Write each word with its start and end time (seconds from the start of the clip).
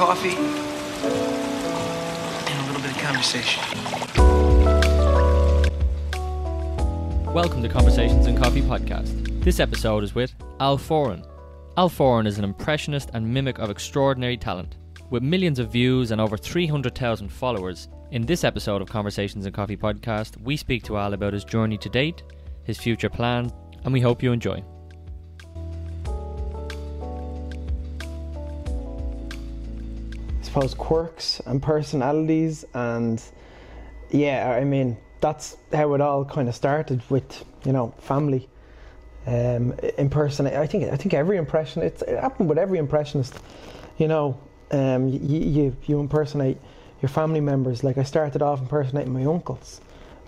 coffee, 0.00 0.30
and 0.30 0.48
a 2.58 2.66
little 2.68 2.80
bit 2.80 2.90
of 2.90 2.96
conversation. 3.02 3.62
Welcome 7.34 7.62
to 7.62 7.68
Conversations 7.68 8.24
and 8.24 8.38
Coffee 8.38 8.62
podcast. 8.62 9.44
This 9.44 9.60
episode 9.60 10.02
is 10.02 10.14
with 10.14 10.32
Al 10.58 10.78
Foran. 10.78 11.22
Al 11.76 11.90
Foran 11.90 12.26
is 12.26 12.38
an 12.38 12.44
impressionist 12.44 13.10
and 13.12 13.28
mimic 13.28 13.58
of 13.58 13.68
extraordinary 13.68 14.38
talent. 14.38 14.78
With 15.10 15.22
millions 15.22 15.58
of 15.58 15.70
views 15.70 16.12
and 16.12 16.20
over 16.20 16.38
300,000 16.38 17.28
followers, 17.28 17.88
in 18.10 18.24
this 18.24 18.42
episode 18.42 18.80
of 18.80 18.88
Conversations 18.88 19.44
and 19.44 19.54
Coffee 19.54 19.76
podcast, 19.76 20.40
we 20.40 20.56
speak 20.56 20.82
to 20.84 20.96
Al 20.96 21.12
about 21.12 21.34
his 21.34 21.44
journey 21.44 21.76
to 21.76 21.90
date, 21.90 22.22
his 22.64 22.78
future 22.78 23.10
plans, 23.10 23.52
and 23.84 23.92
we 23.92 24.00
hope 24.00 24.22
you 24.22 24.32
enjoy. 24.32 24.64
Suppose 30.50 30.74
quirks 30.74 31.40
and 31.46 31.62
personalities 31.62 32.64
and 32.74 33.22
yeah 34.10 34.56
I 34.60 34.64
mean 34.64 34.96
that's 35.20 35.56
how 35.72 35.94
it 35.94 36.00
all 36.00 36.24
kind 36.24 36.48
of 36.48 36.56
started 36.56 37.08
with 37.08 37.44
you 37.64 37.72
know 37.72 37.94
family 38.00 38.48
um 39.28 39.74
impersonate 39.96 40.54
I 40.54 40.66
think 40.66 40.92
I 40.92 40.96
think 40.96 41.14
every 41.14 41.36
impression 41.36 41.82
it 41.82 42.02
happened 42.08 42.48
with 42.48 42.58
every 42.58 42.78
impressionist. 42.78 43.38
You 43.96 44.08
know 44.08 44.40
um 44.72 45.08
you, 45.08 45.20
you 45.20 45.76
you 45.86 46.00
impersonate 46.00 46.58
your 47.00 47.10
family 47.10 47.40
members. 47.40 47.84
Like 47.84 47.96
I 47.96 48.02
started 48.02 48.42
off 48.42 48.58
impersonating 48.60 49.12
my 49.12 49.24
uncles 49.26 49.80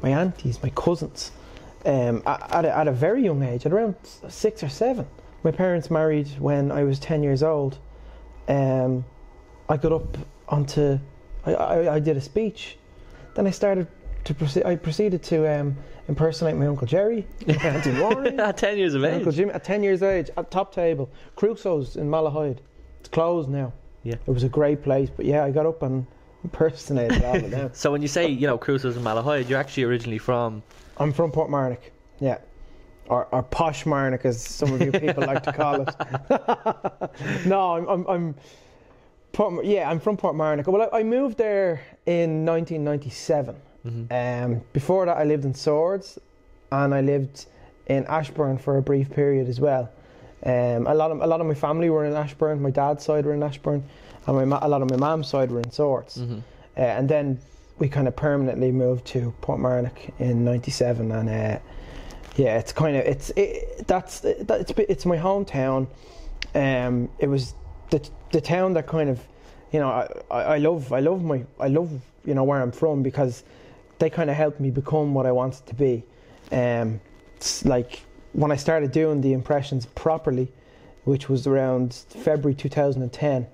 my 0.03 0.11
aunties 0.11 0.63
my 0.63 0.71
cousins 0.71 1.33
um 1.85 2.23
at 2.27 2.65
a, 2.65 2.77
at 2.79 2.87
a 2.87 2.93
very 2.93 3.25
young 3.25 3.43
age 3.43 3.67
at 3.67 3.73
around 3.73 3.97
six 4.29 4.63
or 4.63 4.69
seven. 4.69 5.05
My 5.43 5.51
parents 5.51 5.91
married 5.91 6.29
when 6.39 6.71
I 6.71 6.85
was 6.85 7.01
10 7.01 7.25
years 7.25 7.43
old 7.43 7.79
um 8.47 9.05
I 9.69 9.77
got 9.77 9.93
up 9.93 10.19
onto, 10.49 10.99
I, 11.47 11.55
I, 11.55 11.95
I 11.95 11.99
did 11.99 12.17
a 12.17 12.21
speech. 12.21 12.77
Then 13.35 13.47
I 13.47 13.51
started 13.51 13.87
to 14.25 14.35
proceed, 14.35 14.65
I 14.65 14.77
proceeded 14.77 15.23
to 15.25 15.47
um, 15.61 15.77
impersonate 16.09 16.57
my 16.57 16.67
Uncle 16.67 16.87
Jerry, 16.87 17.27
my 17.47 17.55
Auntie 17.55 17.99
Warren, 17.99 18.39
At 18.41 18.57
10 18.57 18.79
years 18.79 18.95
of 18.95 19.03
my 19.03 19.13
Uncle 19.13 19.31
age. 19.31 19.37
Jimmy, 19.37 19.53
at 19.53 19.65
10 19.65 19.83
years 19.83 20.03
of 20.03 20.09
age, 20.09 20.31
at 20.37 20.51
top 20.51 20.75
table. 20.75 21.11
Crusoe's 21.37 21.97
in 21.97 22.09
Malahide. 22.09 22.59
It's 23.01 23.09
closed 23.09 23.49
now. 23.49 23.73
Yeah. 24.03 24.17
It 24.27 24.31
was 24.31 24.43
a 24.43 24.49
great 24.49 24.83
place, 24.83 25.09
but 25.15 25.27
yeah, 25.27 25.45
I 25.45 25.51
got 25.51 25.67
up 25.67 25.83
and 25.83 26.07
impersonated 26.45 27.23
all 27.25 27.37
of 27.37 27.51
them. 27.51 27.71
So 27.75 27.93
when 27.93 28.03
you 28.03 28.09
say, 28.09 28.29
you 28.29 28.47
know, 28.47 28.59
Crusoe's 28.59 28.97
in 28.97 29.03
Malahide, 29.03 29.49
you're 29.49 29.61
actually 29.61 29.85
originally 29.85 30.19
from. 30.19 30.63
I'm 30.99 31.13
from 31.13 31.31
Portmarnock, 31.33 31.79
yeah. 32.21 32.39
Or, 33.07 33.27
or 33.33 33.43
Posh 33.43 33.85
Marnock, 33.85 34.25
as 34.25 34.41
some 34.41 34.73
of 34.73 34.81
you 34.81 34.93
people 34.93 35.25
like 35.27 35.43
to 35.43 35.53
call 35.53 35.83
it. 35.83 37.47
no, 37.47 37.77
I'm, 37.77 37.89
I'm, 37.89 38.07
I'm 38.07 38.35
Port, 39.33 39.65
yeah, 39.65 39.89
I'm 39.91 39.99
from 39.99 40.17
Portmarnock. 40.17 40.67
Well, 40.67 40.89
I, 40.93 41.01
I 41.01 41.03
moved 41.03 41.39
there 41.39 41.81
in 42.07 42.45
1997. 42.45 43.57
Um, 44.11 44.63
before 44.73 45.07
that, 45.07 45.17
I 45.17 45.25
lived 45.25 45.45
in 45.45 45.55
Swords, 45.55 46.19
and 46.71 46.95
I 46.95 47.01
lived 47.01 47.47
in 47.87 48.05
Ashbourne 48.07 48.59
for 48.59 48.77
a 48.79 48.83
brief 48.83 49.11
period 49.11 49.49
as 49.49 49.59
well. 49.61 49.91
Um, 50.45 50.87
a 50.87 50.95
lot 50.95 51.11
of 51.11 51.21
a 51.21 51.27
lot 51.27 51.41
of 51.41 51.47
my 51.47 51.55
family 51.55 51.89
were 51.91 52.05
in 52.05 52.15
Ashbourne. 52.15 52.61
My 52.61 52.71
dad's 52.71 53.05
side 53.05 53.27
were 53.27 53.35
in 53.35 53.43
Ashbourne, 53.43 53.85
and 54.27 54.37
my 54.37 54.45
ma- 54.45 54.59
a 54.63 54.69
lot 54.69 54.83
of 54.83 54.91
my 54.91 54.97
mum's 54.97 55.29
side 55.29 55.51
were 55.51 55.61
in 55.61 55.71
Swords. 55.71 56.19
Mm-hmm. 56.19 56.39
Uh, 56.77 56.81
and 56.81 57.09
then 57.09 57.39
we 57.79 57.89
kind 57.89 58.09
of 58.09 58.17
permanently 58.17 58.73
moved 58.73 59.05
to 59.07 59.33
Portmarnock 59.41 60.13
in 60.19 60.45
'97, 60.45 61.13
and 61.13 61.29
uh, 61.29 61.59
yeah, 62.37 62.59
it's 62.59 62.73
kind 62.73 62.97
of 62.97 63.05
it's 63.05 63.31
it, 63.37 63.87
that's 63.87 64.21
that, 64.21 64.61
it's 64.61 64.73
it's 64.89 65.07
my 65.07 65.17
hometown. 65.17 65.87
Um, 66.55 67.09
it 67.19 67.29
was 67.29 67.55
the 67.93 68.11
the 68.33 68.41
town 68.41 68.73
that 68.73 68.87
kind 68.87 69.09
of, 69.09 69.21
you 69.71 69.79
know, 69.79 69.91
I, 70.31 70.55
I 70.57 70.59
love 70.59 70.93
I 70.93 71.01
love 71.01 71.23
my 71.23 71.45
I 71.61 71.69
love 71.69 71.91
you 72.25 72.35
know 72.35 72.43
where 72.43 72.61
I'm 72.61 72.73
from 72.73 73.03
because 73.03 73.45
they 73.99 74.11
kind 74.11 74.29
of 74.31 74.37
helped 74.37 74.59
me 74.59 74.71
become 74.71 75.15
what 75.15 75.27
I 75.27 75.33
wanted 75.33 75.65
to 75.67 75.75
be. 75.75 76.03
Um, 76.51 77.01
it's 77.37 77.65
like 77.65 78.03
when 78.33 78.51
I 78.51 78.57
started 78.57 78.91
doing 78.91 79.21
the 79.21 79.33
impressions 79.33 79.87
properly, 79.87 80.49
which 81.05 81.29
was 81.29 81.47
around 81.47 81.95
February 82.09 82.55
2010. 82.55 83.47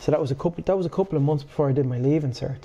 So 0.00 0.12
that 0.12 0.20
was 0.20 0.30
a 0.30 0.34
couple. 0.34 0.62
That 0.64 0.76
was 0.76 0.86
a 0.86 0.90
couple 0.98 1.16
of 1.16 1.22
months 1.22 1.42
before 1.42 1.68
I 1.68 1.72
did 1.72 1.86
my 1.86 1.98
leaving 1.98 2.32
cert. 2.32 2.62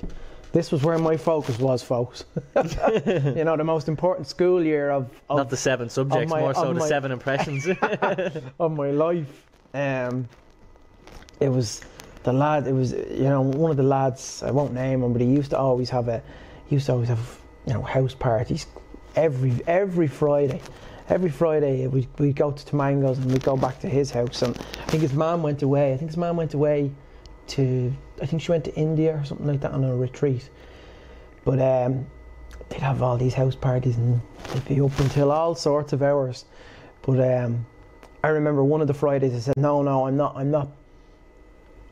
This 0.52 0.70
was 0.70 0.84
where 0.84 0.97
my 0.97 1.16
focus 1.16 1.58
was, 1.59 1.81
folks. 1.81 2.25
you 2.56 3.46
know, 3.46 3.56
the 3.56 3.64
most 3.64 3.88
important 3.88 4.28
school 4.28 4.62
year 4.62 4.90
of, 4.91 5.09
of 5.30 5.38
Not 5.38 5.50
the 5.50 5.56
seven 5.56 5.90
subjects, 5.90 6.30
my- 6.30 6.41
more 6.41 6.53
so 6.53 6.74
the 6.74 6.80
my- 6.81 6.88
seven 6.90 7.12
impressions. 7.14 7.66
of 8.59 8.72
my 8.74 8.91
life. 8.91 9.47
Um, 9.74 10.28
it 11.41 11.50
was 11.50 11.81
the 12.24 12.31
lad. 12.31 12.68
It 12.68 12.74
was 12.74 12.94
you 12.94 13.24
know 13.24 13.41
one 13.41 13.72
of 13.72 13.78
the 13.78 13.84
lads. 13.84 14.44
I 14.44 14.52
won't 14.52 14.74
name 14.74 15.03
him, 15.03 15.12
but 15.12 15.22
he 15.22 15.28
used 15.28 15.50
to 15.50 15.57
always 15.57 15.90
have 15.90 16.07
a. 16.07 16.22
He 16.68 16.75
used 16.75 16.85
to 16.85 16.94
always 16.94 17.09
have 17.09 17.41
you 17.68 17.74
know 17.74 17.81
house 17.81 18.13
parties 18.13 18.68
every 19.16 19.62
every 19.68 20.07
Friday. 20.07 20.62
Every 21.09 21.29
Friday 21.29 21.88
we 21.88 22.07
we 22.18 22.31
go 22.31 22.52
to 22.52 22.66
Tamangos 22.66 23.18
and 23.18 23.31
we 23.31 23.40
go 23.40 23.57
back 23.57 23.79
to 23.81 23.90
his 23.90 24.12
house. 24.12 24.41
And 24.41 24.57
I 24.57 24.85
think 24.85 25.02
his 25.02 25.13
mom 25.13 25.44
went 25.44 25.62
away. 25.62 25.94
I 25.94 25.97
think 25.97 26.12
his 26.12 26.18
mom 26.18 26.38
went 26.38 26.53
away 26.53 26.91
to. 27.47 27.94
I 28.22 28.25
think 28.25 28.41
she 28.41 28.52
went 28.52 28.66
to 28.66 28.75
India 28.75 29.18
or 29.18 29.25
something 29.25 29.47
like 29.47 29.62
that 29.62 29.72
on 29.72 29.84
a 29.84 29.96
retreat. 29.96 30.50
But 31.44 31.59
um, 31.59 32.06
they'd 32.69 32.81
have 32.81 33.02
all 33.02 33.18
these 33.18 33.34
house 33.34 33.56
parties 33.56 33.97
and 33.97 34.22
they'd 34.53 34.66
be 34.66 34.79
up 34.79 34.97
until 35.00 35.31
all 35.31 35.56
sorts 35.56 35.91
of 35.91 36.03
hours. 36.03 36.46
But 37.02 37.19
um, 37.19 37.66
I 38.23 38.28
remember 38.28 38.63
one 38.63 38.81
of 38.81 38.88
the 38.88 38.94
Fridays 38.94 39.34
I 39.34 39.40
said, 39.40 39.58
"No, 39.58 39.81
no, 39.81 40.06
I'm 40.08 40.18
not. 40.18 40.35
I'm 40.38 40.52
not. 40.52 40.69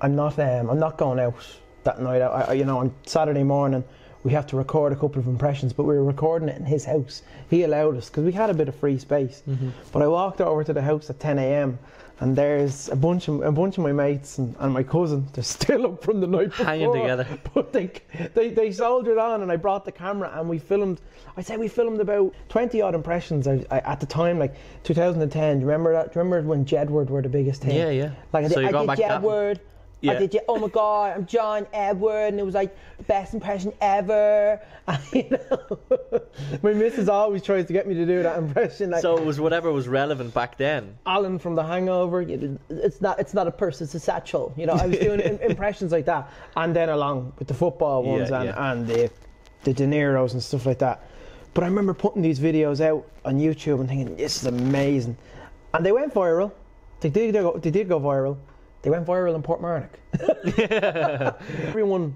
I'm 0.02 0.16
not. 0.16 0.40
Um, 0.40 0.70
I'm 0.70 0.80
not 0.80 0.98
going 0.98 1.20
out 1.20 1.36
that 1.84 2.02
night. 2.02 2.22
I, 2.22 2.42
I, 2.42 2.54
you 2.54 2.66
know, 2.66 2.80
on 2.80 2.94
Saturday 3.06 3.44
morning 3.44 3.84
we 4.24 4.32
have 4.34 4.46
to 4.48 4.58
record 4.58 4.92
a 4.92 4.96
couple 4.96 5.20
of 5.20 5.28
impressions, 5.28 5.72
but 5.72 5.84
we 5.84 5.96
were 5.96 6.04
recording 6.04 6.50
it 6.50 6.58
in 6.58 6.66
his 6.66 6.84
house. 6.84 7.22
He 7.50 7.64
allowed 7.64 7.96
us 7.96 8.10
because 8.10 8.26
we 8.26 8.34
had 8.34 8.50
a 8.50 8.54
bit 8.54 8.68
of 8.68 8.76
free 8.76 8.98
space. 9.00 9.44
But 9.92 10.02
I 10.02 10.08
walked 10.08 10.42
over 10.42 10.64
to 10.64 10.74
the 10.74 10.82
house 10.82 11.10
at 11.10 11.20
10 11.20 11.40
a.m. 11.40 11.80
And 12.22 12.36
there's 12.36 12.90
a 12.90 12.98
bunch 12.98 13.30
of 13.30 13.42
a 13.44 13.52
bunch 13.52 13.78
of 13.78 13.84
my 13.86 13.94
mates 13.94 14.40
and, 14.40 14.54
and 14.60 14.74
my 14.74 14.84
cousin. 14.84 15.26
They're 15.32 15.42
still 15.42 15.86
up 15.86 16.04
from 16.04 16.20
the 16.20 16.28
night 16.28 16.50
before. 16.58 16.66
Hanging 16.66 16.92
together. 16.92 17.26
But 17.54 17.72
they, 17.72 17.92
they 18.34 18.50
they 18.50 18.74
soldiered 18.74 19.18
on, 19.18 19.42
and 19.42 19.50
I 19.50 19.56
brought 19.56 19.86
the 19.86 19.94
camera, 19.94 20.30
and 20.36 20.50
we 20.50 20.60
filmed. 20.60 21.00
I 21.38 21.42
say 21.42 21.56
we 21.56 21.70
filmed 21.70 22.02
about 22.02 22.34
twenty 22.50 22.81
odd 22.81 22.94
impressions 22.94 23.48
I, 23.48 23.66
I, 23.72 23.80
at 23.80 24.02
the 24.02 24.06
time, 24.06 24.38
like 24.38 24.54
2010. 24.84 25.60
Do 25.60 25.62
you 25.62 25.66
remember 25.66 25.94
that? 25.94 26.12
Do 26.12 26.20
you 26.20 26.26
remember 26.26 26.46
when 26.50 26.66
Jedward 26.66 27.10
were 27.10 27.22
the 27.22 27.30
biggest 27.30 27.62
thing? 27.62 27.78
Yeah, 27.78 27.90
yeah. 27.90 28.12
Like 28.34 28.44
I 28.44 28.48
So 28.50 28.60
I 28.66 28.70
going 28.70 28.86
did 28.86 28.88
back 28.88 28.98
to 28.98 29.02
that? 29.04 29.22
Jedward. 29.22 29.60
Yeah. 30.02 30.14
I 30.14 30.20
did. 30.20 30.32
Je- 30.32 30.40
oh 30.48 30.58
my 30.58 30.68
god, 30.70 31.18
I'm 31.18 31.26
John 31.26 31.68
Edward, 31.74 32.28
and 32.28 32.40
it 32.40 32.46
was 32.46 32.56
like 32.56 32.76
the 32.98 33.04
best 33.04 33.34
impression 33.34 33.74
ever. 33.82 34.62
And, 34.88 35.00
you 35.14 35.30
know, 35.30 36.20
my 36.64 36.74
missus 36.74 37.10
always 37.10 37.44
tries 37.44 37.66
to 37.68 37.74
get 37.74 37.88
me 37.88 37.94
to 37.94 38.06
do 38.08 38.24
that 38.24 38.40
impression. 38.40 38.90
Like, 38.90 39.04
so 39.04 39.18
it 39.18 39.24
was 39.24 39.40
whatever 39.40 39.72
was 39.72 39.88
relevant 39.88 40.34
back 40.34 40.58
then. 40.58 40.98
Alan 41.06 41.38
from 41.38 41.54
The 41.54 41.64
Hangover. 41.64 42.22
It's 42.70 43.00
not. 43.00 43.20
It's 43.20 43.36
not 43.36 43.46
a 43.48 43.52
purse. 43.52 43.82
It's 43.82 43.94
a 43.94 44.00
satchel. 44.00 44.52
You 44.58 44.66
know, 44.66 44.74
I 44.74 44.88
was 44.88 44.98
doing 44.98 45.20
impressions 45.42 45.92
like 45.92 46.06
that, 46.06 46.31
and 46.56 46.76
then 46.76 46.90
along 46.90 47.34
with 47.38 47.48
the 47.48 47.54
football 47.54 48.04
Yeah, 48.04 48.12
ones 48.12 48.31
and, 48.31 48.46
yeah. 48.46 48.72
and 48.72 48.88
the 48.88 49.12
the 49.64 49.74
De 49.74 49.86
Niro's 49.86 50.34
and 50.34 50.42
stuff 50.42 50.66
like 50.66 50.80
that. 50.80 51.04
But 51.54 51.64
I 51.66 51.68
remember 51.68 51.94
putting 51.94 52.22
these 52.24 52.40
videos 52.40 52.80
out 52.81 53.06
on 53.26 53.38
YouTube 53.40 53.81
and 53.81 53.88
thinking, 53.90 54.16
"This 54.16 54.38
is 54.38 54.46
amazing," 54.48 55.18
and 55.74 55.86
they 55.86 55.92
went 55.92 56.14
viral. 56.16 56.52
They 57.02 57.10
did 57.10 57.34
go. 57.34 57.58
They 57.58 57.70
did 57.72 57.88
go 57.90 58.00
viral. 58.00 58.38
They 58.82 58.90
went 58.90 59.06
viral 59.06 59.36
in 59.36 59.44
Portmarnock. 59.44 59.90
everyone, 61.68 62.16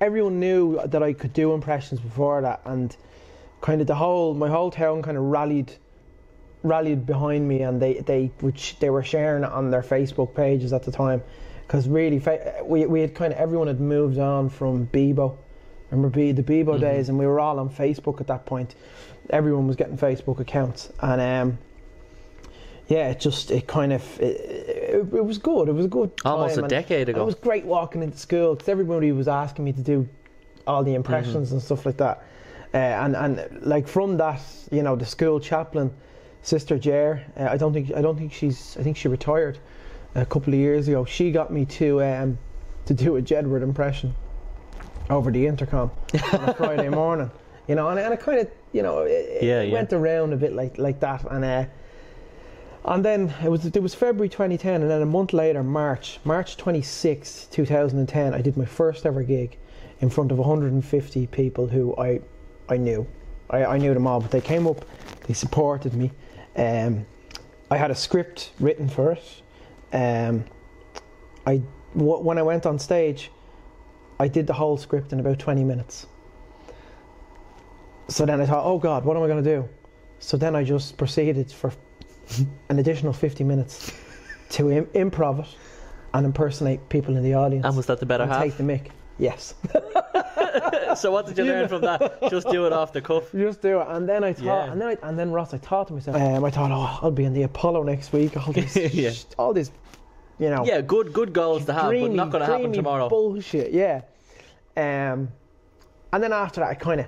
everyone 0.00 0.40
knew 0.40 0.80
that 0.86 1.02
I 1.02 1.12
could 1.12 1.32
do 1.32 1.52
impressions 1.52 2.00
before 2.00 2.42
that, 2.42 2.62
and 2.64 2.96
kind 3.60 3.80
of 3.80 3.86
the 3.86 3.94
whole 3.94 4.34
my 4.34 4.48
whole 4.48 4.70
town 4.70 5.02
kind 5.02 5.16
of 5.16 5.24
rallied 5.24 5.72
rallied 6.62 7.06
behind 7.06 7.46
me 7.46 7.62
and 7.62 7.80
they 7.80 7.94
they 8.00 8.30
which 8.40 8.78
they 8.80 8.90
were 8.90 9.02
sharing 9.02 9.44
it 9.44 9.50
on 9.50 9.70
their 9.70 9.82
Facebook 9.82 10.34
pages 10.34 10.72
at 10.72 10.82
the 10.84 10.92
time. 10.92 11.22
Because 11.66 11.88
really 11.88 12.22
we 12.64 12.86
we 12.86 13.00
had 13.00 13.14
kind 13.14 13.32
of 13.32 13.38
everyone 13.38 13.66
had 13.66 13.80
moved 13.80 14.18
on 14.18 14.48
from 14.48 14.86
Bebo. 14.86 15.36
Remember 15.90 16.10
B, 16.10 16.32
the 16.32 16.42
Bebo 16.42 16.78
days? 16.78 17.08
And 17.08 17.18
we 17.18 17.26
were 17.26 17.40
all 17.40 17.58
on 17.58 17.70
Facebook 17.70 18.20
at 18.20 18.26
that 18.26 18.44
point. 18.44 18.74
Everyone 19.30 19.66
was 19.66 19.76
getting 19.76 19.96
Facebook 19.96 20.38
accounts. 20.40 20.92
And 21.00 21.20
um 21.20 21.58
yeah 22.88 23.08
it 23.08 23.20
just 23.20 23.50
it 23.50 23.66
kind 23.66 23.92
of 23.92 24.20
it, 24.20 24.36
it, 24.40 25.14
it 25.14 25.24
was 25.24 25.38
good 25.38 25.68
it 25.68 25.72
was 25.72 25.84
a 25.84 25.88
good 25.88 26.10
Almost 26.24 26.58
a 26.58 26.62
decade 26.62 27.08
ago. 27.08 27.22
it 27.22 27.24
was 27.24 27.34
great 27.34 27.64
walking 27.64 28.02
into 28.02 28.18
school 28.18 28.54
because 28.54 28.68
everybody 28.68 29.12
was 29.12 29.28
asking 29.28 29.64
me 29.64 29.72
to 29.72 29.82
do 29.82 30.08
all 30.66 30.82
the 30.82 30.94
impressions 30.94 31.52
and 31.52 31.62
stuff 31.62 31.86
like 31.86 31.96
that 31.98 32.22
uh, 32.74 32.76
and 32.76 33.16
and 33.16 33.60
like 33.62 33.86
from 33.88 34.16
that 34.16 34.40
you 34.70 34.82
know 34.82 34.96
the 34.96 35.06
school 35.06 35.38
chaplain 35.40 35.90
Sister 36.42 36.78
Jer, 36.78 37.24
uh, 37.36 37.48
I 37.50 37.56
don't 37.56 37.72
think 37.72 37.92
I 37.94 38.00
don't 38.00 38.16
think 38.16 38.32
she's 38.32 38.76
I 38.78 38.82
think 38.82 38.96
she 38.96 39.08
retired 39.08 39.58
a 40.14 40.24
couple 40.24 40.54
of 40.54 40.58
years 40.58 40.86
ago. 40.88 41.04
She 41.04 41.30
got 41.32 41.52
me 41.52 41.64
to 41.66 42.02
um, 42.02 42.38
to 42.86 42.94
do 42.94 43.16
a 43.16 43.22
Jedward 43.22 43.62
impression 43.62 44.14
over 45.10 45.30
the 45.30 45.46
intercom 45.46 45.90
on 46.32 46.48
a 46.48 46.54
Friday 46.58 46.88
morning. 46.88 47.30
You 47.66 47.74
know, 47.74 47.88
and, 47.88 47.98
and 47.98 48.14
it 48.14 48.20
kind 48.20 48.38
of 48.38 48.48
you 48.72 48.82
know 48.82 49.00
it, 49.00 49.42
Yeah, 49.42 49.62
it 49.62 49.68
yeah. 49.68 49.74
went 49.74 49.92
around 49.92 50.32
a 50.32 50.36
bit 50.36 50.52
like 50.54 50.78
like 50.78 51.00
that, 51.00 51.24
and 51.30 51.44
uh, 51.44 51.64
And 52.88 53.04
then 53.04 53.34
it 53.44 53.50
was 53.50 53.66
it 53.66 53.82
was 53.82 53.94
February 53.94 54.30
2010, 54.30 54.80
and 54.80 54.90
then 54.90 55.02
a 55.02 55.06
month 55.06 55.34
later, 55.34 55.62
March 55.62 56.20
March 56.24 56.56
26, 56.56 57.48
2010, 57.50 58.32
I 58.32 58.40
did 58.40 58.56
my 58.56 58.64
first 58.64 59.04
ever 59.04 59.22
gig 59.22 59.58
in 60.00 60.08
front 60.08 60.32
of 60.32 60.38
150 60.38 61.26
people 61.26 61.66
who 61.66 61.94
I 61.98 62.20
I 62.66 62.78
knew. 62.78 63.06
I, 63.50 63.64
I 63.66 63.78
knew 63.78 63.92
them 63.92 64.06
all, 64.06 64.20
but 64.20 64.30
they 64.30 64.40
came 64.40 64.66
up, 64.66 64.86
they 65.26 65.34
supported 65.34 65.92
me. 65.92 66.12
Um, 66.56 67.04
I 67.70 67.76
had 67.76 67.90
a 67.90 67.94
script 67.94 68.52
written 68.58 68.88
for 68.88 69.12
it. 69.12 69.42
Um, 69.92 70.44
I 71.46 71.60
w- 71.94 72.20
when 72.20 72.38
I 72.38 72.42
went 72.42 72.64
on 72.64 72.78
stage, 72.78 73.30
I 74.18 74.28
did 74.28 74.46
the 74.46 74.54
whole 74.54 74.78
script 74.78 75.12
in 75.12 75.20
about 75.20 75.38
20 75.38 75.62
minutes. 75.62 76.06
So 78.08 78.24
then 78.24 78.40
I 78.40 78.46
thought, 78.46 78.64
oh 78.64 78.78
God, 78.78 79.04
what 79.04 79.16
am 79.16 79.22
I 79.22 79.26
going 79.26 79.44
to 79.44 79.56
do? 79.56 79.68
So 80.20 80.38
then 80.38 80.56
I 80.56 80.64
just 80.64 80.96
proceeded 80.96 81.52
for 81.52 81.72
an 82.68 82.78
additional 82.78 83.12
50 83.12 83.44
minutes 83.44 83.92
to 84.50 84.70
Im- 84.70 84.86
improv 84.86 85.40
it 85.40 85.56
and 86.14 86.24
impersonate 86.26 86.88
people 86.88 87.16
in 87.16 87.22
the 87.22 87.34
audience. 87.34 87.64
And 87.66 87.76
was 87.76 87.86
that 87.86 88.00
the 88.00 88.06
better 88.06 88.24
and 88.24 88.32
half? 88.32 88.42
take 88.42 88.56
the 88.56 88.62
mic. 88.62 88.90
Yes. 89.18 89.54
so 90.96 91.10
what 91.10 91.26
did 91.26 91.36
you 91.38 91.44
learn 91.44 91.68
from 91.68 91.82
that? 91.82 92.30
Just 92.30 92.48
do 92.48 92.66
it 92.66 92.72
off 92.72 92.92
the 92.92 93.00
cuff. 93.00 93.32
Just 93.32 93.60
do 93.60 93.80
it. 93.80 93.86
And 93.88 94.08
then 94.08 94.22
I 94.24 94.32
thought, 94.32 94.44
Yeah. 94.44 94.72
and 94.72 94.80
then 94.80 94.88
I, 94.88 95.08
and 95.08 95.18
then 95.18 95.32
Ross, 95.32 95.52
I 95.52 95.58
thought 95.58 95.88
to 95.88 95.94
myself, 95.94 96.16
um, 96.16 96.44
I 96.44 96.50
thought, 96.50 96.70
oh, 96.70 96.98
I'll 97.04 97.10
be 97.10 97.24
in 97.24 97.34
the 97.34 97.42
Apollo 97.42 97.82
next 97.82 98.12
week. 98.12 98.36
All 98.36 98.52
this, 98.52 98.76
Yeah. 98.94 99.10
all 99.38 99.52
this, 99.52 99.70
you 100.38 100.50
know, 100.50 100.64
Yeah, 100.64 100.80
good 100.80 101.12
good 101.12 101.32
goals 101.32 101.64
to 101.66 101.72
have, 101.72 101.90
but 101.90 102.10
not 102.12 102.30
going 102.30 102.44
to 102.44 102.46
happen 102.46 102.72
tomorrow. 102.72 103.08
Bullshit. 103.08 103.72
Yeah. 103.72 104.02
Um, 104.76 105.28
and 106.12 106.22
then 106.22 106.32
after 106.32 106.60
that, 106.60 106.70
I 106.70 106.74
kind 106.74 107.00
of 107.00 107.06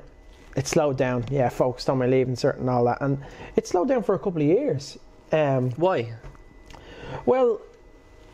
it 0.56 0.66
slowed 0.66 0.96
down. 0.96 1.24
Yeah, 1.30 1.48
focused 1.48 1.88
on 1.88 1.98
my 1.98 2.06
leaving 2.06 2.34
cert 2.34 2.58
and 2.58 2.68
all 2.68 2.84
that, 2.86 2.98
and 3.00 3.22
it 3.54 3.68
slowed 3.68 3.88
down 3.88 4.02
for 4.02 4.16
a 4.16 4.18
couple 4.18 4.42
of 4.42 4.48
years. 4.48 4.98
Um, 5.32 5.70
Why? 5.72 6.14
well, 7.26 7.60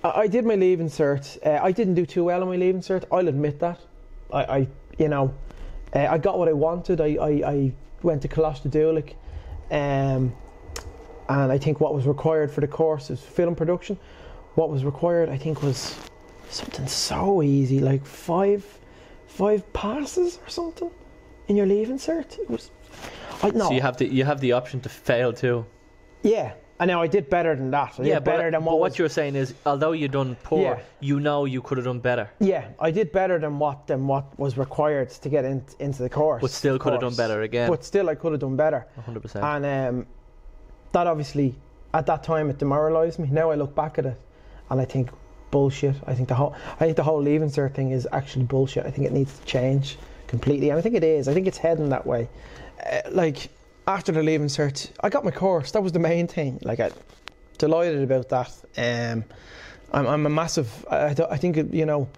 I, 0.05 0.23
I 0.23 0.27
did 0.27 0.45
my 0.45 0.55
leaving 0.55 0.89
cert. 0.89 1.39
Uh, 1.45 1.61
I 1.63 1.73
didn't 1.73 1.95
do 1.95 2.07
too 2.07 2.25
well 2.25 2.43
on 2.43 2.49
my 2.49 2.57
leaving 2.57 2.81
cert. 2.81 3.05
I'll 3.13 3.29
admit 3.29 3.59
that. 3.61 3.81
I, 4.33 4.45
I 4.45 4.69
you 4.99 5.09
know, 5.09 5.35
uh, 5.95 6.07
I 6.11 6.19
got 6.19 6.39
what 6.39 6.49
I 6.49 6.53
wanted. 6.53 7.01
I, 7.01 7.17
I, 7.21 7.31
I 7.51 7.73
went 8.03 8.23
to 8.23 8.29
Coláiste 8.29 8.71
Dhúlaigh, 8.71 9.13
um, 9.71 10.35
and 11.29 11.53
I 11.53 11.59
think 11.59 11.81
what 11.81 11.95
was 11.95 12.07
required 12.07 12.51
for 12.51 12.61
the 12.61 12.69
course 12.69 13.11
is 13.11 13.21
film 13.21 13.55
production. 13.55 13.99
What 14.55 14.71
was 14.71 14.85
required, 14.85 15.29
I 15.29 15.37
think, 15.37 15.63
was 15.63 15.97
something 16.49 16.87
so 16.87 17.43
easy, 17.43 17.79
like 17.81 18.07
five, 18.07 18.65
five 19.27 19.71
passes 19.75 20.39
or 20.45 20.49
something 20.49 20.91
in 21.49 21.57
your 21.57 21.67
leaving 21.67 21.99
cert. 21.99 22.39
It 22.39 22.49
was, 22.49 22.71
I 23.43 23.51
no, 23.51 23.69
So 23.69 23.73
you 23.75 23.83
have 23.83 23.99
the 23.99 24.07
you 24.07 24.25
have 24.25 24.41
the 24.41 24.53
option 24.53 24.81
to 24.81 24.89
fail 24.89 25.33
too. 25.33 25.67
yeah. 26.23 26.55
I 26.78 26.84
know 26.87 27.00
I 27.00 27.06
did 27.06 27.31
better 27.31 27.55
than 27.56 27.70
that. 27.70 27.94
I 27.99 28.02
yeah, 28.02 28.14
did 28.14 28.25
but, 28.25 28.37
better 28.37 28.50
than 28.50 28.64
what. 28.64 28.73
but 28.73 28.81
what 28.81 28.99
you're 28.99 29.08
saying 29.08 29.34
is, 29.34 29.55
although 29.64 29.93
you 29.93 30.08
done 30.08 30.37
poor, 30.43 30.61
Yeah. 30.61 30.78
you 31.00 31.20
know 31.20 31.44
you 31.46 31.62
could 31.62 31.78
have 31.78 31.87
done 31.87 32.00
better, 32.00 32.31
Yeah, 32.38 32.69
I 32.78 32.90
did 32.90 33.12
better 33.12 33.38
than 33.38 33.58
what 33.58 33.87
than 33.87 34.06
what 34.06 34.38
was 34.38 34.58
required 34.58 35.11
to 35.11 35.28
get 35.28 35.44
in, 35.44 35.64
into 35.78 36.02
the 36.02 36.11
course. 36.11 36.43
but 36.43 36.50
still 36.50 36.78
could 36.78 36.93
have 36.93 37.00
done 37.02 37.14
better 37.17 37.43
again. 37.43 37.70
But 37.70 37.84
still, 37.84 38.08
I 38.11 38.14
could 38.14 38.32
have 38.32 38.40
done 38.40 38.56
better. 38.56 38.87
100. 38.96 39.20
percent 39.20 39.44
And 39.44 39.64
um, 39.64 40.06
that 40.93 41.06
obviously, 41.06 41.55
at 41.94 42.06
that 42.06 42.23
time, 42.23 42.50
it 42.50 42.58
demoralised 42.58 43.19
me. 43.19 43.28
Now 43.31 43.50
I 43.50 43.55
look 43.55 43.75
back 43.75 43.99
at 43.99 44.06
it, 44.06 44.20
and 44.70 44.81
I 44.81 44.84
think 44.84 45.11
bullshit. 45.50 45.96
I 46.06 46.14
think 46.14 46.28
the 46.28 46.34
whole 46.34 46.55
I 46.81 46.84
think 46.84 46.96
the 46.96 47.02
whole 47.05 47.23
leaving 47.23 47.49
cert 47.49 47.73
thing 47.75 47.90
is 47.93 48.06
actually 48.12 48.44
bullshit. 48.44 48.84
I 48.84 48.90
think 48.90 49.06
it 49.06 49.12
needs 49.12 49.38
to 49.38 49.44
change 49.46 49.96
completely, 50.26 50.69
and 50.70 50.78
I 50.78 50.82
think 50.82 50.94
it 50.94 51.05
is. 51.05 51.28
I 51.28 51.34
think 51.34 51.46
it's 51.46 51.58
heading 51.58 51.88
that 51.90 52.06
way. 52.06 52.28
Uh, 52.84 53.00
like 53.11 53.49
after 53.87 54.12
the 54.12 54.23
leaving 54.23 54.49
cert, 54.49 54.91
I 55.00 55.09
got 55.09 55.25
my 55.25 55.31
course. 55.31 55.71
That 55.73 55.83
was 55.83 55.93
the 55.93 55.99
main 55.99 56.27
thing. 56.27 56.59
Like 56.62 56.81
I 56.81 56.91
delighted 57.59 58.03
about 58.03 58.29
that. 58.31 58.50
Um, 58.77 59.25
I'm, 59.93 60.06
I'm 60.06 60.27
a 60.27 60.31
massive. 60.31 60.85
I, 60.91 61.15
I 61.31 61.37
think 61.37 61.56
it, 61.56 61.73
you 61.73 61.87
know. 61.87 62.09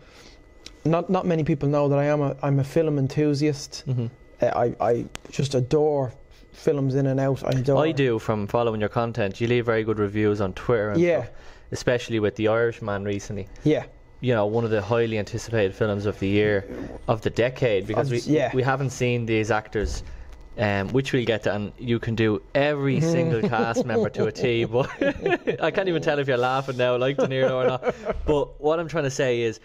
Not 0.85 1.11
not 1.11 1.27
many 1.27 1.45
people 1.45 1.69
know 1.69 1.89
that 1.89 1.99
I 1.99 2.05
am 2.05 2.23
a 2.23 2.37
I'm 2.43 2.61
a 2.61 2.65
film 2.65 2.99
enthusiast. 2.99 3.83
hmm 3.87 4.07
Uh, 4.41 4.47
I 4.65 4.75
I 4.91 5.05
just 5.31 5.55
adore 5.55 6.13
films 6.53 6.95
in 6.95 7.07
and 7.07 7.21
out. 7.21 7.43
I 7.45 7.59
adore. 7.59 7.85
I 7.85 7.93
do 7.93 8.19
from 8.19 8.47
following 8.47 8.81
your 8.81 8.89
content. 8.89 9.41
You 9.41 9.49
leave 9.49 9.67
very 9.67 9.83
good 9.85 9.99
reviews 9.99 10.41
on 10.41 10.53
Twitter, 10.53 10.91
and 10.93 11.01
Yeah, 11.01 11.25
stuff, 11.25 11.35
especially 11.73 12.21
with 12.21 12.37
the 12.37 12.49
Irishman 12.49 13.05
recently. 13.05 13.49
yeah, 13.65 13.85
You 14.21 14.35
know, 14.35 14.47
one 14.47 14.65
of 14.65 14.71
the 14.71 14.81
highly 14.81 15.19
anticipated 15.19 15.75
films 15.75 16.07
of 16.07 16.19
the 16.21 16.29
year, 16.29 16.65
of 17.07 17.21
the 17.21 17.31
decade, 17.31 17.87
because 17.87 18.11
we 18.11 18.21
yeah. 18.21 18.51
we 18.55 18.63
haven't 18.63 18.91
seen 18.91 19.27
these 19.27 19.51
actors. 19.51 20.03
Um, 20.59 20.89
which 20.89 21.13
we'll 21.13 21.25
get 21.25 21.45
to, 21.45 21.55
and 21.55 21.73
you 21.79 22.01
can 22.01 22.17
do 22.17 22.43
every 22.53 23.01
single 23.15 23.49
cast 23.49 23.85
member 23.87 24.11
to 24.11 24.27
a 24.27 24.33
T. 24.33 24.65
But 24.65 24.91
I 25.63 25.71
can't 25.71 25.89
even 25.89 26.03
tell 26.03 26.19
if 26.19 26.27
you're 26.27 26.37
laughing 26.37 26.77
now, 26.77 26.97
like 26.97 27.17
De 27.17 27.29
Niro 27.29 27.53
or 27.63 27.67
not. 27.69 27.95
But 28.27 28.61
what 28.61 28.81
I'm 28.81 28.89
trying 28.89 29.05
to 29.05 29.11
say 29.11 29.43
is, 29.43 29.61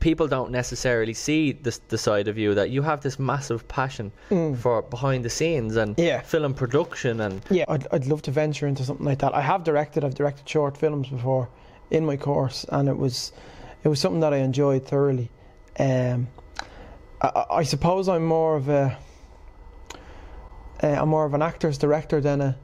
people 0.00 0.26
don't 0.26 0.50
necessarily 0.50 1.14
see 1.14 1.52
this, 1.52 1.78
the 1.88 1.98
side 1.98 2.26
of 2.26 2.36
you 2.36 2.54
that 2.54 2.70
you 2.70 2.82
have 2.82 3.00
this 3.02 3.18
massive 3.20 3.66
passion 3.68 4.10
for 4.60 4.82
behind 4.82 5.24
the 5.24 5.30
scenes 5.30 5.76
and 5.76 5.96
Mm. 5.96 6.04
Yeah. 6.06 6.20
film 6.22 6.54
production 6.54 7.20
and 7.20 7.40
yeah. 7.50 7.64
I'd 7.68 7.86
I'd 7.92 8.06
love 8.06 8.22
to 8.22 8.30
venture 8.32 8.66
into 8.66 8.82
something 8.84 9.06
like 9.06 9.18
that. 9.20 9.32
I 9.34 9.40
have 9.42 9.62
directed. 9.62 10.02
I've 10.04 10.14
directed 10.16 10.48
short 10.48 10.76
films 10.76 11.08
before 11.08 11.48
in 11.90 12.04
my 12.04 12.16
course, 12.16 12.66
and 12.70 12.88
it 12.88 12.96
was 12.96 13.32
it 13.84 13.88
was 13.88 14.00
something 14.00 14.20
that 14.20 14.32
I 14.34 14.38
enjoyed 14.38 14.84
thoroughly. 14.86 15.30
Um, 15.78 16.26
I- 17.22 17.44
I 17.50 17.62
suppose 17.62 18.08
I'm 18.08 18.24
more 18.24 18.56
of 18.56 18.68
a 18.68 18.96
uh, 20.82 20.86
I'm 20.86 21.08
more 21.08 21.24
of 21.24 21.34
an 21.34 21.42
actor's 21.42 21.78
director 21.78 22.20
than 22.20 22.40
a 22.40 22.56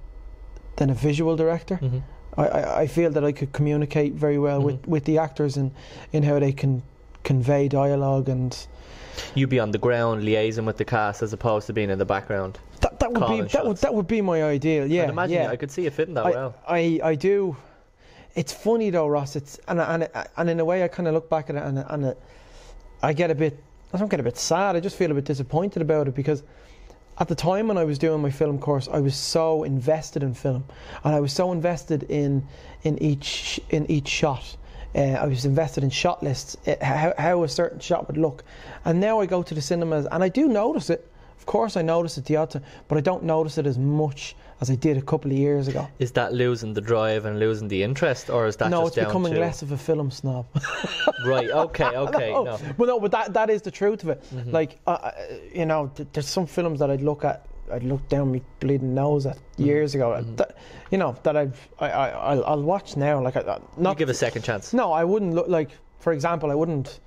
than 0.76 0.90
a 0.90 0.94
visual 0.94 1.36
director. 1.36 1.78
Mhm. 1.82 2.02
I, 2.36 2.46
I, 2.46 2.80
I 2.82 2.86
feel 2.88 3.10
that 3.10 3.24
I 3.24 3.30
could 3.32 3.52
communicate 3.52 4.14
very 4.14 4.38
well 4.38 4.60
with, 4.60 4.82
Mhm. 4.82 4.88
with 4.88 5.04
the 5.04 5.18
actors 5.18 5.56
in, 5.56 5.70
in 6.12 6.24
how 6.24 6.40
they 6.40 6.52
can 6.52 6.82
convey 7.22 7.68
dialogue 7.68 8.28
and 8.28 8.66
You'd 9.36 9.50
be 9.50 9.60
on 9.60 9.70
the 9.70 9.78
ground 9.78 10.24
liaising 10.24 10.64
with 10.64 10.76
the 10.76 10.84
cast 10.84 11.22
as 11.22 11.32
opposed 11.32 11.68
to 11.68 11.72
being 11.72 11.90
in 11.90 11.98
the 12.00 12.04
background. 12.04 12.58
that, 12.80 12.98
that 12.98 13.12
would 13.12 13.28
be 13.28 13.42
that 13.52 13.64
would 13.64 13.76
that 13.78 13.94
would 13.94 14.08
be 14.08 14.20
my 14.20 14.42
ideal. 14.42 14.86
Yeah, 14.90 15.08
imagine 15.08 15.36
yeah. 15.42 15.50
I 15.50 15.56
could 15.56 15.70
see 15.70 15.86
it 15.86 15.92
fitting 15.92 16.14
that 16.14 16.26
I, 16.26 16.30
well. 16.30 16.54
I, 16.66 17.00
I 17.04 17.14
do. 17.14 17.56
It's 18.34 18.52
funny 18.52 18.90
though, 18.90 19.06
Ross. 19.06 19.36
It's 19.36 19.60
and 19.68 19.80
and 19.80 20.08
and 20.36 20.50
in 20.50 20.58
a 20.58 20.64
way, 20.64 20.82
I 20.82 20.88
kind 20.88 21.06
of 21.06 21.14
look 21.14 21.30
back 21.30 21.48
at 21.50 21.54
it 21.56 21.62
and 21.62 21.78
and 21.78 22.04
it, 22.06 22.18
I 23.02 23.12
get 23.12 23.30
a 23.30 23.34
bit. 23.36 23.56
I 23.92 23.98
don't 23.98 24.08
get 24.10 24.18
a 24.18 24.24
bit 24.24 24.36
sad. 24.36 24.74
I 24.74 24.80
just 24.80 24.96
feel 24.96 25.12
a 25.12 25.14
bit 25.14 25.24
disappointed 25.24 25.80
about 25.82 26.08
it 26.08 26.14
because 26.16 26.42
at 27.18 27.28
the 27.28 27.34
time 27.34 27.68
when 27.68 27.78
I 27.78 27.84
was 27.84 27.98
doing 27.98 28.20
my 28.20 28.30
film 28.30 28.58
course, 28.58 28.88
I 28.88 29.00
was 29.00 29.14
so 29.14 29.62
invested 29.62 30.22
in 30.22 30.34
film, 30.34 30.64
and 31.04 31.14
I 31.14 31.20
was 31.20 31.32
so 31.32 31.52
invested 31.52 32.04
in 32.04 32.46
in 32.82 33.00
each 33.02 33.60
in 33.70 33.90
each 33.90 34.08
shot. 34.08 34.56
Uh, 34.94 35.00
I 35.00 35.26
was 35.26 35.44
invested 35.44 35.82
in 35.82 35.90
shot 35.90 36.22
lists, 36.22 36.56
uh, 36.68 36.76
how, 36.80 37.14
how 37.18 37.42
a 37.42 37.48
certain 37.48 37.80
shot 37.80 38.06
would 38.06 38.16
look, 38.16 38.44
and 38.84 39.00
now 39.00 39.20
I 39.20 39.26
go 39.26 39.42
to 39.42 39.54
the 39.54 39.60
cinemas 39.60 40.06
and 40.10 40.22
I 40.22 40.28
do 40.28 40.46
notice 40.48 40.88
it. 40.88 41.10
Of 41.44 41.46
course, 41.46 41.76
I 41.76 41.82
notice 41.82 42.16
it 42.16 42.24
the 42.24 42.36
odd 42.36 42.48
time, 42.52 42.62
but 42.88 42.96
I 42.96 43.02
don't 43.02 43.22
notice 43.22 43.58
it 43.58 43.66
as 43.66 43.76
much 43.76 44.34
as 44.62 44.70
I 44.70 44.76
did 44.76 44.96
a 44.96 45.02
couple 45.02 45.30
of 45.30 45.36
years 45.36 45.68
ago. 45.68 45.86
Is 45.98 46.10
that 46.12 46.32
losing 46.32 46.72
the 46.72 46.80
drive 46.80 47.26
and 47.26 47.38
losing 47.38 47.68
the 47.68 47.82
interest, 47.82 48.30
or 48.30 48.46
is 48.46 48.56
that 48.56 48.70
no, 48.70 48.84
just 48.84 48.96
it's 48.96 49.06
becoming 49.06 49.34
to 49.34 49.40
less 49.40 49.60
of 49.60 49.70
a 49.70 49.76
film 49.76 50.10
snob. 50.10 50.46
right? 51.26 51.50
Okay, 51.50 51.84
okay, 52.06 52.30
no, 52.32 52.44
no. 52.44 52.58
but 52.78 52.86
no, 52.88 52.98
but 52.98 53.10
that 53.10 53.34
that 53.34 53.50
is 53.50 53.60
the 53.60 53.70
truth 53.70 54.02
of 54.04 54.08
it. 54.08 54.22
Mhm. 54.34 54.52
Like, 54.54 54.78
uh, 54.86 55.10
you 55.52 55.66
know, 55.66 55.90
th- 55.94 56.08
there's 56.14 56.26
some 56.26 56.46
films 56.46 56.78
that 56.78 56.90
I'd 56.90 57.02
look 57.02 57.24
at, 57.26 57.44
I'd 57.70 57.82
look 57.84 58.08
down 58.08 58.32
my 58.32 58.40
bleeding 58.60 58.94
nose 58.94 59.26
at 59.26 59.36
years 59.58 59.94
ago. 59.94 60.12
Mhm. 60.12 60.36
That, 60.38 60.56
you 60.90 60.96
know, 60.96 61.14
that 61.24 61.36
I've 61.36 61.68
I, 61.78 61.90
I 61.90 62.08
I'll, 62.08 62.44
I'll 62.46 62.62
watch 62.62 62.96
now. 62.96 63.20
Like, 63.20 63.36
I, 63.36 63.40
I- 63.40 63.56
You 63.56 63.82
not 63.82 63.98
give 63.98 64.08
a 64.08 64.14
second 64.14 64.42
chance. 64.44 64.72
no, 64.72 64.92
I 64.92 65.04
wouldn't 65.04 65.34
look 65.34 65.48
like. 65.48 65.68
For 65.98 66.14
example, 66.14 66.50
I 66.50 66.54
wouldn't, 66.54 67.00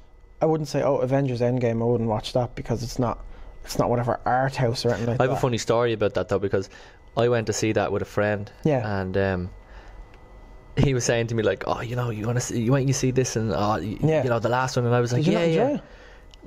I 0.44 0.46
wouldn't 0.46 0.68
say, 0.70 0.84
oh, 0.84 0.98
Avengers 0.98 1.42
Endgame. 1.42 1.82
I 1.82 1.86
wouldn't 1.86 2.10
watch 2.10 2.34
that 2.34 2.54
because 2.54 2.84
it's 2.84 3.00
not, 3.00 3.18
it's 3.68 3.78
not 3.78 3.90
whatever 3.90 4.20
art 4.26 4.56
house 4.56 4.86
or 4.86 4.90
anything 4.90 5.08
like 5.08 5.18
that. 5.18 5.24
I 5.24 5.26
have 5.28 5.32
that. 5.32 5.38
a 5.38 5.42
funny 5.42 5.58
story 5.58 5.94
about 5.94 6.14
that 6.16 6.30
though 6.30 6.40
because 6.40 6.70
I 7.16 7.28
went 7.30 7.48
to 7.48 7.54
see 7.54 7.72
that 7.74 7.92
with 7.92 8.02
a 8.02 8.06
friend. 8.06 8.52
Yeah. 8.64 9.00
And 9.02 9.16
um, 9.18 9.50
he 10.78 10.94
was 10.94 11.04
saying 11.06 11.28
to 11.28 11.36
me 11.36 11.44
like, 11.44 11.64
"Oh, 11.68 11.82
you 11.82 11.96
know, 11.96 12.10
you 12.10 12.26
want 12.26 12.38
to 12.38 12.42
see, 12.46 12.62
you 12.62 12.72
want 12.72 12.88
you 12.88 12.94
see 12.94 13.12
this 13.12 13.36
and 13.36 13.52
oh, 13.52 13.78
y- 13.80 13.98
Yeah. 14.02 14.24
you 14.24 14.30
know, 14.30 14.40
the 14.40 14.50
last 14.50 14.76
one." 14.76 14.86
And 14.86 14.96
I 14.96 15.02
was 15.02 15.14
like, 15.14 15.26
"Yeah, 15.28 15.46
yeah." 15.46 15.80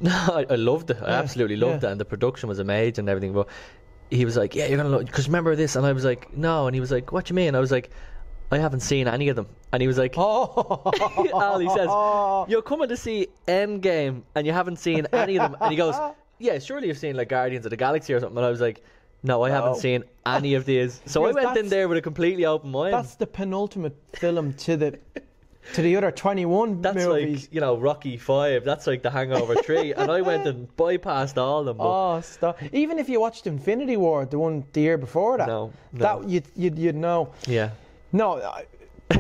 No, 0.03 0.13
I, 0.13 0.47
I 0.49 0.55
loved 0.55 0.91
it. 0.91 0.97
I 1.03 1.09
Yeah, 1.11 1.19
absolutely 1.19 1.57
loved 1.57 1.83
yeah. 1.83 1.91
it, 1.91 1.93
and 1.93 2.01
the 2.01 2.07
production 2.07 2.49
was 2.49 2.59
amazing 2.59 3.01
and 3.03 3.09
everything. 3.11 3.35
But 3.35 3.49
he 4.11 4.25
was 4.25 4.35
like, 4.37 4.55
"Yeah, 4.55 4.67
you're 4.67 4.79
gonna 4.79 4.89
look 4.89 5.05
because 5.05 5.27
remember 5.29 5.55
this," 5.57 5.77
and 5.77 5.85
I 5.85 5.93
was 5.93 6.05
like, 6.07 6.35
"No," 6.35 6.67
and 6.67 6.75
he 6.75 6.81
was 6.81 6.91
like, 6.91 7.13
"What 7.13 7.27
do 7.27 7.33
you 7.33 7.37
mean?" 7.37 7.55
I 7.55 7.61
was 7.61 7.71
like, 7.71 7.91
"I 8.51 8.57
haven't 8.57 8.81
seen 8.81 9.07
any 9.09 9.29
of 9.29 9.37
them," 9.37 9.49
and 9.73 9.83
he 9.83 9.87
was 9.89 9.99
like. 9.99 10.15
Oh, 10.17 10.91
Al, 11.35 11.59
he 11.59 11.69
says, 11.69 11.91
You're 12.51 12.63
coming 12.63 12.89
to 12.89 12.97
see 12.97 13.29
Endgame 13.47 14.23
and 14.35 14.47
you 14.47 14.53
haven't 14.55 14.77
seen 14.79 15.07
any 15.13 15.39
of 15.39 15.51
them. 15.51 15.61
And 15.61 15.71
he 15.71 15.77
goes, 15.77 15.95
Yeah, 16.41 16.59
surely 16.59 16.89
you've 16.89 16.99
seen 16.99 17.17
like 17.17 17.29
Guardians 17.29 17.65
of 17.67 17.71
the 17.71 17.77
Galaxy 17.77 18.13
or 18.15 18.21
something. 18.21 18.39
And 18.39 18.47
I 18.47 18.51
was 18.51 18.61
like, 18.61 18.83
No, 19.23 19.43
I 19.43 19.51
haven't 19.51 19.77
seen 19.77 20.03
any 20.27 20.55
of 20.55 20.65
these. 20.65 21.01
So 21.07 21.25
I 21.27 21.33
went 21.33 21.57
in 21.57 21.69
there 21.69 21.87
with 21.89 21.99
a 21.99 22.03
completely 22.03 22.47
open 22.47 22.71
mind. 22.71 22.95
that's 22.95 23.15
the 23.15 23.27
penultimate 23.27 23.97
film 24.15 24.55
to 24.55 24.77
the 24.77 24.99
to 25.75 25.83
the 25.83 25.95
other 25.97 26.11
21 26.11 26.81
That's 26.81 26.97
movies. 26.97 27.43
like, 27.43 27.55
you 27.55 27.61
know, 27.61 27.77
Rocky 27.77 28.17
5. 28.17 28.65
That's 28.65 28.87
like 28.87 29.03
The 29.03 29.11
Hangover 29.11 29.55
3. 29.57 29.93
and 29.93 30.11
I 30.11 30.23
went 30.23 30.47
and 30.49 30.75
bypassed 30.83 31.37
all 31.37 31.61
of 31.69 31.77
them. 31.77 31.87
Oh, 31.87 32.21
stop! 32.23 32.59
Even 32.73 32.99
if 32.99 33.09
you 33.11 33.21
watched 33.21 33.47
Infinity 33.47 33.99
War, 33.99 34.25
the 34.25 34.39
one 34.39 34.65
the 34.73 34.81
year 34.81 34.97
before 34.97 35.37
that, 35.37 35.47
No, 35.47 35.71
no. 35.93 35.99
that 36.21 36.29
you'd, 36.29 36.47
you'd 36.57 36.79
you'd 36.79 36.97
know. 36.97 37.33
yeah. 37.47 37.71
No, 38.13 38.41
I, 38.43 38.65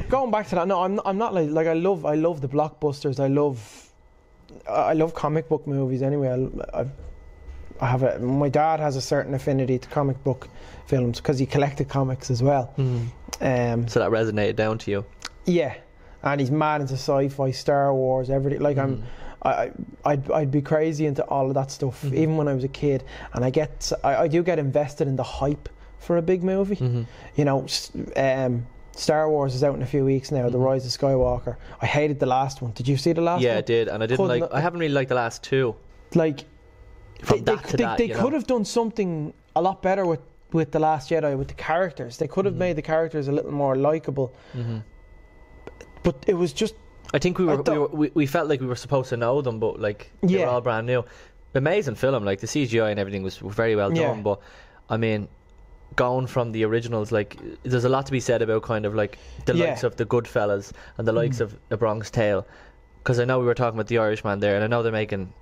going 0.09 0.31
back 0.31 0.49
to 0.49 0.55
that. 0.57 0.67
No, 0.67 0.81
I'm 0.83 0.95
not, 0.97 1.07
I'm 1.07 1.19
not 1.19 1.35
like 1.35 1.51
like 1.51 1.67
I 1.67 1.75
love 1.75 2.07
I 2.07 2.15
love 2.15 2.41
the 2.41 2.49
blockbusters. 2.49 3.21
I 3.21 3.29
love 3.29 3.59
I 4.69 4.95
love 4.95 5.15
comic 5.15 5.47
book 5.49 5.67
movies. 5.67 6.03
Anyway, 6.03 6.29
I, 6.29 6.81
I, 6.81 6.87
I 7.81 7.87
have 7.87 8.03
a 8.03 8.19
my 8.19 8.49
dad 8.49 8.81
has 8.81 8.97
a 8.97 9.01
certain 9.01 9.35
affinity 9.35 9.79
to 9.79 9.89
comic 9.89 10.23
book 10.25 10.49
films 10.87 11.19
because 11.19 11.39
he 11.39 11.47
collected 11.47 11.89
comics 11.89 12.31
as 12.31 12.43
well. 12.43 12.73
Um, 13.41 13.89
So 13.89 14.01
that 14.01 14.11
resonated 14.11 14.57
down 14.57 14.79
to 14.79 14.91
you. 14.91 15.05
yeah, 15.47 15.75
and 16.23 16.41
he's 16.41 16.51
mad 16.51 16.81
into 16.83 16.95
sci-fi, 16.95 17.51
Star 17.53 17.95
Wars, 17.95 18.29
everything. 18.31 18.61
Like 18.61 18.77
I'm, 18.79 19.03
I, 19.43 19.51
I- 19.51 19.71
I'd, 20.05 20.31
I'd 20.31 20.51
be 20.51 20.61
crazy 20.63 21.07
into 21.07 21.25
all 21.25 21.49
of 21.49 21.55
that 21.55 21.71
stuff, 21.71 22.03
Mhm. 22.03 22.15
even 22.15 22.37
when 22.37 22.49
I 22.49 22.55
was 22.55 22.65
a 22.65 22.69
kid. 22.69 23.05
And 23.33 23.45
I 23.45 23.51
get, 23.51 23.91
I, 24.05 24.17
I 24.25 24.29
do 24.29 24.43
get 24.43 24.59
invested 24.59 25.09
in 25.09 25.17
the 25.17 25.23
hype 25.23 25.69
for 25.99 26.17
a 26.19 26.23
big 26.23 26.43
movie. 26.43 26.77
Mm-hmm. 26.77 27.03
You 27.37 27.45
know, 27.47 27.67
um, 28.17 28.67
Star 28.97 29.31
Wars 29.31 29.55
is 29.55 29.63
out 29.65 29.75
in 29.75 29.83
a 29.83 29.87
few 29.87 30.05
weeks 30.05 30.31
now. 30.31 30.51
The 30.51 30.59
Mhm. 30.59 30.65
Rise 30.65 30.85
of 30.85 30.93
Skywalker. 31.01 31.57
I 31.81 31.87
hated 31.87 32.19
the 32.21 32.27
last 32.27 32.61
one. 32.61 32.73
Did 32.73 32.87
you 32.89 32.97
see 32.99 33.13
the 33.15 33.23
last 33.23 33.37
one? 33.37 33.43
Yeah, 33.45 33.57
I 33.59 33.63
did, 33.63 33.89
and 33.89 34.03
I 34.03 34.07
didn't 34.07 34.19
Couldn't- 34.27 34.41
like. 34.43 34.53
I 34.53 34.61
haven't 34.61 34.81
really 34.81 34.93
liked 34.93 35.09
the 35.09 35.15
last 35.15 35.43
two. 35.43 35.75
Like 36.15 36.45
From 37.23 37.39
they, 37.39 37.43
that 37.45 37.63
they, 37.65 37.71
to 37.71 37.77
they, 37.77 37.83
that, 37.85 37.99
they 37.99 38.09
could 38.09 38.33
know? 38.33 38.39
have 38.39 38.47
done 38.47 38.65
something 38.65 39.33
a 39.57 39.63
lot 39.63 39.83
better 39.83 40.07
with 40.07 40.21
with 40.53 40.73
the 40.73 40.81
Last 40.81 41.11
Jedi 41.11 41.37
with 41.39 41.47
the 41.49 41.55
characters. 41.55 42.17
They 42.17 42.27
could 42.27 42.45
have 42.45 42.55
Mhm. 42.55 42.59
made 42.59 42.77
the 42.77 42.83
characters 42.83 43.29
a 43.29 43.33
little 43.33 43.53
more 43.53 43.77
likable. 43.77 44.33
Mm-hmm. 44.57 44.79
But 46.03 46.25
it 46.27 46.35
was 46.35 46.53
just 46.53 46.75
I 47.13 47.19
think 47.19 47.39
we 47.39 47.45
I 47.49 47.55
were, 47.57 47.63
we, 47.63 47.79
were 47.79 47.89
we, 47.89 48.11
we 48.15 48.27
felt 48.27 48.49
like 48.49 48.61
we 48.61 48.67
were 48.67 48.77
supposed 48.77 49.09
to 49.11 49.17
know 49.17 49.43
them, 49.43 49.59
but 49.59 49.81
like 49.81 50.11
they 50.23 50.35
Yeah. 50.39 50.47
were 50.47 50.53
all 50.53 50.61
brand 50.61 50.87
new. 50.87 51.05
Amazing 51.55 51.97
film, 51.97 52.25
like 52.25 52.41
the 52.41 52.47
CGI 52.47 52.91
and 52.91 53.01
everything 53.01 53.23
was 53.23 53.39
very 53.39 53.75
well 53.77 53.93
Yeah. 53.95 54.09
done. 54.09 54.23
But 54.23 54.41
I 54.89 54.97
mean, 54.97 55.29
going 55.97 56.27
from 56.29 56.53
the 56.53 56.65
originals, 56.65 57.11
like 57.13 57.37
there's 57.65 57.85
a 57.85 57.89
lot 57.89 58.07
to 58.07 58.13
be 58.13 58.21
said 58.21 58.43
about 58.43 58.63
kind 58.63 58.87
of 58.87 58.95
like 58.95 59.19
the 59.47 59.55
Yeah. 59.57 59.67
likes 59.67 59.83
of 59.83 59.97
the 59.97 60.07
Goodfellas 60.07 60.73
and 60.99 61.07
the 61.07 61.13
likes 61.13 61.39
Mm. 61.39 61.43
of 61.43 61.57
The 61.69 61.77
Bronx 61.77 62.11
Tale, 62.11 62.47
because 63.03 63.19
I 63.19 63.25
know 63.25 63.39
we 63.41 63.45
were 63.47 63.55
talking 63.55 63.77
about 63.79 63.89
the 63.89 63.99
Irishman 63.99 64.39
there, 64.41 64.55
and 64.55 64.63
I 64.65 64.69
know 64.69 64.83
they're 64.83 64.93
making 64.93 65.33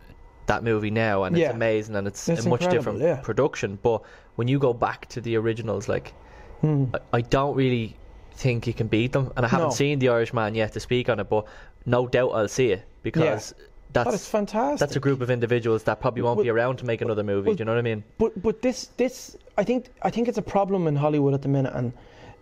that 0.49 0.65
movie 0.65 0.91
now, 0.91 1.23
and 1.25 1.37
Yeah. 1.37 1.47
it's 1.47 1.55
amazing 1.55 1.97
and 1.97 2.07
it's, 2.07 2.29
It's 2.29 2.45
a 2.45 2.49
much 2.49 2.69
different 2.69 2.99
yeah. 3.01 3.17
production. 3.17 3.79
But 3.83 4.03
when 4.37 4.49
you 4.49 4.59
go 4.59 4.73
back 4.75 5.07
to 5.11 5.21
the 5.21 5.37
originals, 5.37 5.89
like 5.89 6.13
hmm. 6.61 6.87
I, 6.93 7.19
I 7.19 7.21
don't 7.23 7.55
really 7.55 7.97
think 8.33 8.67
you 8.67 8.75
can 8.75 8.89
beat 8.89 9.13
them, 9.13 9.33
and 9.37 9.47
I 9.47 9.49
haven't 9.49 9.69
No. 9.69 9.73
seen 9.75 9.99
the 10.01 10.09
Irishman 10.11 10.55
yet 10.55 10.73
to 10.75 10.81
speak 10.81 11.09
on 11.09 11.21
it, 11.21 11.29
but 11.31 11.47
no 11.87 12.07
doubt 12.07 12.31
I'll 12.31 12.49
see 12.49 12.73
it 12.73 12.83
because 13.03 13.55
But 13.93 14.07
it's 14.09 14.13
that's 14.13 14.29
fantastic. 14.29 14.81
that's 14.81 14.97
a 14.97 15.01
group 15.01 15.21
of 15.21 15.31
individuals 15.31 15.85
that 15.85 16.01
probably 16.01 16.23
won't 16.23 16.43
be 16.43 16.49
around 16.51 16.77
to 16.79 16.85
make 16.85 17.01
another 17.01 17.23
movie. 17.23 17.47
well- 17.49 17.57
do 17.57 17.61
you 17.63 17.65
know 17.65 17.73
what 17.73 17.79
I 17.79 17.83
mean? 17.83 18.05
But 18.19 18.43
but 18.43 18.61
this 18.63 18.91
this 18.97 19.37
I 19.57 19.65
think 19.65 19.87
I 20.03 20.11
think 20.11 20.29
it's 20.29 20.39
a 20.39 20.43
problem 20.43 20.87
in 20.87 20.97
Hollywood 20.97 21.35
at 21.35 21.43
the 21.43 21.49
minute, 21.49 21.73
and 21.75 21.93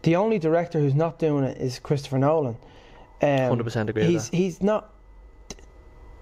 the 0.03 0.17
only 0.17 0.39
director 0.39 0.79
who's 0.79 0.95
not 0.95 1.19
doing 1.19 1.45
it 1.45 1.59
is 1.59 1.79
Christopher 1.79 2.19
Nolan. 2.19 2.57
Um, 3.23 3.49
Hundred 3.49 3.65
percent 3.65 3.89
agree. 3.91 4.05
He's 4.05 4.25
with 4.25 4.31
that. 4.33 4.37
he's 4.37 4.63
not. 4.63 4.93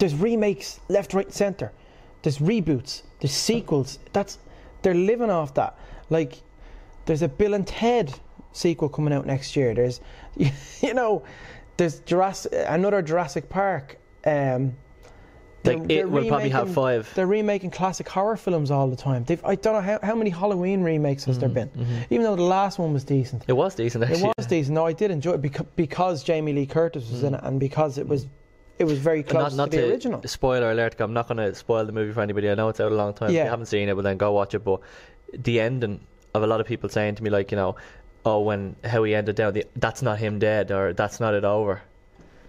There's 0.05 0.15
remakes 0.21 0.81
left, 0.91 1.15
right, 1.15 1.33
centre. 1.33 1.73
There's 2.21 2.37
reboots. 2.37 3.05
There's 3.21 3.33
sequels. 3.33 3.99
That's 4.13 4.37
they're 4.83 4.93
living 4.93 5.31
off 5.31 5.55
that. 5.55 5.79
Like 6.11 6.43
there's 7.07 7.23
a 7.23 7.29
Bill 7.29 7.55
and 7.55 7.67
Ted 7.67 8.13
sequel 8.53 8.91
coming 8.91 9.15
out 9.15 9.25
next 9.25 9.57
year. 9.57 9.73
There's 9.73 10.03
you 10.37 10.93
know 10.93 11.23
there's 11.79 12.01
Jurassic 12.01 12.53
another 12.69 13.01
Jurassic 13.01 13.49
Park. 13.49 13.97
Um, 14.27 14.77
they're- 15.63 15.79
Like 15.79 15.89
they're 15.89 16.07
will 16.07 16.29
probably 16.29 16.51
have 16.51 16.65
remaking- 16.69 16.75
five. 16.75 17.11
they're 17.15 17.27
remaking 17.27 17.71
classic 17.71 18.07
horror 18.07 18.37
films 18.37 18.71
all 18.71 18.89
the 18.91 18.97
time. 18.97 19.25
They've, 19.25 19.43
I 19.43 19.55
don't 19.55 19.73
know 19.73 19.81
how, 19.81 19.99
how 20.03 20.15
many 20.15 20.29
Halloween 20.29 20.83
remakes 20.83 21.25
has 21.25 21.39
there 21.39 21.49
Mhm, 21.49 21.55
been. 21.55 21.69
mhm. 21.71 22.05
Even 22.11 22.25
though 22.25 22.37
the 22.37 22.43
last 22.43 22.79
one 22.79 22.93
was 22.93 23.05
decent, 23.05 23.45
It 23.49 23.55
was 23.55 23.75
decent. 23.75 24.05
Actually. 24.05 24.25
it 24.29 24.35
was 24.37 24.47
decent. 24.47 24.75
No, 24.75 24.85
I 24.85 24.93
did 24.93 25.11
enjoy 25.11 25.33
it 25.33 25.41
because, 25.41 25.65
because 25.77 26.23
Jamie 26.23 26.53
Lee 26.53 26.67
Curtis 26.67 27.11
was 27.11 27.23
in 27.23 27.33
Mm. 27.33 27.39
it 27.39 27.45
and 27.45 27.59
because 27.59 27.97
it 27.97 28.07
was 28.07 28.27
it 28.79 28.85
was 28.85 28.99
very 28.99 29.23
close 29.23 29.53
not, 29.53 29.57
not 29.57 29.71
to 29.71 29.77
the 29.77 29.83
to 29.87 29.93
original. 29.93 30.23
spoiler 30.27 30.71
alert. 30.73 30.97
I'm 31.01 31.13
not 31.13 31.29
going 31.29 31.39
to 31.39 31.55
spoil 31.55 31.85
the 31.85 31.93
movie 31.93 32.13
for 32.13 32.21
anybody. 32.23 32.51
I 32.51 32.55
know 32.55 32.69
it's 32.69 32.81
out 32.81 32.93
a 32.93 32.95
long 32.95 33.15
time. 33.15 33.29
If 33.29 33.35
Yeah. 33.35 33.45
you 33.45 33.51
haven't 33.51 33.67
seen 33.67 33.89
it, 33.89 33.95
well 33.95 34.03
then 34.03 34.17
go 34.17 34.33
watch 34.33 34.55
it. 34.55 34.61
But 34.65 34.81
the 35.33 35.61
ending 35.61 36.01
of 36.35 36.43
a 36.43 36.47
lot 36.47 36.61
of 36.61 36.67
people 36.67 36.89
saying 36.89 37.15
to 37.17 37.23
me 37.23 37.31
like, 37.31 37.51
you 37.53 37.57
know, 37.57 37.77
oh, 38.27 38.41
when 38.41 38.75
how 38.85 39.05
he 39.05 39.15
ended 39.15 39.37
down, 39.37 39.53
the, 39.53 39.65
that's 39.77 40.03
not 40.03 40.19
him 40.19 40.39
dead, 40.39 40.71
or 40.73 40.93
that's 40.93 41.21
not 41.21 41.35
it 41.35 41.45
over. 41.45 41.83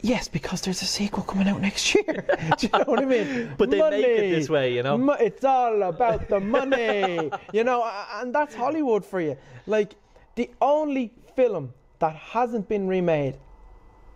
Yes, 0.01 0.27
because 0.27 0.61
there's 0.61 0.81
a 0.83 0.85
sequel 0.85 1.23
coming 1.23 1.47
out 1.47 1.61
next 1.61 1.95
year. 1.95 2.25
Do 2.57 2.67
you 2.67 2.69
know 2.77 2.83
what 2.85 2.99
I 2.99 3.05
mean? 3.05 3.53
But 3.57 3.71
they 3.71 3.79
money. 3.79 4.01
make 4.01 4.05
it 4.19 4.35
this 4.35 4.49
way, 4.49 4.73
you 4.73 4.83
know. 4.83 4.97
Mo- 4.97 5.13
it's 5.13 5.43
all 5.43 5.81
about 5.83 6.27
the 6.29 6.39
money, 6.39 7.31
you 7.53 7.63
know, 7.63 7.83
and 8.15 8.33
that's 8.33 8.53
Hollywood 8.55 9.03
for 9.05 9.19
you. 9.19 9.35
Like 9.65 9.95
the 10.35 10.49
only 10.61 11.11
film 11.35 11.73
that 11.99 12.15
hasn't 12.15 12.67
been 12.69 12.87
remade, 12.87 13.37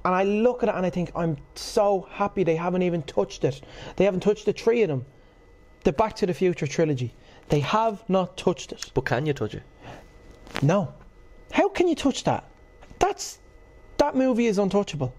and 0.06 0.16
I 0.16 0.24
look 0.24 0.64
at 0.64 0.70
it 0.70 0.76
and 0.76 0.86
I 0.86 0.90
think 0.90 1.12
I'm 1.16 1.38
so 1.56 2.08
happy 2.12 2.44
they 2.44 2.56
haven't 2.56 2.84
even 2.84 3.02
touched 3.04 3.44
it. 3.44 3.62
They 3.96 4.06
haven't 4.06 4.22
touched 4.22 4.46
the 4.46 4.54
three 4.54 4.82
of 4.84 4.90
them. 4.90 5.06
The 5.84 5.94
Back 5.94 6.16
to 6.18 6.26
the 6.26 6.34
Future 6.34 6.68
trilogy. 6.68 7.14
They 7.50 7.60
have 7.62 8.08
not 8.10 8.38
touched 8.38 8.72
it. 8.72 8.92
But 8.94 9.06
can 9.06 9.26
you 9.26 9.34
touch 9.34 9.56
it? 9.56 9.64
No. 10.62 10.94
How 11.52 11.70
can 11.70 11.88
you 11.88 11.96
touch 11.96 12.24
that? 12.26 12.46
That's 13.00 13.40
that 13.98 14.16
movie 14.16 14.46
is 14.48 14.58
untouchable. 14.58 15.14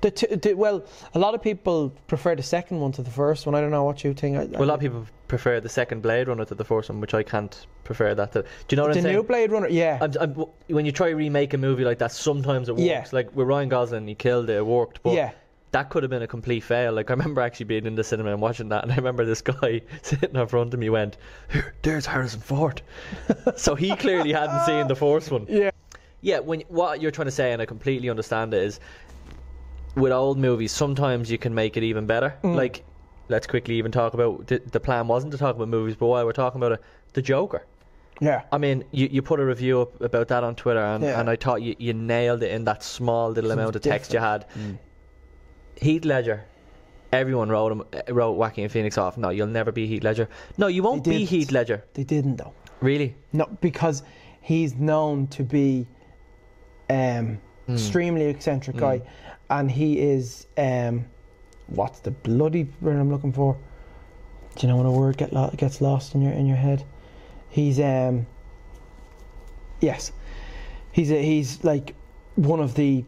The, 0.00 0.10
t- 0.10 0.34
the 0.34 0.54
well, 0.54 0.84
a 1.14 1.18
lot 1.18 1.34
of 1.34 1.42
people 1.42 1.92
prefer 2.06 2.34
the 2.34 2.42
second 2.42 2.80
one 2.80 2.92
to 2.92 3.02
the 3.02 3.10
first 3.10 3.46
one. 3.46 3.54
I 3.54 3.60
don't 3.60 3.70
know 3.70 3.84
what 3.84 4.04
you 4.04 4.14
think. 4.14 4.36
I, 4.36 4.44
Well, 4.44 4.64
a 4.64 4.66
lot 4.66 4.74
of 4.74 4.80
people 4.80 5.06
prefer 5.28 5.60
the 5.60 5.68
second 5.68 6.02
Blade 6.02 6.28
Runner 6.28 6.44
to 6.44 6.54
the 6.54 6.64
first 6.64 6.88
one, 6.88 7.00
which 7.00 7.14
I 7.14 7.22
can't 7.22 7.66
prefer 7.84 8.14
that 8.14 8.32
to. 8.32 8.42
Do 8.42 8.48
you 8.70 8.76
know 8.76 8.84
what 8.84 8.92
the 8.92 8.98
I'm 8.98 9.02
saying? 9.04 9.14
The 9.14 9.20
new 9.22 9.26
Blade 9.26 9.50
Runner, 9.50 9.68
yeah, 9.68 9.98
I'm, 10.00 10.12
I'm, 10.20 10.34
when 10.68 10.86
you 10.86 10.92
try 10.92 11.10
to 11.10 11.16
remake 11.16 11.54
a 11.54 11.58
movie 11.58 11.84
like 11.84 11.98
that, 11.98 12.12
sometimes 12.12 12.68
it 12.68 12.72
works. 12.72 12.84
Yeah. 12.84 13.06
Like 13.12 13.34
with 13.34 13.46
Ryan 13.46 13.68
Gosling, 13.68 14.06
he 14.06 14.14
killed 14.14 14.50
it, 14.50 14.56
it 14.56 14.66
worked. 14.66 15.02
But 15.02 15.14
yeah, 15.14 15.32
that 15.72 15.90
could 15.90 16.02
have 16.02 16.10
been 16.10 16.22
a 16.22 16.26
complete 16.26 16.60
fail. 16.62 16.92
Like 16.92 17.10
I 17.10 17.14
remember 17.14 17.40
actually 17.40 17.66
being 17.66 17.86
in 17.86 17.94
the 17.94 18.04
cinema 18.04 18.32
and 18.32 18.40
watching 18.40 18.68
that, 18.70 18.84
and 18.84 18.92
I 18.92 18.96
remember 18.96 19.24
this 19.24 19.42
guy 19.42 19.82
sitting 20.02 20.34
in 20.34 20.46
front 20.46 20.72
of 20.72 20.80
me 20.80 20.90
went, 20.90 21.16
"Here, 21.50 21.74
"There's 21.82 22.06
Harrison 22.06 22.40
Ford." 22.40 22.82
so 23.56 23.74
he 23.74 23.94
clearly 23.96 24.32
hadn't 24.32 24.64
seen 24.66 24.86
the 24.88 24.96
first 24.96 25.30
one. 25.30 25.46
yeah, 25.48 25.70
Yeah, 26.20 26.38
when 26.40 26.60
what 26.68 27.00
you're 27.00 27.10
trying 27.10 27.26
to 27.26 27.32
say, 27.32 27.52
and 27.52 27.60
I 27.60 27.66
completely 27.66 28.08
understand 28.08 28.54
it, 28.54 28.62
is 28.62 28.80
with 29.96 30.12
old 30.12 30.38
movies, 30.38 30.72
sometimes 30.72 31.30
you 31.30 31.38
can 31.38 31.54
make 31.54 31.76
it 31.76 31.82
even 31.82 32.06
better. 32.06 32.34
Mm. 32.42 32.54
Like, 32.54 32.84
let's 33.28 33.46
quickly 33.46 33.74
even 33.76 33.92
talk 33.92 34.14
about 34.14 34.46
the, 34.46 34.58
the 34.70 34.80
plan 34.80 35.06
wasn't 35.08 35.32
to 35.32 35.38
talk 35.38 35.56
about 35.56 35.68
movies, 35.68 35.96
but 35.96 36.06
while 36.06 36.24
we're 36.24 36.32
talking 36.32 36.60
about 36.60 36.72
it, 36.72 36.80
the 37.14 37.22
Joker. 37.22 37.64
yeah. 38.20 38.42
I 38.52 38.58
mean, 38.58 38.84
you, 38.92 39.08
you 39.10 39.22
put 39.22 39.40
a 39.40 39.44
review 39.44 39.80
up 39.82 40.00
about 40.00 40.28
that 40.28 40.44
on 40.44 40.54
Twitter, 40.54 40.80
and, 40.84 41.02
Yeah. 41.04 41.20
and 41.20 41.28
I 41.30 41.36
thought 41.36 41.62
you, 41.62 41.74
you 41.78 41.92
nailed 41.92 42.42
it 42.42 42.50
in 42.52 42.64
that 42.64 42.82
small 42.82 43.28
little 43.30 43.50
Something 43.50 43.62
amount 43.64 43.76
of 43.76 43.82
text 43.82 44.12
you 44.12 44.18
had. 44.20 44.46
Mm. 44.58 44.78
Heath 45.80 46.04
Ledger. 46.04 46.44
Everyone 47.12 47.48
wrote 47.48 47.72
him, 47.72 47.82
uh, 47.92 48.12
wrote 48.14 48.32
Joaquin 48.32 48.68
Phoenix 48.68 48.98
off. 48.98 49.16
No, 49.16 49.30
you'll 49.30 49.46
never 49.46 49.70
be 49.72 49.86
Heath 49.86 50.02
Ledger. 50.02 50.28
No, 50.58 50.66
you 50.66 50.82
won't 50.82 51.04
be. 51.04 51.24
Heath 51.24 51.52
Ledger. 51.52 51.84
They 51.94 52.04
didn't 52.04 52.36
though. 52.36 52.52
Really? 52.80 53.14
No, 53.32 53.46
because 53.60 54.02
he's 54.40 54.74
known 54.74 55.26
to 55.28 55.42
be 55.42 55.86
um, 56.90 57.38
Mm. 57.68 57.74
extremely 57.74 58.26
eccentric 58.26 58.76
Mm. 58.76 58.80
guy, 58.80 59.02
and 59.50 59.70
he 59.70 59.98
is 60.00 60.46
um, 60.56 61.04
what's 61.68 62.00
the 62.00 62.10
bloody 62.10 62.68
word 62.80 62.96
I'm 62.96 63.10
looking 63.10 63.32
for? 63.32 63.56
Do 64.56 64.66
you 64.66 64.72
know 64.72 64.78
when 64.78 64.86
a 64.86 64.92
word 64.92 65.16
get 65.16 65.32
lo- 65.32 65.52
gets 65.56 65.80
lost 65.80 66.14
in 66.14 66.22
your 66.22 66.32
in 66.32 66.46
your 66.46 66.56
head? 66.56 66.84
He's 67.50 67.78
um, 67.80 68.26
yes, 69.80 70.12
he's 70.92 71.10
a, 71.10 71.22
he's 71.22 71.62
like 71.64 71.94
one 72.36 72.60
of 72.60 72.74
the 72.74 73.04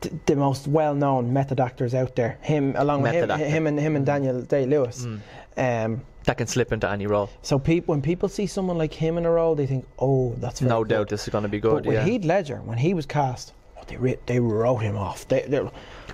th- 0.00 0.14
the 0.26 0.36
most 0.36 0.66
well-known 0.68 1.32
method 1.32 1.60
actors 1.60 1.94
out 1.94 2.16
there. 2.16 2.38
Him 2.42 2.74
along 2.76 3.02
with 3.02 3.12
him, 3.12 3.30
him 3.30 3.66
and 3.66 3.78
him 3.78 3.96
and 3.96 4.04
Daniel 4.06 4.42
Day 4.42 4.66
Lewis. 4.66 5.06
Mm. 5.06 5.20
Um, 5.56 6.00
That 6.24 6.38
can 6.38 6.46
slip 6.46 6.72
into 6.72 6.88
any 6.90 7.06
role. 7.06 7.28
so 7.42 7.58
people 7.58 7.92
when 7.92 8.02
people 8.02 8.28
see 8.28 8.46
someone 8.46 8.78
like 8.78 8.92
him 8.94 9.18
in 9.18 9.26
a 9.26 9.30
role, 9.30 9.54
they 9.54 9.66
think, 9.66 9.86
oh, 9.98 10.34
that's 10.38 10.60
No 10.60 10.82
good. 10.82 10.88
doubt 10.88 11.08
this 11.08 11.22
is 11.24 11.28
going 11.30 11.42
to 11.42 11.48
be 11.48 11.60
good. 11.60 11.74
But 11.74 11.86
with 11.86 11.94
yeah. 11.94 12.04
Heath 12.04 12.24
Ledger, 12.24 12.60
when 12.64 12.78
he 12.78 12.94
was 12.94 13.06
cast, 13.06 13.52
oh, 13.80 13.84
they 13.86 13.96
re- 13.96 14.18
they 14.26 14.38
wrote 14.40 14.78
him 14.78 14.96
off. 14.96 15.26
They, 15.28 15.68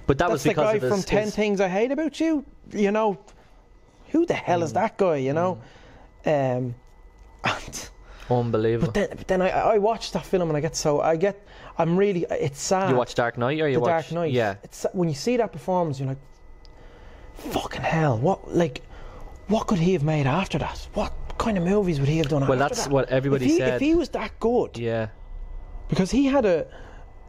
but 0.07 0.19
that 0.19 0.31
was 0.31 0.43
the 0.43 0.51
because 0.51 0.65
guy 0.65 0.75
of 0.77 0.83
his, 0.83 0.91
from 0.93 1.03
Ten 1.03 1.25
his- 1.25 1.35
Things 1.35 1.61
I 1.61 1.69
Hate 1.69 1.91
About 1.93 2.19
You. 2.21 2.45
You 2.73 2.91
know, 2.93 3.19
who 4.11 4.27
the 4.27 4.35
hell 4.35 4.63
is 4.63 4.71
Mm. 4.71 4.75
that 4.75 4.97
guy? 4.99 5.17
You 5.17 5.33
know, 5.33 5.59
um, 6.27 6.75
and, 7.45 7.91
unbelievable. 8.31 8.87
but 8.87 8.95
then 8.95 9.09
but 9.17 9.29
then 9.29 9.43
I, 9.43 9.49
I 9.51 9.79
watch 9.79 10.13
that 10.13 10.25
film 10.27 10.49
and 10.51 10.57
I 10.57 10.61
get 10.61 10.75
so 10.77 11.01
I 11.01 11.17
get 11.17 11.47
I'm 11.79 11.97
really 11.97 12.27
it's 12.31 12.61
sad. 12.61 12.91
you 12.91 12.97
watch 12.97 13.15
Dark 13.15 13.39
Knight 13.39 13.61
or 13.61 13.69
you 13.69 13.75
the 13.75 13.81
watch 13.81 13.89
Dark 14.09 14.13
Knight. 14.13 14.33
Yeah. 14.33 14.57
it's 14.65 14.87
when 14.93 15.09
you 15.09 15.15
see 15.15 15.37
that 15.37 15.53
performance, 15.53 15.99
you're 16.01 16.09
like, 16.09 16.19
fucking 17.35 17.83
hell, 17.83 18.19
what 18.19 18.55
like. 18.55 18.83
What 19.49 19.69
could 19.69 19.79
he 19.79 19.93
have 19.93 20.03
made 20.03 20.27
after 20.27 20.59
that? 20.59 20.89
What 20.95 21.13
kind 21.39 21.57
of 21.57 21.63
movies 21.63 22.01
would 22.01 22.09
he 22.09 22.19
have 22.19 22.29
done 22.29 22.41
Well, 22.49 22.61
after 22.61 22.75
that's 22.75 22.85
that? 22.87 22.93
what 22.93 23.09
everybody 23.11 23.45
if 23.45 23.51
he, 23.53 23.59
said. 23.59 23.75
If 23.75 23.81
he 23.81 23.95
was 23.95 24.09
that 24.09 24.33
good, 24.41 24.77
Yeah. 24.77 25.07
because 25.89 26.11
he 26.11 26.27
had 26.27 26.45
a 26.45 26.67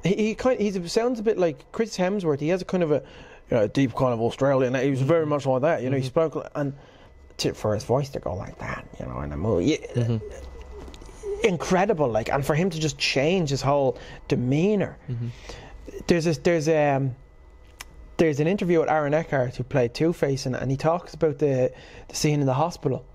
he, 0.07 0.15
he 0.27 0.35
kind 0.35 0.59
he's 0.59 0.91
sounds 0.91 1.19
a 1.19 1.23
bit 1.23 1.37
like 1.37 1.71
Chris 1.71 1.97
Hemsworth. 1.97 2.39
He 2.39 2.49
has 2.49 2.61
a 2.61 2.65
kind 2.65 2.83
of 2.83 2.91
a 2.91 3.03
you 3.51 3.57
know, 3.57 3.67
deep 3.67 3.93
kind 3.95 4.13
of 4.13 4.21
Australian. 4.21 4.73
He 4.75 4.89
was 4.89 5.01
very 5.01 5.25
much 5.25 5.45
like 5.45 5.61
that. 5.61 5.81
You 5.83 5.89
know, 5.89 5.97
he 5.97 6.03
spoke 6.03 6.49
and 6.55 6.73
to, 7.37 7.53
for 7.53 7.73
his 7.73 7.83
voice 7.83 8.09
to 8.09 8.19
go 8.19 8.33
like 8.35 8.57
that. 8.59 8.85
You 8.99 9.05
know, 9.05 9.21
in 9.21 9.31
a 9.31 9.37
movie, 9.37 9.65
yeah, 9.65 9.77
Mhm. 10.03 10.21
incredible. 11.43 12.07
Like, 12.09 12.29
and 12.29 12.45
for 12.45 12.55
him 12.55 12.69
to 12.69 12.79
just 12.79 12.97
change 12.97 13.49
his 13.49 13.61
whole 13.61 13.97
demeanor. 14.27 14.97
There's 16.07 16.27
a, 16.27 16.33
there's 16.41 16.67
um 16.69 17.15
there's 18.17 18.39
an 18.39 18.47
interview 18.47 18.79
with 18.79 18.89
Aaron 18.89 19.13
Eckhart 19.13 19.55
who 19.55 19.63
played 19.63 19.93
Two 19.93 20.11
Face, 20.11 20.45
and, 20.47 20.55
and 20.55 20.71
he 20.71 20.77
talks 20.77 21.13
about 21.13 21.37
the 21.39 21.71
the 22.07 22.15
scene 22.15 22.39
in 22.39 22.45
the 22.47 22.53
hospital. 22.53 23.05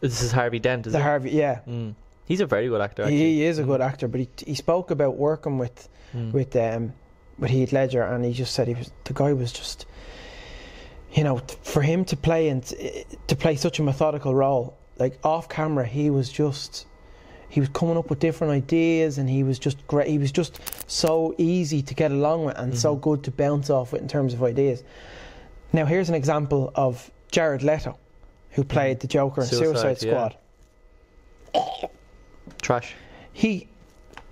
This 0.00 0.22
is 0.22 0.32
Harvey 0.32 0.58
Dent, 0.58 0.86
is 0.86 0.92
The 0.92 0.98
it? 0.98 1.02
Harvey, 1.02 1.30
yeah, 1.30 1.60
Mm. 1.68 1.94
He's 2.32 2.40
a 2.40 2.46
very 2.46 2.68
good 2.68 2.80
actor. 2.80 3.02
Actually. 3.02 3.18
he, 3.18 3.44
is 3.44 3.58
a 3.58 3.62
good 3.64 3.80
actor, 3.80 4.08
but 4.08 4.20
he 4.20 4.28
he 4.46 4.54
spoke 4.54 4.90
about 4.90 5.16
working 5.16 5.58
with 5.58 5.88
Mm. 6.14 6.32
with 6.32 6.54
um 6.56 6.92
with 7.38 7.50
Heath 7.50 7.72
Ledger, 7.72 8.02
and 8.02 8.24
he 8.24 8.32
just 8.32 8.52
said 8.54 8.68
he 8.68 8.74
was 8.74 8.90
the 9.04 9.14
guy 9.14 9.32
was 9.32 9.50
just, 9.52 9.86
you 11.14 11.24
know, 11.24 11.40
for 11.62 11.80
him 11.82 12.04
to 12.06 12.16
play 12.16 12.48
and 12.48 12.62
to 13.30 13.36
play 13.36 13.56
such 13.56 13.78
a 13.78 13.82
methodical 13.82 14.34
role, 14.34 14.76
like 14.98 15.18
off 15.24 15.48
camera, 15.48 15.86
he 15.86 16.10
was 16.10 16.30
just. 16.30 16.86
He 17.48 17.60
was 17.60 17.68
coming 17.68 17.98
up 17.98 18.08
with 18.08 18.18
different 18.18 18.50
ideas, 18.54 19.18
and 19.18 19.28
he 19.28 19.42
was 19.44 19.58
just 19.58 19.86
great. 19.86 20.08
He 20.08 20.16
was 20.18 20.32
just 20.32 20.58
so 20.90 21.34
easy 21.36 21.82
to 21.82 21.94
get 21.94 22.10
along 22.10 22.46
with, 22.46 22.56
and 22.58 22.76
so 22.78 22.96
Mhm. 22.96 23.00
good 23.02 23.22
to 23.24 23.30
bounce 23.30 23.68
off 23.68 23.92
with 23.92 24.00
in 24.00 24.08
terms 24.08 24.32
of 24.32 24.42
ideas. 24.42 24.82
Now, 25.70 25.84
here's 25.84 26.08
an 26.08 26.14
example 26.14 26.72
of 26.74 27.10
Jared 27.30 27.62
Leto, 27.62 27.98
who 28.52 28.64
played 28.64 29.00
the 29.00 29.06
Joker 29.06 29.42
in 29.42 29.46
Suicide, 29.48 29.98
Suicide, 30.00 30.36
yeah. 31.54 31.88
Trash. 32.62 32.94
He, 33.32 33.68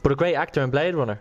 But 0.03 0.13
a 0.13 0.15
great 0.15 0.35
actor 0.35 0.63
in 0.63 0.71
Blade 0.71 0.95
Runner. 0.95 1.21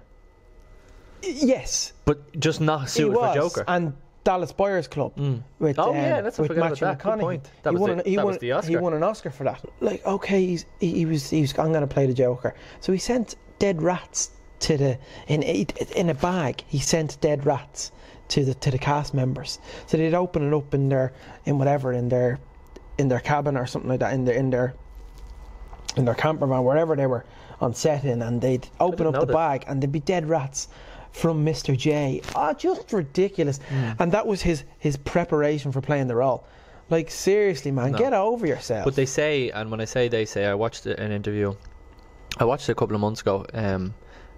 yes, 1.21 1.93
But 2.05 2.39
just 2.39 2.61
not 2.61 2.89
suited 2.89 3.13
was, 3.15 3.35
for 3.35 3.41
Joker. 3.41 3.63
and 3.67 3.93
Dallas 4.23 4.51
Buyers 4.51 4.87
Club. 4.87 5.15
Mm. 5.15 5.41
with 5.59 5.79
Oh, 5.79 5.89
um, 5.89 5.95
yeah, 5.95 6.15
not 6.21 6.25
with 6.25 6.35
forget 6.47 6.57
about 6.57 6.79
that. 6.79 6.99
McConaughey. 6.99 7.19
point. 7.19 7.49
That 7.63 7.71
he 7.71 7.73
was 7.75 7.81
won, 7.81 7.89
the- 7.89 8.03
an, 8.03 8.09
he, 8.09 8.15
that 8.15 8.25
won, 8.25 8.33
was 8.33 8.37
the 8.41 8.51
Oscar. 8.53 8.69
he 8.69 8.77
won 8.77 8.93
an 8.93 9.03
Oscar 9.03 9.29
for 9.31 9.43
that. 9.45 9.63
Like, 9.81 10.05
okay, 10.05 10.45
he's, 10.45 10.65
he, 10.79 10.93
he 10.93 11.05
was 11.05 11.29
he 11.29 11.41
was 11.41 11.57
I'm 11.57 11.69
going 11.71 11.81
to 11.81 11.87
play 11.87 12.05
the 12.05 12.13
Joker. 12.13 12.53
So 12.79 12.91
he 12.91 12.99
sent 12.99 13.35
dead 13.59 13.81
rats 13.81 14.31
to 14.61 14.77
the 14.77 14.97
in 15.27 15.41
in 15.43 16.09
a 16.09 16.13
bag. 16.13 16.63
He 16.67 16.79
sent 16.79 17.19
dead 17.21 17.45
rats 17.45 17.91
to 18.29 18.45
the 18.45 18.53
to 18.55 18.71
the 18.71 18.77
cast 18.77 19.13
members. 19.13 19.59
So 19.87 19.97
they'd 19.97 20.13
open 20.13 20.47
it 20.47 20.53
up 20.55 20.73
in 20.73 20.89
their 20.89 21.13
in 21.45 21.57
whatever 21.57 21.91
in 21.93 22.09
their 22.09 22.39
in 22.97 23.07
their 23.07 23.19
cabin 23.21 23.57
or 23.57 23.65
something 23.65 23.89
like 23.89 24.01
that 24.01 24.13
in 24.13 24.25
their 24.25 24.35
in 24.35 24.49
their 24.51 24.73
in 25.99 26.05
their 26.05 26.15
camper 26.15 26.47
van 26.47 26.63
wherever 26.63 26.95
they 26.95 27.05
were 27.05 27.25
on 27.61 27.73
set 27.75 28.05
in, 28.05 28.21
and 28.23 28.41
they'd 28.41 28.67
open 28.79 29.05
up 29.05 29.13
the 29.13 29.25
this. 29.25 29.33
bag 29.33 29.65
and 29.67 29.81
there'd 29.81 29.91
be 29.91 29.99
dead 29.99 30.27
rats 30.27 30.69
from 31.11 31.45
Mr. 31.45 31.77
J. 31.77 32.21
Oh, 32.35 32.53
just 32.53 32.91
ridiculous. 32.93 33.59
Hmm. 33.69 33.91
And 33.99 34.11
that 34.11 34.25
was 34.25 34.41
his 34.41 34.63
his 34.79 34.97
preparation 34.97 35.71
for 35.71 35.81
playing 35.81 36.07
the 36.07 36.15
role. 36.15 36.45
Like 36.89 37.11
seriously, 37.11 37.69
man, 37.71 37.91
No. 37.91 37.97
get 37.97 38.13
over 38.13 38.47
yourself. 38.47 38.85
But 38.85 38.95
they 38.95 39.05
say, 39.05 39.49
and 39.51 39.69
when 39.69 39.79
I 39.81 39.85
say 39.85 40.07
they 40.07 40.25
say, 40.25 40.45
I 40.45 40.55
watched 40.55 40.85
an 40.87 41.11
interview. 41.11 41.53
I 42.37 42.45
watched 42.45 42.69
it 42.69 42.71
a 42.71 42.75
couple 42.75 42.95
of 42.95 43.01
months 43.01 43.21
ago 43.21 43.45
um, 43.53 43.93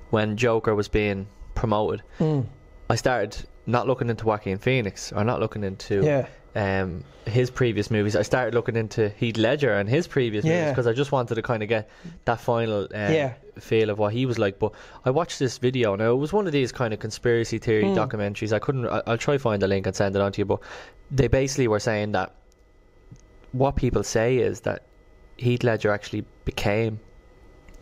when 0.10 0.36
Joker 0.38 0.74
was 0.75 0.88
being 0.88 1.27
promoted. 1.56 2.01
Mm, 2.20 2.46
I 2.89 2.96
started 2.96 3.36
not 3.68 3.86
looking 3.86 4.10
into 4.10 4.25
Joaquin 4.25 4.58
Phoenix 4.58 5.12
or 5.12 5.24
not 5.24 5.39
looking 5.39 5.63
into 5.63 6.01
yeah, 6.03 6.27
um, 6.55 7.03
his 7.25 7.50
previous 7.50 7.89
movies. 7.91 8.15
I 8.15 8.24
started 8.24 8.53
looking 8.53 8.75
into 8.75 9.10
Heath 9.10 9.38
Ledger 9.38 9.74
and 9.74 9.88
his 9.88 10.08
previous 10.08 10.43
movies 10.43 10.70
because 10.70 10.88
I 10.88 10.93
just 10.93 11.12
wanted 11.12 11.36
to 11.36 11.41
kind 11.41 11.63
of 11.63 11.70
get 11.70 11.89
that 12.25 12.39
final 12.41 12.84
um, 12.84 12.89
Yeah. 13.13 13.34
feel 13.60 13.89
of 13.89 14.00
what 14.00 14.13
he 14.13 14.25
was 14.25 14.38
like. 14.39 14.60
But 14.60 14.74
I 15.05 15.12
watched 15.12 15.39
this 15.39 15.58
video 15.58 15.96
now. 15.96 16.12
It 16.12 16.17
was 16.17 16.34
one 16.34 16.48
of 16.48 16.53
these 16.53 16.72
kind 16.72 16.93
of 16.93 17.00
conspiracy 17.00 17.58
theory 17.58 17.86
Mm. 17.86 17.96
documentaries. 17.96 18.51
I 18.53 18.60
couldn't. 18.60 18.88
I, 18.88 19.01
I'll 19.08 19.17
try 19.17 19.38
find 19.38 19.62
the 19.62 19.67
link 19.67 19.86
and 19.88 19.96
send 19.96 20.15
it 20.15 20.22
on 20.22 20.31
to 20.34 20.41
you. 20.41 20.46
But 20.46 20.60
they 21.10 21.27
basically 21.27 21.67
were 21.67 21.79
saying 21.79 22.12
that 22.13 22.36
what 23.51 23.75
people 23.75 24.03
say 24.03 24.38
is 24.38 24.62
that 24.62 24.84
Heath 25.38 25.63
Ledger 25.63 25.91
actually 25.91 26.25
became 26.46 27.00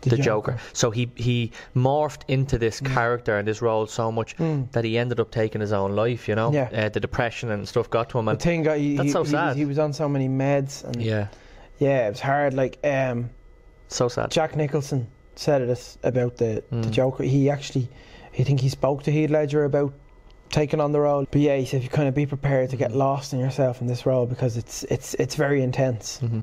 the, 0.02 0.16
Joker. 0.16 0.56
So 0.72 0.90
he 0.90 1.10
he 1.16 1.52
morphed 1.76 2.22
into 2.28 2.58
this 2.58 2.80
Mm. 2.80 2.94
character 2.94 3.36
and 3.38 3.46
this 3.46 3.60
role 3.60 3.86
so 3.86 4.10
much 4.10 4.36
Mm. 4.36 4.70
that 4.72 4.84
he 4.84 4.96
ended 4.98 5.20
up 5.20 5.30
taking 5.30 5.60
his 5.60 5.72
own 5.72 5.94
life. 5.94 6.28
You 6.28 6.34
know, 6.36 6.52
Yeah. 6.52 6.68
uh, 6.72 6.88
the 6.88 7.00
depression 7.00 7.50
and 7.50 7.66
stuff 7.68 7.90
got 7.90 8.08
to 8.10 8.18
him. 8.18 8.24
The 8.26 8.30
And 8.32 8.40
thing 8.42 8.62
got 8.62 8.78
he, 8.78 8.96
That's 8.96 9.06
he, 9.08 9.12
so 9.12 9.24
sad. 9.24 9.48
was, 9.48 9.56
he 9.56 9.64
was 9.64 9.78
on 9.78 9.92
so 9.92 10.08
many 10.08 10.28
meds, 10.28 10.84
and 10.84 11.02
yeah, 11.02 11.26
yeah, 11.78 12.06
it 12.06 12.10
was 12.10 12.20
hard. 12.20 12.54
Like 12.54 12.78
um, 12.84 13.30
so 13.88 14.08
sad. 14.08 14.30
Jack 14.30 14.56
Nicholson 14.56 15.06
said 15.34 15.62
it 15.62 15.96
about 16.02 16.36
the 16.36 16.62
the 16.70 16.76
Mm. 16.76 16.90
Joker. 16.90 17.24
He 17.24 17.50
actually, 17.50 17.88
I 18.38 18.42
think 18.42 18.60
he 18.60 18.68
spoke 18.68 19.02
to 19.04 19.10
Heath 19.12 19.30
Ledger 19.30 19.64
about 19.64 19.92
taking 20.50 20.80
on 20.80 20.92
the 20.92 21.00
role. 21.00 21.26
But 21.30 21.40
yeah, 21.40 21.56
he 21.56 21.64
said 21.64 21.82
you 21.82 21.88
kind 21.88 22.08
of 22.08 22.14
be 22.14 22.26
prepared 22.26 22.70
to 22.70 22.76
get 22.76 22.90
Mhm. 22.90 22.96
lost 22.96 23.32
in 23.32 23.38
yourself 23.38 23.80
in 23.80 23.86
this 23.86 24.04
role 24.06 24.26
because 24.26 24.56
it's 24.56 24.82
it's 24.84 25.14
it's 25.14 25.34
very 25.36 25.62
intense. 25.62 26.18
hmm 26.18 26.40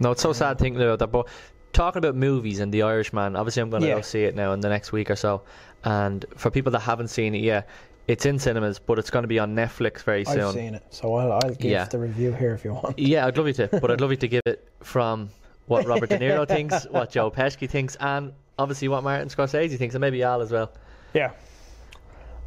No, 0.00 0.10
it's 0.10 0.22
so 0.22 0.32
sad 0.32 0.58
thinking 0.58 0.82
about 0.82 0.98
that. 0.98 1.12
But 1.12 1.26
talking 1.74 1.98
about 1.98 2.14
movies 2.14 2.60
and 2.60 2.72
The 2.72 2.82
Irishman, 2.82 3.36
obviously 3.36 3.60
I'm 3.62 3.68
going 3.70 3.82
to 3.82 3.88
Yeah. 3.88 3.96
go 3.96 4.00
see 4.00 4.24
it 4.24 4.34
now 4.34 4.52
in 4.52 4.60
the 4.60 4.68
next 4.70 4.92
week 4.92 5.10
or 5.10 5.16
so. 5.16 5.42
And 5.84 6.24
for 6.36 6.50
people 6.50 6.72
that 6.72 6.80
haven't 6.80 7.08
seen 7.08 7.34
it 7.34 7.42
yet, 7.42 7.68
it's 8.08 8.24
in 8.26 8.38
cinemas, 8.38 8.78
but 8.78 8.98
it's 8.98 9.10
going 9.10 9.22
to 9.22 9.28
be 9.28 9.38
on 9.38 9.54
Netflix 9.54 10.02
very 10.02 10.24
soon. 10.24 10.40
I've 10.40 10.54
seen 10.54 10.74
it, 10.74 10.82
so 10.90 11.14
I'll 11.14 11.32
I'll 11.32 11.40
give 11.54 11.70
Yeah. 11.70 11.84
the 11.84 11.98
review 11.98 12.32
here 12.32 12.54
if 12.54 12.64
you 12.64 12.72
want. 12.74 12.98
Yeah, 12.98 13.26
I'd 13.26 13.36
love 13.36 13.46
you 13.46 13.52
to, 13.54 13.68
but 13.80 13.90
I'd 13.90 14.00
love 14.00 14.10
you 14.10 14.16
to 14.18 14.28
give 14.28 14.42
it 14.46 14.66
from 14.80 15.28
what 15.66 15.86
Robert 15.92 16.08
De 16.10 16.18
Niro 16.18 16.46
thinks, 16.48 16.84
what 16.90 17.10
Joe 17.10 17.30
Pesci 17.30 17.68
thinks, 17.68 17.96
and 17.96 18.32
obviously 18.58 18.88
what 18.88 19.02
Martin 19.04 19.28
Scorsese 19.28 19.76
thinks, 19.78 19.94
and 19.94 20.00
maybe 20.02 20.22
Al 20.22 20.40
as 20.42 20.50
well. 20.52 20.72
Yeah. 21.14 21.30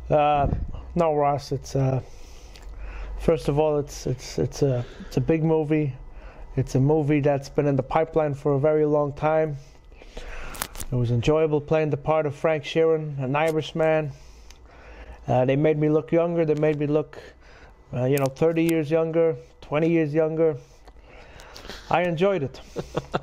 Uh, 0.09 0.47
no, 0.95 1.15
Ross. 1.15 1.51
It's 1.51 1.75
uh, 1.75 2.01
first 3.19 3.49
of 3.49 3.59
all, 3.59 3.77
it's 3.79 4.07
it's 4.07 4.37
it's 4.39 4.61
a 4.61 4.85
it's 5.01 5.17
a 5.17 5.21
big 5.21 5.43
movie. 5.43 5.93
It's 6.58 6.74
a 6.74 6.80
movie 6.80 7.20
that's 7.20 7.50
been 7.50 7.67
in 7.67 7.76
the 7.76 7.84
pipeline 7.84 8.34
for 8.34 8.54
a 8.54 8.60
very 8.60 8.84
long 8.84 9.13
time. 9.13 9.58
It 10.91 10.96
was 10.96 11.12
enjoyable 11.12 11.62
playing 11.62 11.91
the 11.91 11.98
part 11.98 12.26
of 12.26 12.34
Frank 12.34 12.63
Sheeran, 12.63 13.24
an 13.24 13.36
Irishman. 13.36 14.12
Uh, 15.28 15.46
they 15.46 15.56
made 15.56 15.78
me 15.78 15.88
look 15.88 16.12
younger. 16.12 16.46
They 16.46 16.56
made 16.56 16.80
me 16.80 16.88
look, 16.88 17.22
uh, 17.93 18.06
you 18.06 18.17
know, 18.17 18.26
30 18.26 18.63
years 18.63 18.89
younger, 18.89 19.36
20 19.62 19.88
years 19.88 20.15
younger. 20.15 20.58
I 21.91 22.02
enjoyed 22.02 22.41
it. 22.41 22.60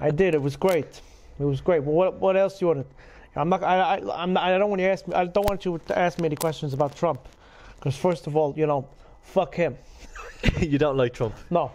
I 0.00 0.12
did. 0.12 0.36
It 0.36 0.40
was 0.40 0.54
great. 0.54 1.00
It 1.40 1.44
was 1.44 1.60
great. 1.60 1.84
But 1.84 1.90
what 1.90 2.20
what 2.20 2.36
else 2.36 2.60
do 2.60 2.66
you 2.66 2.68
want 2.68 2.88
to? 2.88 3.40
I'm 3.40 3.48
not. 3.48 3.64
I, 3.64 3.96
I, 3.96 4.22
I'm 4.22 4.32
not, 4.32 4.44
I 4.44 4.56
don't 4.58 4.70
want 4.70 4.80
you 4.80 4.86
to 4.86 4.92
ask 4.92 5.08
me. 5.08 5.14
I 5.16 5.24
don't 5.24 5.48
want 5.48 5.64
you 5.64 5.80
to 5.88 5.98
ask 5.98 6.20
me 6.20 6.26
any 6.26 6.36
questions 6.36 6.72
about 6.72 6.94
Trump, 6.94 7.26
because 7.74 7.96
first 7.96 8.28
of 8.28 8.36
all, 8.36 8.54
you 8.56 8.68
know, 8.68 8.86
fuck 9.22 9.56
him. 9.56 9.76
you 10.60 10.78
don't 10.78 10.96
like 10.96 11.14
Trump. 11.14 11.34
No, 11.50 11.72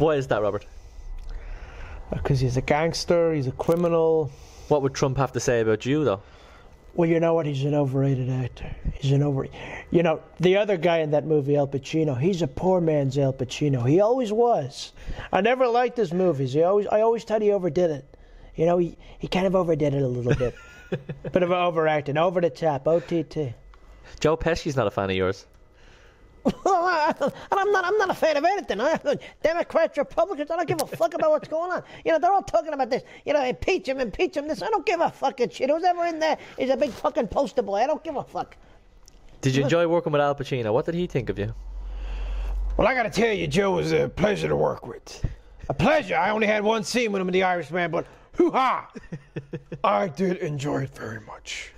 Why 0.00 0.16
is 0.16 0.26
that, 0.28 0.42
Robert? 0.42 0.66
because 2.12 2.40
he's 2.40 2.56
a 2.56 2.60
gangster. 2.62 3.32
He's 3.32 3.46
a 3.46 3.52
criminal. 3.52 4.30
What 4.68 4.82
would 4.82 4.94
Trump 4.94 5.16
have 5.18 5.32
to 5.32 5.40
say 5.40 5.60
about 5.60 5.86
you, 5.86 6.04
though? 6.04 6.22
Well, 6.94 7.08
you 7.08 7.20
know 7.20 7.34
what? 7.34 7.46
He's 7.46 7.62
an 7.64 7.74
overrated 7.74 8.28
actor. 8.28 8.74
He's 8.94 9.12
an 9.12 9.22
over. 9.22 9.46
You 9.90 10.02
know, 10.02 10.20
the 10.40 10.56
other 10.56 10.76
guy 10.76 10.98
in 10.98 11.12
that 11.12 11.24
movie, 11.24 11.56
Al 11.56 11.68
Pacino. 11.68 12.18
He's 12.20 12.42
a 12.42 12.48
poor 12.48 12.80
man's 12.80 13.16
Al 13.16 13.32
Pacino. 13.32 13.88
He 13.88 14.00
always 14.00 14.32
was. 14.32 14.92
I 15.32 15.40
never 15.40 15.68
liked 15.68 15.96
his 15.96 16.12
movies. 16.12 16.52
He 16.52 16.62
always, 16.62 16.88
I 16.88 17.02
always 17.02 17.22
thought 17.22 17.42
he 17.42 17.52
overdid 17.52 17.90
it. 17.90 18.16
You 18.56 18.66
know, 18.66 18.78
he, 18.78 18.98
he 19.20 19.28
kind 19.28 19.46
of 19.46 19.54
overdid 19.54 19.94
it 19.94 20.02
a 20.02 20.08
little 20.08 20.34
bit. 20.34 20.54
Bit 21.32 21.44
of 21.44 21.52
overacting, 21.52 22.18
over 22.18 22.40
the 22.40 22.50
top, 22.50 22.88
OTT. 22.88 23.54
Joe 24.18 24.36
Pesci's 24.36 24.74
not 24.74 24.88
a 24.88 24.90
fan 24.90 25.08
of 25.08 25.14
yours. 25.14 25.46
and 27.20 27.32
I'm 27.50 27.72
not. 27.72 27.84
I'm 27.84 27.98
not 27.98 28.10
a 28.10 28.14
fan 28.14 28.36
of 28.36 28.44
anything. 28.44 28.80
I, 28.80 28.98
Democrats, 29.42 29.98
Republicans. 29.98 30.50
I 30.50 30.56
don't 30.56 30.68
give 30.68 30.80
a 30.82 30.86
fuck 30.86 31.14
about 31.14 31.30
what's 31.30 31.48
going 31.48 31.72
on. 31.72 31.82
You 32.04 32.12
know, 32.12 32.18
they're 32.18 32.32
all 32.32 32.42
talking 32.42 32.72
about 32.72 32.90
this. 32.90 33.02
You 33.24 33.32
know, 33.32 33.44
impeach 33.44 33.88
him, 33.88 34.00
impeach 34.00 34.36
him. 34.36 34.48
This. 34.48 34.62
I 34.62 34.68
don't 34.70 34.86
give 34.86 35.00
a 35.00 35.10
fucking 35.10 35.50
shit. 35.50 35.70
Who's 35.70 35.84
ever 35.84 36.06
in 36.06 36.18
there 36.18 36.38
is 36.58 36.70
a 36.70 36.76
big 36.76 36.90
fucking 36.90 37.28
poster 37.28 37.62
boy. 37.62 37.76
I 37.76 37.86
don't 37.86 38.02
give 38.04 38.16
a 38.16 38.24
fuck. 38.24 38.56
Did 39.40 39.54
you 39.54 39.62
enjoy 39.62 39.86
working 39.86 40.12
with 40.12 40.20
Al 40.20 40.34
Pacino? 40.34 40.72
What 40.72 40.84
did 40.84 40.94
he 40.94 41.06
think 41.06 41.30
of 41.30 41.38
you? 41.38 41.54
Well, 42.76 42.86
I 42.86 42.94
got 42.94 43.02
to 43.04 43.10
tell 43.10 43.32
you, 43.32 43.46
Joe 43.46 43.72
was 43.72 43.92
a 43.92 44.08
pleasure 44.08 44.48
to 44.48 44.56
work 44.56 44.86
with. 44.86 45.24
A 45.68 45.74
pleasure. 45.74 46.16
I 46.16 46.30
only 46.30 46.46
had 46.46 46.62
one 46.62 46.84
scene 46.84 47.12
with 47.12 47.22
him 47.22 47.28
in 47.28 47.32
The 47.32 47.42
Irishman, 47.42 47.90
but 47.90 48.06
hoo 48.36 48.50
ha! 48.50 48.90
I 49.84 50.08
did 50.08 50.38
enjoy 50.38 50.82
it 50.82 50.94
very 50.94 51.20
much. 51.20 51.72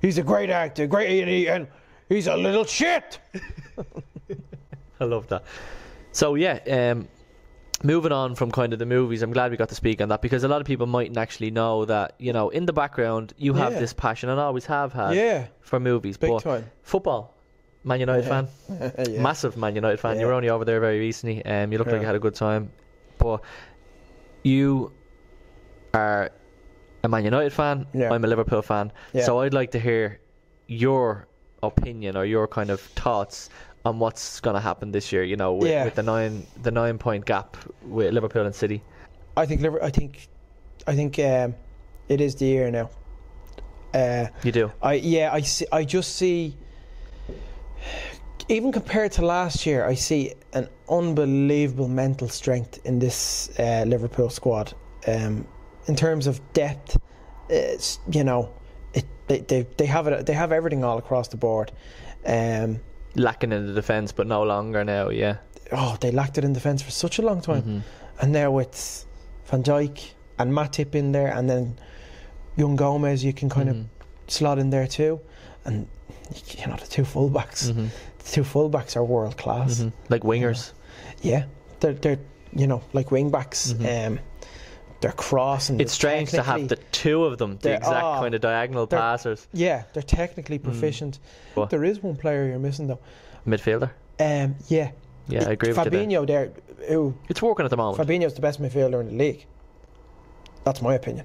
He's 0.00 0.18
a 0.18 0.22
great 0.22 0.50
actor, 0.50 0.86
great, 0.86 1.20
and, 1.20 1.28
he, 1.28 1.48
and 1.48 1.66
he's 2.08 2.26
a 2.26 2.36
little 2.36 2.64
shit. 2.64 3.18
I 5.04 5.04
love 5.04 5.26
that. 5.28 5.44
So 6.12 6.34
yeah, 6.34 6.58
um, 6.92 7.08
moving 7.82 8.12
on 8.12 8.34
from 8.34 8.50
kind 8.50 8.72
of 8.72 8.78
the 8.78 8.86
movies, 8.86 9.22
I'm 9.22 9.32
glad 9.32 9.50
we 9.50 9.56
got 9.56 9.68
to 9.70 9.74
speak 9.74 10.00
on 10.00 10.08
that 10.10 10.20
because 10.22 10.44
a 10.44 10.48
lot 10.48 10.60
of 10.60 10.66
people 10.66 10.86
mightn't 10.86 11.16
actually 11.18 11.50
know 11.50 11.84
that 11.86 12.14
you 12.18 12.32
know 12.32 12.50
in 12.50 12.66
the 12.66 12.72
background 12.72 13.32
you 13.38 13.54
have 13.54 13.72
Yeah. 13.74 13.80
this 13.80 13.92
passion 13.92 14.28
and 14.28 14.38
always 14.40 14.66
have 14.66 14.92
had 14.92 15.14
Yeah, 15.14 15.46
for 15.60 15.80
movies, 15.80 16.16
big 16.16 16.30
but 16.30 16.42
time. 16.42 16.70
football. 16.82 17.34
Man 17.82 17.98
United 18.00 18.26
fan, 18.28 18.46
yeah. 19.08 19.22
massive 19.22 19.56
Man 19.56 19.74
United 19.74 19.98
fan. 19.98 20.20
You 20.20 20.26
were 20.26 20.34
only 20.34 20.50
over 20.50 20.66
there 20.66 20.80
very 20.80 20.98
recently. 20.98 21.42
Um, 21.46 21.72
you 21.72 21.78
looked 21.78 21.88
like 21.90 21.96
Yeah. 21.96 22.00
you 22.02 22.06
had 22.06 22.14
a 22.14 22.18
good 22.20 22.34
time, 22.34 22.70
but 23.16 23.40
you 24.42 24.92
are 25.94 26.30
a 27.02 27.08
Man 27.08 27.24
United 27.24 27.52
fan. 27.52 27.86
Yeah. 27.94 28.12
I'm 28.12 28.22
a 28.24 28.28
Liverpool 28.28 28.60
fan. 28.62 28.92
Yeah. 29.14 29.24
So 29.24 29.40
I'd 29.40 29.54
like 29.54 29.70
to 29.70 29.78
hear 29.78 30.20
your 30.66 31.26
opinion 31.62 32.16
or 32.16 32.24
your 32.24 32.46
kind 32.46 32.68
of 32.70 32.80
thoughts 32.80 33.48
on 33.84 33.98
what's 33.98 34.40
going 34.40 34.54
to 34.54 34.60
happen 34.60 34.92
this 34.92 35.12
year. 35.12 35.24
You 35.24 35.36
know, 35.36 35.54
with, 35.54 35.70
Yeah. 35.70 35.84
with 35.84 35.94
the 35.94 36.02
nine 36.02 36.46
the 36.62 36.70
nine 36.70 36.98
point 36.98 37.24
gap 37.24 37.56
with 37.82 38.12
Liverpool 38.12 38.46
and 38.46 38.54
City. 38.54 38.82
I 39.36 39.46
think 39.46 39.64
I 39.82 39.90
think 39.90 40.28
I 40.86 40.94
think 40.94 41.18
um, 41.18 41.54
It 42.08 42.20
is 42.20 42.34
the 42.34 42.46
year 42.46 42.70
now. 42.70 42.90
Uh, 43.94 44.26
You 44.42 44.52
do. 44.52 44.72
I 44.82 44.94
yeah, 44.94 45.32
I 45.32 45.40
see, 45.42 45.66
I 45.72 45.84
just 45.84 46.16
see. 46.16 46.56
Even 48.48 48.72
compared 48.72 49.12
to 49.12 49.24
last 49.24 49.64
year, 49.64 49.86
I 49.86 49.94
see 49.94 50.34
an 50.54 50.68
unbelievable 50.88 51.86
mental 51.88 52.28
strength 52.28 52.80
in 52.84 52.98
this 52.98 53.50
uh, 53.60 53.84
Liverpool 53.86 54.28
squad. 54.28 54.74
Um, 55.06 55.46
in 55.86 55.94
terms 55.94 56.26
of 56.26 56.40
depth, 56.52 56.96
it's, 57.48 58.00
you 58.10 58.24
know, 58.24 58.52
it, 58.92 59.04
they, 59.28 59.38
they 59.40 59.66
they 59.76 59.86
have 59.86 60.08
it. 60.08 60.26
They 60.26 60.32
have 60.32 60.50
everything 60.50 60.82
all 60.82 60.98
across 60.98 61.28
the 61.28 61.36
board. 61.36 61.70
Um, 62.26 62.80
Lacking 63.16 63.52
in 63.52 63.66
the 63.66 63.72
defence, 63.72 64.12
but 64.12 64.26
no 64.26 64.42
longer 64.42 64.84
now. 64.84 65.08
Yeah. 65.10 65.36
oh, 65.72 65.96
they 66.00 66.10
lacked 66.10 66.36
it 66.36 66.44
in 66.44 66.52
defence 66.52 66.82
for 66.82 66.90
such 66.90 67.18
a 67.20 67.22
long 67.22 67.40
time, 67.40 67.62
Mhm. 67.62 67.82
and 68.22 68.32
now 68.32 68.50
with 68.50 69.04
Van 69.46 69.62
Dijk 69.62 70.00
and 70.38 70.52
Matip 70.52 70.94
in 70.96 71.12
there, 71.12 71.28
and 71.32 71.48
then 71.48 71.76
young 72.56 72.74
Gomez, 72.74 73.22
you 73.24 73.32
can 73.32 73.48
kind 73.48 73.68
of 73.68 73.76
Mhm. 73.76 73.84
slot 74.26 74.58
in 74.58 74.70
there 74.70 74.88
too, 74.88 75.20
and 75.64 75.86
you 76.58 76.66
know 76.66 76.74
the 76.76 76.86
two 76.88 77.02
fullbacks. 77.04 77.70
Mhm. 77.70 77.88
The 78.24 78.30
two 78.32 78.42
fullbacks 78.42 78.96
are 78.96 79.04
world 79.04 79.36
class. 79.36 79.78
Mhm. 79.78 79.92
Like 80.08 80.22
wingers. 80.24 80.72
Yeah, 81.22 81.44
they're 81.78 81.92
they're 81.94 82.18
you 82.52 82.66
know 82.66 82.82
like 82.92 83.10
wing 83.12 83.30
backs. 83.30 83.72
Mhm. 83.72 84.06
Um, 84.06 84.18
they're 85.00 85.12
crossing. 85.12 85.80
It's 85.80 85.92
strange 85.92 86.30
to 86.30 86.42
have 86.42 86.68
the 86.68 86.76
two 86.76 87.24
of 87.24 87.38
them, 87.38 87.58
the 87.62 87.76
exact 87.76 88.04
oh, 88.04 88.20
kind 88.20 88.34
of 88.34 88.40
diagonal 88.40 88.86
passers. 88.86 89.46
Yeah, 89.52 89.84
they're 89.94 90.02
technically 90.02 90.58
proficient. 90.58 91.18
What? 91.54 91.70
There 91.70 91.84
is 91.84 92.02
one 92.02 92.16
player 92.16 92.46
you're 92.46 92.58
missing 92.58 92.86
though. 92.86 93.00
Midfielder. 93.46 93.90
Um, 94.18 94.56
yeah, 94.68 94.90
Yeah, 95.28 95.48
I 95.48 95.52
agree 95.52 95.72
with 95.72 95.78
you. 95.78 95.90
There. 95.90 96.06
Fabinho 96.06 96.26
there. 96.26 96.52
Who 96.88 97.14
It's 97.28 97.40
working 97.40 97.64
at 97.64 97.70
the 97.70 97.76
moment. 97.76 98.06
Fabinho's 98.06 98.34
the 98.34 98.40
best 98.42 98.60
midfielder 98.60 99.00
in 99.00 99.06
the 99.08 99.14
league. 99.24 99.46
That's 100.64 100.82
my 100.82 100.94
opinion. 100.94 101.24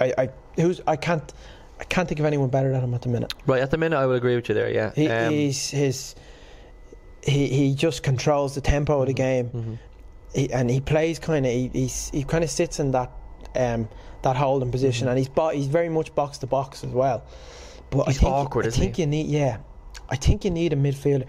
I, 0.00 0.12
I 0.18 0.28
who's 0.56 0.82
I 0.86 0.96
can't 0.96 1.32
I 1.80 1.84
can't 1.84 2.06
think 2.08 2.20
of 2.20 2.26
anyone 2.26 2.50
better 2.50 2.70
than 2.72 2.82
him 2.82 2.92
at 2.94 3.02
the 3.02 3.08
minute. 3.08 3.32
Right 3.46 3.62
at 3.62 3.70
the 3.70 3.78
minute, 3.78 3.96
I 3.96 4.06
would 4.06 4.16
agree 4.16 4.36
with 4.36 4.48
you 4.48 4.54
there. 4.54 4.70
Yeah. 4.70 4.92
He, 4.94 5.08
Um, 5.08 5.32
he's 5.32 5.70
his 5.70 6.14
he 7.22 7.48
he 7.48 7.74
just 7.74 8.02
controls 8.02 8.54
the 8.54 8.60
tempo 8.60 9.00
of 9.00 9.06
the 9.06 9.14
game. 9.14 9.48
mhm. 9.48 9.78
He, 10.34 10.52
and 10.52 10.68
he 10.70 10.80
plays 10.80 11.18
kind 11.18 11.46
of 11.46 11.52
he 11.52 11.70
he's, 11.72 12.10
he 12.10 12.24
kind 12.24 12.44
of 12.44 12.50
sits 12.50 12.78
in 12.80 12.90
that 12.92 13.10
um, 13.54 13.88
that 14.22 14.36
holding 14.36 14.70
position, 14.70 15.06
Mhm. 15.06 15.10
and 15.10 15.18
he's 15.18 15.28
bo- 15.28 15.50
he's 15.50 15.66
very 15.68 15.88
much 15.88 16.14
box 16.14 16.38
to 16.38 16.46
box 16.46 16.84
as 16.84 16.90
well. 16.90 17.22
But 17.90 18.06
He's 18.08 18.18
I 18.18 18.20
think, 18.20 18.32
awkward, 18.32 18.64
I 18.64 18.68
isn't 18.68 18.80
think 18.80 18.96
he? 18.96 19.02
you 19.02 19.06
need 19.06 19.26
yeah, 19.26 19.58
I 20.10 20.16
think 20.16 20.44
you 20.44 20.50
need 20.50 20.72
a 20.72 20.76
midfielder. 20.76 21.24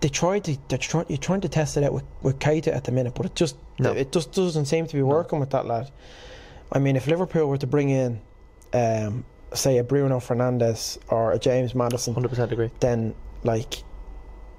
They 0.00 0.08
tried 0.08 0.44
to 0.44 0.56
they're 0.68 0.78
trying 0.78 1.06
you're 1.08 1.18
trying 1.18 1.40
to 1.40 1.48
test 1.48 1.76
it 1.76 1.82
out 1.84 1.92
with, 1.92 2.04
with 2.22 2.38
Keita 2.38 2.68
at 2.68 2.84
the 2.84 2.92
minute, 2.92 3.14
but 3.16 3.26
it 3.26 3.34
just 3.34 3.56
No. 3.80 3.92
it 3.92 4.12
just 4.12 4.32
doesn't 4.32 4.66
seem 4.66 4.86
to 4.86 4.94
be 4.94 5.02
working 5.02 5.40
with 5.40 5.50
that 5.50 5.66
lad. 5.66 5.90
I 6.70 6.78
mean, 6.78 6.94
if 6.96 7.06
Liverpool 7.06 7.46
were 7.48 7.58
to 7.58 7.66
bring 7.66 7.90
in, 7.90 8.20
um, 8.72 9.24
say 9.54 9.78
a 9.78 9.84
Bruno 9.84 10.18
Fernandes 10.20 10.98
or 11.08 11.32
a 11.32 11.38
James 11.38 11.74
Maddison, 11.74 12.14
100% 12.14 12.52
agree. 12.52 12.70
then 12.80 13.14
like 13.44 13.82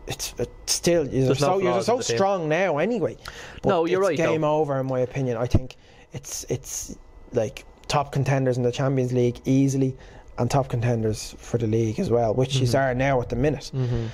it's, 0.07 0.33
it's 0.37 0.73
still 0.73 1.03
you're 1.07 1.25
There's 1.27 1.41
no 1.41 1.47
so 1.47 1.59
you're 1.59 1.81
so 1.81 1.99
strong 2.01 2.49
now 2.49 2.77
anyway. 2.77 3.17
But 3.61 3.69
No, 3.69 3.85
you're 3.85 4.01
it's 4.01 4.09
right, 4.09 4.17
though. 4.17 4.31
Game 4.33 4.43
over 4.43 4.79
in 4.79 4.85
my 4.87 4.99
opinion. 4.99 5.37
I 5.37 5.45
think 5.47 5.75
it's 6.13 6.45
it's 6.49 6.97
like 7.31 7.65
top 7.87 8.11
contenders 8.11 8.57
in 8.57 8.63
the 8.63 8.71
Champions 8.71 9.13
League 9.13 9.39
easily, 9.45 9.95
and 10.37 10.49
top 10.49 10.67
contenders 10.69 11.35
for 11.37 11.57
the 11.57 11.67
league 11.67 11.99
as 11.99 12.09
well, 12.09 12.33
which 12.33 12.55
you 12.55 12.67
Mhm. 12.67 12.79
are 12.79 12.93
now 12.95 13.21
at 13.21 13.29
the 13.29 13.35
minute. 13.35 13.71
Mm-hmm. 13.73 14.07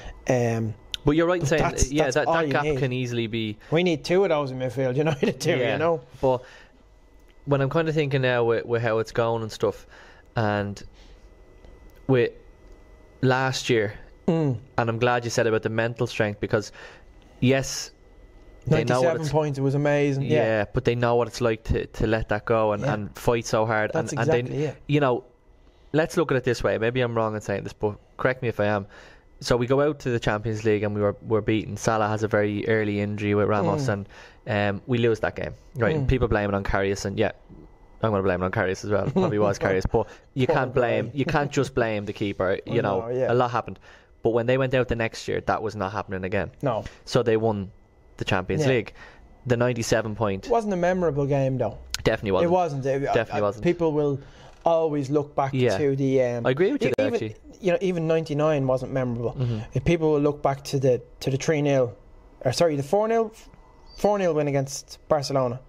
Um, 0.57 0.73
But 1.05 1.11
you're 1.15 1.27
right 1.27 1.39
in 1.39 1.45
saying, 1.47 1.61
that's- 1.63 1.91
yeah, 1.91 2.03
that's 2.03 2.15
that, 2.15 2.25
that 2.27 2.49
gap 2.49 2.63
need. 2.65 2.77
can 2.79 2.91
easily 2.91 3.27
be. 3.27 3.57
we 3.71 3.83
need 3.83 4.03
two 4.03 4.23
of 4.23 4.29
those 4.29 4.51
in 4.51 4.59
midfield. 4.59 4.95
United 5.05 5.39
too, 5.39 5.51
Yeah. 5.57 5.73
you 5.73 5.79
know. 5.79 6.01
But 6.21 6.43
when 7.45 7.61
I'm 7.61 7.69
kind 7.69 7.87
of 7.89 7.95
thinking 7.95 8.21
now 8.21 8.43
with, 8.43 8.65
with 8.65 8.81
how 8.81 8.99
it's 8.99 9.11
going 9.13 9.41
and 9.41 9.51
stuff, 9.51 9.87
and 10.35 10.81
with 12.07 12.31
last 13.21 13.69
year, 13.69 13.93
Mm. 14.29 14.57
and 14.77 14.89
I'm 14.89 14.99
glad 14.99 15.23
you 15.23 15.29
said 15.31 15.47
about 15.47 15.63
the 15.63 15.69
mental 15.69 16.05
strength 16.07 16.39
because, 16.39 16.71
yes, 17.39 17.91
they 18.67 18.83
know 18.83 19.01
what 19.01 19.15
it's 19.15 19.29
points. 19.29 19.57
It 19.57 19.61
was 19.61 19.75
amazing. 19.75 20.23
yeah. 20.23 20.29
Yeah, 20.43 20.65
but 20.73 20.85
they 20.85 20.95
know 20.95 21.15
what 21.15 21.27
it's 21.27 21.41
like 21.41 21.63
to, 21.65 21.85
to 21.87 22.07
let 22.07 22.29
that 22.29 22.45
go 22.45 22.73
and, 22.73 22.83
Yeah. 22.83 22.93
and 22.93 23.17
fight 23.17 23.45
so 23.45 23.65
hard. 23.65 23.91
that's 23.93 24.11
and, 24.11 24.19
exactly 24.21 24.39
and 24.39 24.49
they, 24.49 24.65
it. 24.67 24.77
you 24.87 24.99
know, 24.99 25.23
let's 25.93 26.17
look 26.17 26.31
at 26.31 26.37
it 26.37 26.43
this 26.43 26.63
way. 26.63 26.77
Maybe 26.77 27.01
I'm 27.01 27.15
wrong 27.15 27.33
in 27.35 27.41
saying 27.41 27.63
this, 27.63 27.73
but 27.73 27.95
correct 28.17 28.41
me 28.43 28.47
if 28.49 28.59
I 28.59 28.65
am. 28.65 28.85
So 29.41 29.55
we 29.55 29.65
go 29.67 29.81
out 29.81 29.99
to 30.01 30.09
the 30.09 30.19
Champions 30.19 30.65
League 30.65 30.83
and 30.83 30.93
we 30.93 31.01
were 31.01 31.15
we're 31.21 31.41
beaten. 31.41 31.77
Salah 31.77 32.09
has 32.09 32.23
a 32.23 32.27
very 32.27 32.67
early 32.67 32.99
injury 32.99 33.33
with 33.35 33.47
Ramos, 33.47 33.87
Mm. 33.87 34.05
and 34.45 34.75
um, 34.75 34.81
we 34.85 34.97
lose 34.97 35.21
that 35.21 35.35
game. 35.37 35.53
Right? 35.75 35.95
Mm. 35.95 36.07
people 36.07 36.27
blame 36.27 36.49
it 36.49 36.55
on 36.55 36.63
Karius, 36.63 37.05
and 37.05 37.17
yeah, 37.17 37.31
I'm 38.03 38.11
going 38.11 38.19
to 38.19 38.23
blame 38.23 38.41
it 38.41 38.45
on 38.45 38.51
Karius 38.51 38.83
as 38.83 38.89
well. 38.91 39.09
Probably 39.13 39.39
was 39.39 39.57
Karius, 39.57 39.85
but 39.89 40.07
you 40.33 40.45
Poor 40.45 40.55
can't 40.57 40.73
blame. 40.73 41.09
You 41.13 41.23
can't 41.25 41.51
just 41.51 41.73
blame 41.73 42.05
the 42.05 42.13
keeper. 42.13 42.59
You 42.65 42.81
know, 42.81 42.99
know, 42.99 43.09
yeah. 43.17 43.31
a 43.31 43.33
lot 43.33 43.49
happened. 43.51 43.79
But 44.21 44.31
when 44.31 44.45
they 44.47 44.57
went 44.57 44.73
out 44.73 44.87
the 44.89 44.95
next 44.95 45.27
year, 45.27 45.41
that 45.41 45.61
was 45.61 45.75
not 45.75 45.91
happening 45.91 46.23
again. 46.23 46.51
No, 46.61 46.83
So 47.05 47.23
they 47.23 47.37
won 47.37 47.71
the 48.17 48.25
Champions 48.25 48.63
Yeah. 48.63 48.69
League. 48.69 48.93
The 49.45 49.55
97 49.57 50.15
point 50.15 50.45
it 50.45 50.51
wasn't 50.51 50.73
a 50.73 50.77
memorable 50.77 51.25
game 51.25 51.57
though. 51.57 51.77
definitely 52.03 52.31
wasn't. 52.31 52.49
It 52.51 52.53
wasn't. 52.53 52.85
It, 52.85 52.99
Definitely 52.99 53.31
I- 53.33 53.37
I- 53.37 53.41
wasn't. 53.41 53.63
People 53.63 53.93
will 53.93 54.19
always 54.65 55.09
look 55.09 55.33
back 55.35 55.53
Yeah. 55.53 55.77
to 55.77 55.95
the. 55.95 56.21
Um, 56.21 56.45
I 56.45 56.51
agree 56.51 56.71
with 56.73 56.83
you 56.83 56.91
there, 56.97 57.07
even, 57.07 57.13
actually. 57.15 57.35
You 57.61 57.71
know, 57.71 57.77
even 57.81 58.07
'99 58.07 58.67
wasn't 58.67 58.91
memorable. 58.91 59.33
Mhm. 59.33 59.63
If 59.73 59.85
people 59.85 60.11
will 60.11 60.19
look 60.19 60.41
back 60.43 60.63
to 60.65 60.79
the 60.79 61.01
to 61.21 61.29
the 61.29 61.37
three 61.37 61.61
0 61.63 61.93
or 62.45 62.51
sorry, 62.51 62.75
the 62.75 62.83
four 62.83 63.07
0 63.07 63.31
four 63.97 64.19
0 64.19 64.33
win 64.33 64.47
against 64.49 64.99
Barcelona. 65.07 65.59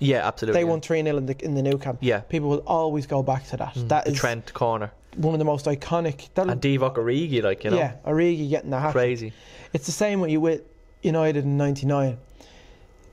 Yeah, 0.00 0.26
absolutely. 0.26 0.60
They 0.60 0.64
yeah. 0.64 0.70
won 0.70 0.80
three 0.80 1.02
0 1.02 1.16
in 1.18 1.26
the 1.26 1.44
in 1.44 1.54
the 1.54 1.62
Nou 1.62 1.78
Camp. 1.78 1.98
Yeah. 2.00 2.20
People 2.20 2.48
will 2.48 2.64
always 2.66 3.06
go 3.06 3.22
back 3.22 3.46
to 3.48 3.56
that. 3.58 3.74
Mm, 3.74 3.88
That 3.88 4.04
the 4.06 4.10
is 4.12 4.18
Trent 4.18 4.52
corner 4.52 4.90
one 5.16 5.34
of 5.34 5.38
the 5.38 5.44
most 5.44 5.66
iconic. 5.66 6.28
that'll- 6.34 6.52
and 6.52 6.60
Divock 6.60 6.94
Origi, 6.96 7.42
like 7.42 7.64
you 7.64 7.70
know, 7.70 7.76
yeah, 7.78 7.94
Origi 8.06 8.48
getting 8.48 8.70
the 8.70 8.78
hat. 8.80 8.92
crazy. 8.92 9.32
It's 9.72 9.86
the 9.86 9.92
same 9.92 10.20
with 10.20 10.30
you 10.30 10.40
with 10.40 10.62
United 11.02 11.44
in 11.44 11.56
'99. 11.56 12.16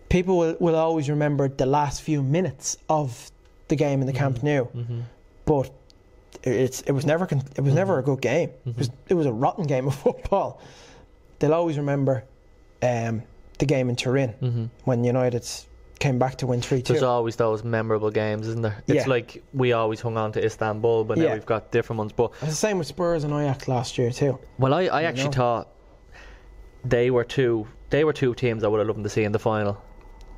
People 0.09 0.37
will, 0.37 0.55
will 0.59 0.75
always 0.75 1.09
remember 1.09 1.49
the 1.49 1.65
last 1.65 2.01
few 2.01 2.23
minutes 2.23 2.77
of 2.89 3.29
the 3.67 3.75
game 3.75 3.99
in 4.01 4.07
the 4.07 4.13
Camp 4.13 4.39
Mhm. 4.39 4.43
Nou, 4.43 4.63
hmm 4.65 4.99
but 5.45 5.71
it's 6.43 6.81
it 6.81 6.91
was 6.91 7.05
never 7.05 7.25
it 7.55 7.61
was 7.61 7.73
never 7.73 7.99
a 7.99 8.03
good 8.03 8.21
game. 8.21 8.49
It 8.65 8.77
was 8.77 8.89
it 9.09 9.13
was 9.15 9.25
a 9.25 9.31
rotten 9.33 9.65
game 9.65 9.87
of 9.87 9.95
football. 10.05 10.61
They'll 11.39 11.53
always 11.53 11.77
remember 11.77 12.23
um, 12.81 13.23
the 13.59 13.65
game 13.65 13.89
in 13.89 13.95
Turin 13.95 14.69
when 14.85 15.03
United 15.03 15.43
came 15.99 16.19
back 16.19 16.37
to 16.37 16.47
win 16.47 16.61
three 16.61 16.81
2. 16.81 16.93
There's 16.93 17.03
always 17.03 17.35
those 17.35 17.63
memorable 17.63 18.09
games, 18.11 18.47
isn't 18.47 18.61
there? 18.61 18.83
It's 18.87 19.05
Yeah. 19.05 19.09
like 19.09 19.43
we 19.53 19.73
always 19.73 19.99
hung 20.01 20.17
on 20.17 20.31
to 20.33 20.43
Istanbul, 20.45 21.03
but 21.05 21.17
now 21.17 21.25
Yeah. 21.25 21.33
we've 21.33 21.45
got 21.45 21.71
different 21.71 21.97
ones. 21.97 22.11
But 22.13 22.31
It's 22.41 22.49
the 22.51 22.55
same 22.55 22.77
with 22.77 22.87
Spurs 22.87 23.23
and 23.23 23.33
Ajax 23.33 23.67
last 23.67 23.97
year 23.97 24.11
too. 24.11 24.37
well, 24.59 24.73
I, 24.73 24.83
I 24.87 25.01
You 25.01 25.07
actually 25.07 25.23
know. 25.25 25.31
thought 25.31 25.67
they 26.85 27.09
were 27.11 27.23
two 27.23 27.67
they 27.89 28.03
were 28.03 28.11
two 28.13 28.33
teams 28.33 28.63
I 28.65 28.67
would 28.67 28.79
have 28.79 28.87
loved 28.87 29.01
to 29.03 29.09
see 29.09 29.23
in 29.23 29.31
the 29.31 29.39
final. 29.39 29.81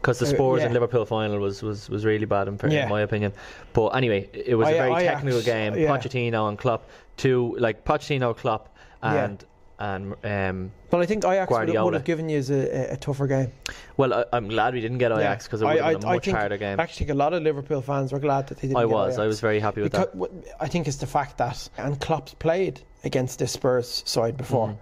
Because 0.02 0.20
the 0.20 0.28
Uh, 0.28 0.30
Spurs 0.30 0.60
yeah. 0.60 0.66
and 0.66 0.74
Liverpool 0.74 1.04
final 1.06 1.40
was, 1.40 1.62
was, 1.64 1.90
was 1.90 2.06
really 2.06 2.26
bad 2.26 2.48
in, 2.48 2.58
in 2.72 2.88
my 2.88 3.02
opinion. 3.02 3.34
But 3.74 3.88
anyway, 3.90 4.30
it 4.34 4.56
was 4.56 4.68
a 4.68 4.72
I- 4.72 4.74
very 4.78 4.92
Ajax, 5.04 5.16
technical 5.16 5.42
game. 5.42 5.74
Pochettino 5.74 6.48
and 6.48 6.58
Klopp, 6.58 6.88
two 7.18 7.56
like 7.60 7.84
Pochettino, 7.84 8.38
Klopp, 8.38 8.70
and 9.02 9.44
and 9.80 10.14
um, 10.26 10.72
But 10.90 11.00
I 11.02 11.06
think 11.06 11.24
Ajax 11.24 11.50
would, 11.50 11.56
Guardiola. 11.56 11.86
would 11.86 11.94
have 11.94 12.04
given 12.04 12.28
you 12.30 12.44
a, 12.50 12.92
a, 12.94 12.98
tougher 12.98 13.28
game. 13.28 13.52
well, 13.98 14.14
I, 14.14 14.26
I'm 14.34 14.48
glad 14.50 14.74
we 14.74 14.82
didn't 14.82 14.98
get 14.98 15.12
Ajax 15.12 15.46
because 15.46 15.62
it 15.62 15.66
I- 15.66 15.74
would 15.76 15.84
have 15.84 16.02
been 16.02 16.10
a 16.10 16.14
much 16.16 16.26
think- 16.26 16.38
harder 16.38 16.58
game. 16.58 16.80
I 16.80 16.84
actually 16.84 17.06
think 17.06 17.12
a 17.12 17.20
lot 17.20 17.34
of 17.34 17.42
Liverpool 17.44 17.82
fans 17.82 18.12
were 18.12 18.20
glad 18.20 18.48
that 18.48 18.58
they 18.60 18.68
didn't. 18.68 18.78
I 18.78 18.86
was, 18.86 19.18
I 19.18 19.26
was 19.26 19.40
very 19.40 19.60
happy 19.60 19.82
with 19.82 19.94
Because, 19.94 20.08
that. 20.14 20.56
I 20.60 20.68
think 20.68 20.88
it's 20.88 20.98
the 20.98 21.08
fact 21.08 21.38
that 21.38 21.70
and 21.78 22.00
Klopp's 22.00 22.34
played 22.34 22.82
against 23.06 23.40
this 23.40 23.54
Spurs 23.54 24.04
side 24.06 24.36
before. 24.38 24.78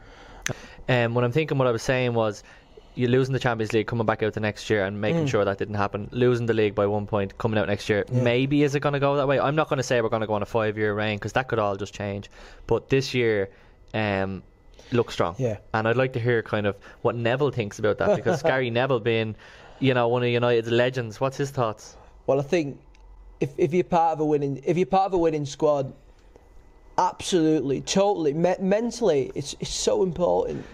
Mhm. 0.45 1.05
Um, 1.05 1.13
what 1.13 1.23
I'm 1.23 1.31
thinking, 1.31 1.57
what 1.57 1.67
I 1.67 1.71
was 1.71 1.83
saying 1.83 2.13
was, 2.13 2.43
you're 2.95 3.09
losing 3.09 3.33
the 3.33 3.39
Champions 3.39 3.73
League, 3.73 3.85
coming 3.85 4.07
back 4.07 4.23
out 4.23 4.33
the 4.33 4.39
next 4.39 4.67
year, 4.71 4.83
and 4.85 4.99
making 4.99 5.25
Mm. 5.25 5.29
sure 5.29 5.45
that 5.45 5.59
didn't 5.59 5.75
happen. 5.75 6.09
Losing 6.11 6.47
the 6.47 6.53
league 6.55 6.73
by 6.73 6.87
one 6.87 7.05
point, 7.05 7.37
coming 7.37 7.59
out 7.59 7.67
next 7.67 7.87
year. 7.89 8.03
Yeah. 8.11 8.23
Maybe 8.23 8.63
is 8.63 8.73
it 8.73 8.79
going 8.79 8.93
to 8.93 8.99
go 8.99 9.15
that 9.17 9.27
way? 9.27 9.39
I'm 9.39 9.55
not 9.55 9.69
going 9.69 9.77
to 9.77 9.83
say 9.83 10.01
we're 10.01 10.09
going 10.09 10.21
to 10.21 10.27
go 10.27 10.33
on 10.33 10.41
a 10.41 10.47
five 10.47 10.75
year 10.79 10.95
reign 10.95 11.17
because 11.17 11.33
that 11.33 11.47
could 11.47 11.59
all 11.59 11.75
just 11.75 11.93
change. 11.93 12.31
But 12.65 12.89
this 12.89 13.13
year, 13.13 13.49
um, 13.93 14.41
looks 14.91 15.13
strong. 15.13 15.35
Yeah. 15.37 15.57
And 15.73 15.87
I'd 15.87 15.97
like 15.97 16.13
to 16.13 16.19
hear 16.19 16.41
kind 16.41 16.67
of 16.67 16.75
what 17.01 17.15
Neville 17.15 17.51
thinks 17.51 17.79
about 17.79 17.97
that 17.99 18.15
because 18.15 18.41
Gary 18.51 18.69
Neville 18.69 18.99
being, 18.99 19.35
you 19.79 19.93
know, 19.93 20.07
one 20.07 20.23
of 20.23 20.29
United's 20.29 20.69
legends. 20.69 21.19
What's 21.19 21.37
his 21.37 21.51
thoughts? 21.51 21.97
Well, 22.25 22.39
I 22.39 22.43
think 22.43 22.79
if 23.39 23.51
if 23.57 23.73
you're 23.73 23.83
part 23.83 24.13
of 24.13 24.19
a 24.19 24.25
winning 24.25 24.61
if 24.65 24.77
you're 24.77 24.85
part 24.85 25.07
of 25.07 25.13
a 25.13 25.17
winning 25.17 25.45
squad, 25.45 25.93
absolutely, 26.97 27.81
totally, 27.81 28.33
me- 28.33 28.55
mentally, 28.59 29.31
it's 29.35 29.55
it's 29.59 29.73
so 29.73 30.03
important. 30.03 30.65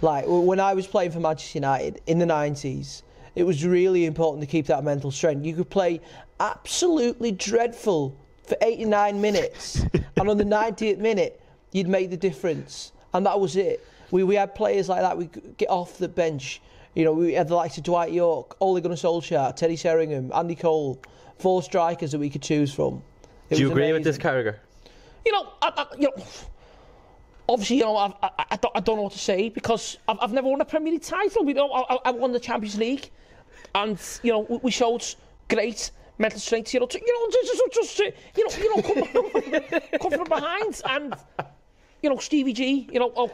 Like 0.00 0.24
when 0.26 0.60
I 0.60 0.74
was 0.74 0.86
playing 0.86 1.10
for 1.10 1.20
Manchester 1.20 1.58
United 1.58 2.00
in 2.06 2.18
the 2.18 2.26
nineties, 2.26 3.02
it 3.34 3.44
was 3.44 3.64
really 3.64 4.04
important 4.04 4.42
to 4.42 4.46
keep 4.46 4.66
that 4.66 4.84
mental 4.84 5.10
strength. 5.10 5.44
You 5.44 5.54
could 5.54 5.70
play 5.70 6.00
absolutely 6.40 7.32
dreadful 7.32 8.16
for 8.44 8.56
89 8.62 9.20
minutes, 9.20 9.84
and 10.16 10.28
on 10.28 10.36
the 10.38 10.44
90th 10.44 10.98
minute, 10.98 11.40
you'd 11.72 11.88
make 11.88 12.10
the 12.10 12.16
difference, 12.16 12.92
and 13.14 13.26
that 13.26 13.38
was 13.38 13.56
it. 13.56 13.84
We 14.10 14.22
we 14.24 14.34
had 14.36 14.54
players 14.54 14.88
like 14.88 15.02
that. 15.02 15.16
We 15.16 15.28
get 15.56 15.68
off 15.70 15.98
the 15.98 16.08
bench. 16.08 16.60
You 16.94 17.04
know, 17.04 17.12
we 17.12 17.34
had 17.34 17.48
the 17.48 17.54
likes 17.54 17.76
of 17.78 17.84
Dwight 17.84 18.12
Yorke, 18.12 18.56
Ole 18.60 18.80
Gunnar 18.80 18.96
Solskjaer, 18.96 19.54
Teddy 19.54 19.76
Sheringham, 19.76 20.32
Andy 20.34 20.54
Cole, 20.56 21.00
four 21.38 21.62
strikers 21.62 22.10
that 22.12 22.18
we 22.18 22.28
could 22.30 22.42
choose 22.42 22.72
from. 22.72 23.02
It 23.50 23.56
Do 23.56 23.60
you 23.62 23.70
agree 23.70 23.92
with 23.92 24.02
this, 24.04 24.16
amazing. 24.16 24.32
Carragher? 24.44 24.56
you 25.24 25.32
know, 25.32 25.52
I, 25.62 25.72
I, 25.76 25.86
you 25.96 26.08
know, 26.16 26.24
obviously, 27.48 27.76
you 27.76 27.84
know, 27.84 27.96
I, 27.96 28.12
I, 28.50 28.56
don't, 28.56 28.76
I 28.76 28.80
don't 28.80 28.96
know 28.96 29.02
what 29.02 29.12
to 29.12 29.18
say 29.18 29.48
because 29.48 29.98
I've, 30.08 30.16
I've 30.20 30.32
never 30.32 30.48
won 30.48 30.60
a 30.60 30.64
Premier 30.64 30.92
League 30.94 31.02
title. 31.02 31.44
We 31.44 31.52
know, 31.52 31.70
I, 31.70 31.94
I- 31.94 31.98
I 32.06 32.10
won 32.12 32.32
the 32.32 32.40
Champions 32.40 32.78
League, 32.78 33.10
and 33.74 33.98
you 34.22 34.32
know, 34.32 34.40
we, 34.48 34.56
we 34.64 34.70
showed 34.70 35.04
great 35.48 35.90
mental 36.18 36.40
strength. 36.40 36.72
You 36.74 36.80
know, 36.80 36.86
to, 36.86 36.98
you 36.98 37.12
know, 37.12 37.30
just, 37.30 37.72
just, 37.74 37.98
just 37.98 38.16
you 38.36 38.44
know, 38.48 38.64
you 38.64 38.76
know, 38.76 38.82
come, 38.82 40.00
come 40.00 40.10
from 40.12 40.28
behind, 40.28 40.80
and 40.88 41.14
you 42.02 42.10
know, 42.10 42.18
Stevie 42.18 42.52
G, 42.52 42.88
you 42.92 42.98
know, 43.00 43.12
oh. 43.16 43.30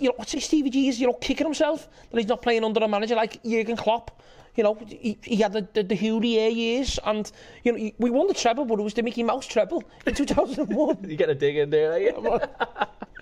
You 0.00 0.08
know, 0.08 0.14
I'd 0.18 0.28
say 0.30 0.40
Stevie 0.40 0.70
G 0.70 0.88
is, 0.88 0.98
you 0.98 1.06
know, 1.06 1.12
kicking 1.12 1.46
himself 1.46 1.86
that 2.10 2.16
he's 2.18 2.26
not 2.26 2.40
playing 2.40 2.64
under 2.64 2.80
a 2.82 2.88
manager 2.88 3.14
like 3.14 3.42
Jurgen 3.44 3.76
Klopp. 3.76 4.22
You 4.56 4.64
know, 4.64 4.78
he, 4.88 5.18
he 5.22 5.36
had 5.36 5.52
the, 5.52 5.68
the, 5.74 5.82
the 5.82 5.94
Houllier 5.94 6.48
years, 6.54 6.98
and, 7.04 7.30
you 7.62 7.72
know, 7.72 7.90
we 7.98 8.08
won 8.10 8.28
the 8.28 8.34
treble, 8.34 8.64
but 8.64 8.78
it 8.78 8.82
was 8.82 8.94
the 8.94 9.02
Mickey 9.02 9.22
Mouse 9.22 9.46
treble 9.46 9.82
in 10.06 10.14
2001. 10.22 11.04
You 11.06 11.16
get 11.16 11.28
a 11.28 11.34
dig 11.34 11.56
in 11.58 11.68
there, 11.68 11.92
are? 12.16 12.48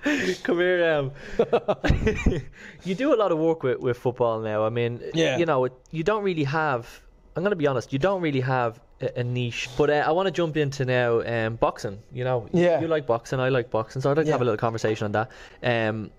Come 0.44 0.58
here, 0.58 0.84
um. 0.94 1.12
you 2.84 2.94
do 2.94 3.12
a 3.12 3.16
lot 3.16 3.32
of 3.32 3.38
work 3.38 3.62
with, 3.64 3.80
with 3.80 3.96
football 3.98 4.40
now. 4.40 4.64
I 4.64 4.70
mean, 4.70 5.00
Yeah. 5.14 5.36
you 5.36 5.46
know, 5.46 5.64
it- 5.64 5.72
you 5.90 6.04
don't 6.04 6.22
really 6.22 6.44
have. 6.44 7.00
I'm 7.36 7.42
going 7.42 7.50
to 7.50 7.56
be 7.56 7.66
honest. 7.66 7.92
You 7.92 7.98
don't 7.98 8.20
really 8.22 8.40
have 8.40 8.80
a, 9.00 9.20
a 9.20 9.24
niche. 9.24 9.68
But 9.78 9.90
uh, 9.90 10.04
I 10.06 10.10
want 10.10 10.26
to 10.26 10.32
jump 10.32 10.56
into 10.56 10.84
now 10.84 11.20
um, 11.22 11.56
boxing. 11.56 12.00
You 12.12 12.24
know, 12.24 12.48
Yeah. 12.52 12.80
you 12.80 12.88
like 12.88 13.06
boxing. 13.06 13.38
I 13.40 13.48
like 13.48 13.70
boxing, 13.70 14.02
so 14.02 14.10
I'd 14.10 14.16
like 14.16 14.26
to 14.26 14.32
have 14.32 14.40
a 14.40 14.44
little 14.44 14.58
conversation 14.58 15.04
on 15.06 15.12
that. 15.12 15.30
Um, 15.62 16.10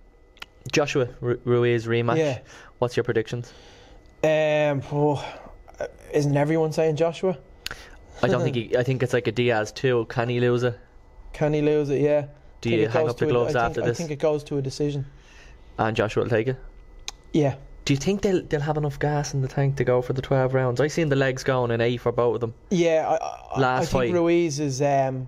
Joshua 0.72 1.10
Ru- 1.20 1.40
Ruiz 1.44 1.86
rematch. 1.86 2.18
Yeah. 2.18 2.40
What's 2.80 2.96
your 2.96 3.04
predictions? 3.04 3.52
Um, 4.24 4.82
oh, 4.92 5.24
isn't 6.14 6.38
everyone 6.38 6.72
saying 6.72 6.96
Joshua? 6.96 7.38
I 8.24 8.28
don't 8.28 8.44
think 8.44 8.56
he. 8.56 8.78
I 8.78 8.84
think 8.84 9.02
it's 9.04 9.14
like 9.14 9.28
a 9.28 9.32
Diaz 9.32 9.72
too. 9.72 10.06
Can 10.10 10.30
he 10.30 10.40
lose 10.40 10.64
it? 10.64 10.80
Can 11.34 11.54
he 11.54 11.62
lose 11.62 11.90
it? 11.90 12.02
Yeah. 12.02 12.28
Do 12.62 12.70
you 12.70 12.88
hang 12.88 13.10
up 13.10 13.18
the 13.18 13.26
to 13.26 13.30
a- 13.30 13.34
gloves 13.34 13.56
I 13.56 13.62
think- 13.68 13.70
after 13.78 13.82
this? 13.82 13.98
I 13.98 14.04
think 14.04 14.12
it 14.12 14.20
goes 14.20 14.44
to 14.46 14.58
a 14.58 14.62
decision. 14.62 15.06
And 15.80 15.96
Joshua 15.98 16.24
will 16.24 16.30
take 16.30 16.48
it. 16.48 16.58
Yeah. 17.34 17.56
Do 17.86 17.94
you 17.94 17.98
think 17.98 18.22
they'll 18.22 18.44
they'll 18.44 18.62
have 18.62 18.78
enough 18.78 19.00
gas 19.00 19.34
in 19.34 19.42
the 19.42 19.48
tank 19.48 19.76
to 19.78 19.84
go 19.84 20.02
for 20.02 20.14
the 20.14 20.22
twelve 20.22 20.54
rounds? 20.54 20.80
I 20.80 20.88
seen 20.88 21.10
the 21.10 21.16
legs 21.16 21.44
going 21.44 21.72
in 21.72 21.82
eight 21.82 21.98
for 22.02 22.12
both 22.12 22.36
of 22.36 22.42
them. 22.42 22.54
Yeah. 22.70 23.08
I, 23.10 23.16
I, 23.56 23.60
Last 23.60 23.82
I 23.82 23.86
think 23.86 23.92
fight. 23.92 24.14
Ruiz 24.14 24.60
is. 24.60 24.82
Um, 24.82 25.28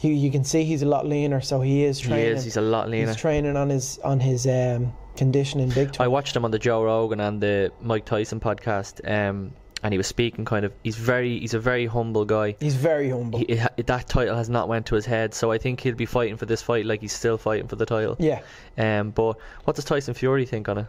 you, 0.00 0.12
you 0.12 0.30
can 0.30 0.44
see 0.44 0.62
he's 0.62 0.82
a 0.82 0.86
lot 0.86 1.06
leaner, 1.06 1.40
so 1.40 1.60
he 1.60 1.82
is 1.84 1.98
He 1.98 2.06
training. 2.08 2.36
is. 2.36 2.44
He's 2.44 2.56
a 2.56 2.60
lot 2.60 2.88
leaner. 2.88 3.08
He's 3.08 3.16
training 3.16 3.56
on 3.56 3.68
his 3.70 3.98
on 4.04 4.20
his 4.20 4.46
um, 4.46 4.92
conditioning 5.16 5.70
big 5.70 5.92
time. 5.92 6.04
I 6.04 6.08
watched 6.08 6.36
him 6.36 6.44
on 6.44 6.52
the 6.52 6.58
Joe 6.60 6.84
Rogan 6.84 7.18
and 7.18 7.40
the 7.40 7.72
Mike 7.80 8.04
Tyson 8.04 8.38
podcast, 8.38 9.00
um, 9.10 9.50
and 9.82 9.92
he 9.92 9.98
was 9.98 10.06
speaking 10.06 10.44
kind 10.44 10.64
of. 10.64 10.72
He's 10.84 10.96
very. 10.96 11.40
He's 11.40 11.54
a 11.54 11.58
very 11.58 11.86
humble 11.86 12.24
guy. 12.24 12.54
He's 12.60 12.76
very 12.76 13.10
humble. 13.10 13.40
He, 13.40 13.60
that 13.84 14.08
title 14.08 14.36
has 14.36 14.48
not 14.48 14.68
went 14.68 14.86
to 14.86 14.94
his 14.94 15.06
head, 15.06 15.34
so 15.34 15.50
I 15.50 15.58
think 15.58 15.80
he'll 15.80 15.96
be 15.96 16.06
fighting 16.06 16.36
for 16.36 16.46
this 16.46 16.62
fight 16.62 16.86
like 16.86 17.00
he's 17.00 17.12
still 17.12 17.36
fighting 17.36 17.66
for 17.66 17.74
the 17.74 17.86
title. 17.86 18.14
yeah. 18.20 18.42
Um, 18.78 19.10
but 19.10 19.36
what 19.64 19.74
does 19.74 19.84
Tyson 19.84 20.14
Fury 20.14 20.46
think 20.46 20.68
on 20.68 20.78
it? 20.78 20.86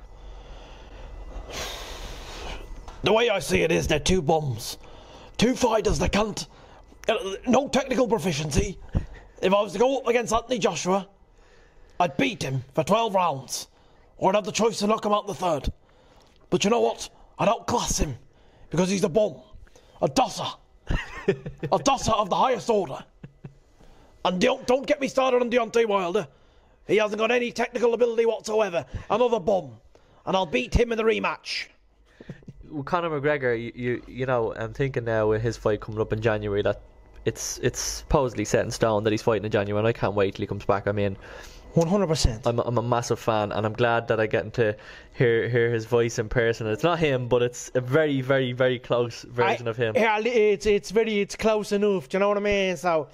The 3.03 3.13
way 3.13 3.29
I 3.29 3.39
see 3.39 3.61
it 3.61 3.71
is 3.71 3.87
they're 3.87 3.99
two 3.99 4.21
bums. 4.21 4.77
Two 5.37 5.55
fighters 5.55 5.99
that 5.99 6.11
can't. 6.11 6.47
uh, 7.07 7.15
No 7.47 7.67
technical 7.69 8.07
proficiency. 8.07 8.77
If 9.41 9.53
I 9.53 9.61
was 9.61 9.73
to 9.73 9.79
go 9.79 9.99
up 9.99 10.07
against 10.07 10.33
Anthony 10.33 10.59
Joshua, 10.59 11.07
I'd 11.99 12.17
beat 12.17 12.43
him 12.43 12.63
for 12.75 12.83
12 12.83 13.15
rounds. 13.15 13.67
Or 14.17 14.29
I'd 14.31 14.35
have 14.35 14.45
the 14.45 14.51
choice 14.51 14.79
to 14.79 14.87
knock 14.87 15.05
him 15.05 15.13
out 15.13 15.27
the 15.27 15.33
third. 15.33 15.71
But 16.49 16.63
you 16.63 16.69
know 16.69 16.81
what? 16.81 17.09
I'd 17.37 17.47
outclass 17.47 17.97
him 17.97 18.17
because 18.69 18.89
he's 18.89 19.03
a 19.05 19.09
bum. 19.09 19.35
A 20.01 20.09
dosser. 20.09 20.47
a 21.71 21.79
dosser 21.79 22.11
of 22.11 22.29
the 22.29 22.35
highest 22.35 22.69
order. 22.69 23.03
And 24.25 24.41
don't, 24.41 24.67
don't 24.67 24.85
get 24.85 24.99
me 24.99 25.07
started 25.07 25.41
on 25.41 25.49
Deontay 25.49 25.87
Wilder. 25.87 26.27
He 26.85 26.97
hasn't 26.97 27.19
got 27.19 27.31
any 27.31 27.51
technical 27.51 27.93
ability 27.93 28.25
whatsoever. 28.25 28.85
Another 29.09 29.39
bum. 29.39 29.71
And 30.25 30.35
I'll 30.35 30.45
beat 30.45 30.73
him 30.73 30.91
in 30.91 30.97
the 30.97 31.03
rematch. 31.03 31.67
Well, 32.69 32.83
Conor 32.83 33.09
McGregor, 33.09 33.59
you, 33.59 33.71
you 33.75 34.01
you 34.07 34.25
know, 34.25 34.53
I'm 34.55 34.73
thinking 34.73 35.05
now 35.05 35.27
with 35.27 35.41
his 35.41 35.57
fight 35.57 35.81
coming 35.81 35.99
up 36.01 36.13
in 36.13 36.21
January 36.21 36.61
that 36.61 36.81
it's 37.25 37.59
it's 37.59 37.79
supposedly 37.79 38.45
set 38.45 38.63
in 38.65 38.71
stone 38.71 39.03
that 39.03 39.11
he's 39.11 39.21
fighting 39.21 39.45
in 39.45 39.51
January, 39.51 39.79
and 39.79 39.87
I 39.87 39.93
can't 39.93 40.13
wait 40.15 40.35
till 40.35 40.43
he 40.43 40.47
comes 40.47 40.65
back. 40.65 40.87
I 40.87 40.91
mean, 40.91 41.17
100%. 41.75 42.41
I'm, 42.45 42.59
I'm 42.59 42.77
a 42.77 42.81
massive 42.81 43.19
fan, 43.19 43.51
and 43.51 43.65
I'm 43.65 43.73
glad 43.73 44.07
that 44.07 44.19
I 44.19 44.25
get 44.27 44.53
to 44.53 44.75
hear 45.13 45.47
hear 45.49 45.71
his 45.71 45.85
voice 45.85 46.17
in 46.19 46.29
person. 46.29 46.67
It's 46.67 46.83
not 46.83 46.99
him, 46.99 47.27
but 47.27 47.41
it's 47.41 47.71
a 47.75 47.81
very, 47.81 48.21
very, 48.21 48.53
very 48.53 48.79
close 48.79 49.23
version 49.23 49.67
I- 49.67 49.71
of 49.71 49.77
him. 49.77 49.93
Yeah, 49.95 50.19
it's 50.19 50.65
it's 50.65 50.91
very 50.91 51.19
it's 51.19 51.35
close 51.35 51.71
enough. 51.71 52.09
Do 52.09 52.15
you 52.17 52.19
know 52.19 52.29
what 52.29 52.37
I 52.37 52.41
mean? 52.41 52.77
So, 52.77 53.07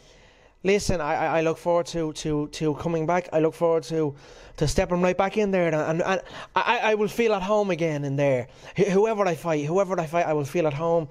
listen, 0.65 0.99
I, 0.99 1.37
I 1.37 1.41
look 1.41 1.57
forward 1.57 1.85
to, 1.87 2.11
to, 2.13 2.47
to 2.47 2.73
coming 2.75 3.05
back. 3.05 3.29
I 3.31 3.39
look 3.39 3.53
forward 3.53 3.83
to 3.83 4.15
to 4.57 4.67
stepping 4.67 5.01
right 5.01 5.17
back 5.17 5.35
in 5.37 5.51
there, 5.51 5.67
and, 5.67 5.75
and, 5.75 6.01
and 6.01 6.21
I, 6.55 6.79
I 6.91 6.95
will 6.95 7.09
feel 7.09 7.33
at 7.33 7.41
home 7.41 7.71
again 7.71 8.05
in 8.05 8.15
there. 8.15 8.47
Wh- 8.77 8.89
Whoever 8.91 9.25
I 9.27 9.35
fight, 9.35 9.65
whoever 9.65 9.99
I 9.99 10.05
fight, 10.05 10.25
I 10.25 10.33
will 10.33 10.45
feel 10.45 10.65
at 10.67 10.73
home. 10.73 11.09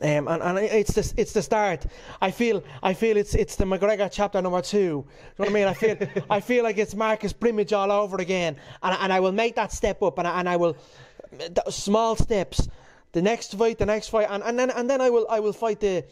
Um, 0.00 0.28
and, 0.28 0.42
and 0.42 0.58
it's 0.58 0.92
the 0.94 1.12
it's 1.20 1.32
the 1.32 1.42
start. 1.42 1.86
I 2.20 2.30
feel 2.30 2.62
I 2.82 2.94
feel 2.94 3.16
it's 3.16 3.34
it's 3.34 3.56
the 3.56 3.64
McGregor 3.64 4.08
chapter 4.12 4.40
number 4.42 4.62
two. 4.62 4.78
You 4.78 5.04
know 5.38 5.44
what 5.44 5.48
I 5.50 5.52
mean? 5.52 5.68
I 5.68 5.74
feel 5.74 5.96
I 6.30 6.40
feel 6.40 6.64
like 6.64 6.78
it's 6.78 6.94
Marcus 6.94 7.32
Brimage 7.32 7.72
all 7.72 7.90
over 7.92 8.16
again, 8.18 8.56
and 8.82 8.96
and 9.00 9.12
I 9.12 9.20
will 9.20 9.32
make 9.32 9.54
that 9.56 9.72
step 9.72 10.02
up, 10.02 10.18
and 10.18 10.26
I, 10.28 10.40
and 10.40 10.48
I 10.48 10.56
will 10.56 10.76
small 11.68 12.16
steps. 12.16 12.68
The 13.12 13.22
next 13.22 13.54
fight, 13.54 13.78
the 13.78 13.86
next 13.86 14.08
fight, 14.08 14.26
and, 14.28 14.42
and 14.42 14.58
then 14.58 14.70
and 14.70 14.90
then 14.90 15.00
I 15.00 15.10
will 15.10 15.26
I 15.30 15.38
will 15.40 15.52
fight 15.52 15.78
the 15.80 16.04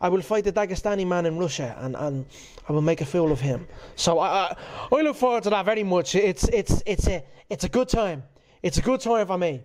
I 0.00 0.08
will 0.08 0.22
fight 0.22 0.44
the 0.44 0.52
Dagestani 0.52 1.06
man 1.06 1.26
in 1.26 1.38
Russia, 1.38 1.76
and, 1.80 1.96
and 1.96 2.26
I 2.68 2.72
will 2.72 2.82
make 2.82 3.00
a 3.00 3.06
fool 3.06 3.32
of 3.32 3.40
him. 3.40 3.66
So 3.96 4.18
I, 4.18 4.28
I 4.28 4.56
I 4.92 5.00
look 5.02 5.16
forward 5.16 5.42
to 5.44 5.50
that 5.50 5.64
very 5.64 5.82
much. 5.84 6.14
It's 6.14 6.48
it's 6.48 6.82
it's 6.86 7.06
a 7.08 7.22
it's 7.48 7.64
a 7.64 7.68
good 7.68 7.88
time. 7.88 8.22
It's 8.62 8.78
a 8.78 8.82
good 8.82 9.00
time 9.00 9.26
for 9.26 9.38
me. 9.38 9.62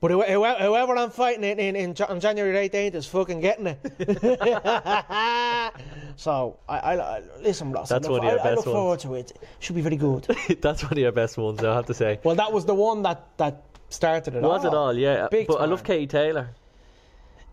But 0.00 0.12
whoe- 0.12 0.22
whoe- 0.22 0.54
whoever 0.66 0.96
I'm 0.96 1.10
fighting 1.10 1.42
in, 1.42 1.58
in, 1.58 1.74
in 1.74 1.94
on 2.08 2.20
January 2.20 2.68
18th 2.68 2.94
is 2.94 3.06
fucking 3.06 3.40
getting 3.40 3.66
it. 3.66 3.80
so 6.16 6.58
I, 6.68 6.78
I, 6.78 7.16
I 7.16 7.22
listen, 7.40 7.72
Ross. 7.72 7.88
That's 7.88 8.06
I 8.06 8.10
look, 8.10 8.20
one 8.22 8.28
of 8.28 8.32
your 8.32 8.40
I, 8.40 8.50
I 8.50 8.54
best 8.54 8.66
look 8.66 8.74
forward 8.76 9.00
to 9.00 9.14
it. 9.14 9.32
Should 9.58 9.74
be 9.74 9.82
very 9.82 9.96
good. 9.96 10.24
That's 10.60 10.84
one 10.84 10.92
of 10.92 10.98
your 10.98 11.10
best 11.12 11.36
ones, 11.36 11.64
I 11.64 11.74
have 11.74 11.86
to 11.86 11.94
say. 11.94 12.20
well, 12.22 12.36
that 12.36 12.52
was 12.52 12.64
the 12.64 12.74
one 12.74 13.02
that 13.02 13.36
that 13.38 13.62
started 13.88 14.36
it. 14.36 14.44
All. 14.44 14.50
Was 14.50 14.64
it 14.64 14.74
all? 14.74 14.96
Yeah. 14.96 15.26
Big 15.30 15.48
but 15.48 15.60
I 15.60 15.64
love 15.64 15.80
time. 15.80 15.86
Katie 15.86 16.06
Taylor. 16.06 16.50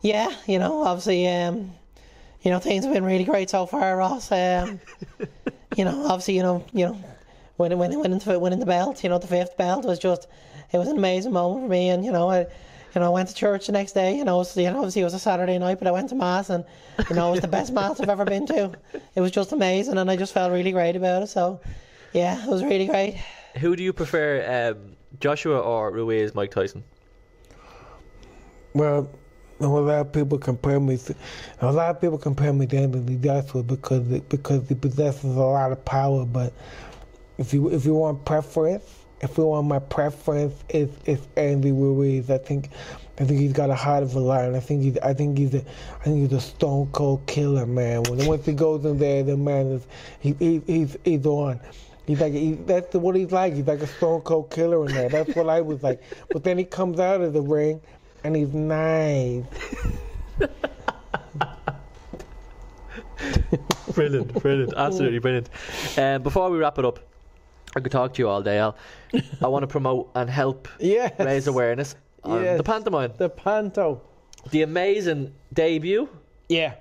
Yeah, 0.02 0.32
you 0.46 0.60
know, 0.60 0.84
obviously, 0.84 1.28
um, 1.28 1.72
you 2.46 2.52
know, 2.52 2.60
things 2.60 2.86
have 2.86 2.94
been 2.94 3.04
really 3.04 3.24
great 3.24 3.50
so 3.50 3.66
far, 3.66 3.98
Ross. 3.98 4.32
Um, 4.32 4.80
you 5.76 5.84
know, 5.84 6.06
obviously, 6.06 6.36
you 6.36 6.44
know, 6.44 6.64
you 6.72 6.86
know, 6.86 7.04
winning, 7.58 7.80
winning, 7.80 8.00
winning, 8.00 8.20
the- 8.20 8.40
winning 8.40 8.60
the 8.60 8.66
belt, 8.68 9.04
you 9.04 9.10
know, 9.10 9.18
the 9.18 9.28
fifth 9.28 9.58
belt 9.58 9.84
was 9.84 9.98
just, 9.98 10.28
it 10.72 10.78
was 10.78 10.88
an 10.88 10.98
amazing 10.98 11.34
moment 11.34 11.66
for 11.66 11.70
me, 11.70 11.90
and 11.90 12.06
you 12.06 12.12
know, 12.12 12.30
I, 12.30 12.42
you 12.42 13.02
know, 13.02 13.08
I 13.08 13.10
went 13.10 13.28
to 13.30 13.36
church 13.36 13.66
the 13.66 13.72
next 13.74 13.94
day. 13.94 14.16
You 14.16 14.24
know, 14.24 14.36
it 14.36 14.38
was, 14.38 14.56
you 14.56 14.70
know, 14.70 14.78
obviously 14.78 15.02
it 15.02 15.06
was 15.06 15.16
a 15.16 15.20
Saturday 15.20 15.58
night, 15.58 15.80
but 15.80 15.88
I 15.88 15.92
went 15.92 16.10
to 16.10 16.16
mass, 16.16 16.50
and 16.52 16.64
you 17.10 17.16
know, 17.16 17.30
it 17.30 17.32
was 17.32 17.42
the 17.42 17.48
best 17.48 17.74
mass 17.74 18.00
I've 18.00 18.10
ever 18.10 18.26
been 18.26 18.46
to. 18.48 18.72
It 19.16 19.22
was 19.22 19.32
just 19.32 19.52
amazing, 19.52 19.98
and 19.98 20.10
I 20.10 20.16
just 20.16 20.34
felt 20.34 20.52
really 20.52 20.72
great 20.72 20.96
about 20.96 21.24
it. 21.24 21.28
So, 21.28 21.60
yeah, 22.14 22.42
it 22.42 22.50
was 22.50 22.64
really 22.64 22.86
great. 22.86 23.20
Who 23.58 23.76
do 23.76 23.84
you 23.84 23.92
prefer, 23.92 24.74
um, 24.76 24.96
Joshua 25.20 25.60
or 25.60 25.92
Ruiz, 25.92 26.36
Mike 26.36 26.52
Tyson? 26.52 26.84
Well, 28.74 29.10
a 29.60 29.68
lot 29.68 30.02
of 30.02 30.12
people 30.12 30.38
compare 30.38 30.80
me. 30.80 30.98
To, 30.98 31.16
a 31.62 31.72
lot 31.72 31.90
of 31.90 32.02
people 32.02 32.18
compare 32.18 32.52
me 32.52 32.68
to 32.68 32.78
Anthony 32.78 33.16
Joshua 33.18 33.64
because 33.64 34.12
it, 34.12 34.28
because 34.30 34.68
he 34.68 34.76
possesses 34.76 35.36
a 35.36 35.40
lot 35.40 35.72
of 35.72 35.84
power. 35.86 36.26
But 36.26 36.54
if 37.38 37.54
you 37.54 37.70
if 37.70 37.86
you 37.86 37.94
want 37.94 38.26
preference, 38.26 39.06
if 39.22 39.38
you 39.38 39.46
want 39.46 39.68
my 39.68 39.80
preference, 39.80 40.54
is 40.70 40.90
is 41.06 41.28
Andy 41.38 41.72
Ruiz. 41.72 42.30
I 42.30 42.38
think 42.38 42.70
I 43.18 43.24
think 43.24 43.40
he's 43.40 43.54
got 43.54 43.70
a 43.70 43.76
heart 43.76 44.04
of 44.04 44.14
a 44.16 44.20
lion. 44.20 44.56
I 44.56 44.60
think 44.60 44.84
he's 44.84 44.98
I 44.98 45.14
think 45.14 45.38
he's 45.38 45.54
a 45.54 45.64
I 46.02 46.04
think 46.04 46.18
he's 46.18 46.34
a 46.38 46.42
stone 46.42 46.88
cold 46.92 47.26
killer, 47.26 47.66
man. 47.66 48.04
When 48.04 48.26
once 48.26 48.46
he 48.46 48.54
goes 48.54 48.84
in 48.86 48.98
there, 48.98 49.24
the 49.24 49.38
man 49.38 49.68
is 49.68 49.88
he, 50.20 50.36
he 50.40 50.62
he's 50.68 50.98
he's 51.06 51.26
on. 51.26 51.62
He's 52.08 52.20
like 52.20 52.34
he, 52.34 52.54
that's 52.54 52.94
what 52.94 53.16
he's 53.16 53.32
like. 53.32 53.54
He's 53.54 53.66
like 53.66 53.82
a 53.82 53.88
stone 53.88 54.22
cold 54.22 54.52
killer 54.52 54.86
in 54.86 54.94
there. 54.94 55.10
That's 55.10 55.36
what 55.36 55.50
I 55.50 55.62
was 55.62 55.82
like. 55.82 56.04
But 56.30 56.44
then 56.44 56.58
he 56.58 56.66
comes 56.66 57.00
out 57.00 57.22
of 57.22 57.34
the 57.34 57.42
ring 57.42 57.82
and 58.26 58.36
he's 58.36 58.54
nice. 58.54 59.44
Brilliant, 63.94 64.34
brilliant, 64.42 64.74
absolutely 64.76 65.20
brilliant. 65.20 65.50
Um, 65.98 66.22
before 66.24 66.50
we 66.50 66.58
wrap 66.58 66.78
it 66.80 66.86
up, 66.86 67.00
I 67.76 67.80
could 67.80 67.92
talk 67.92 68.14
to 68.16 68.22
you 68.22 68.28
all 68.28 68.42
day, 68.42 68.58
Al. 68.58 68.76
I 69.42 69.48
want 69.48 69.64
to 69.64 69.68
promote 69.68 70.10
and 70.16 70.30
help 70.30 70.68
Yes. 70.80 71.14
raise 71.20 71.48
awareness 71.48 71.96
on 72.24 72.44
Yes. 72.44 72.58
the 72.58 72.64
pantomime, 72.64 73.14
The 73.18 73.30
panto. 73.30 74.02
the 74.52 74.64
amazing 74.64 75.34
debut. 75.54 76.10
Yeah. 76.50 76.74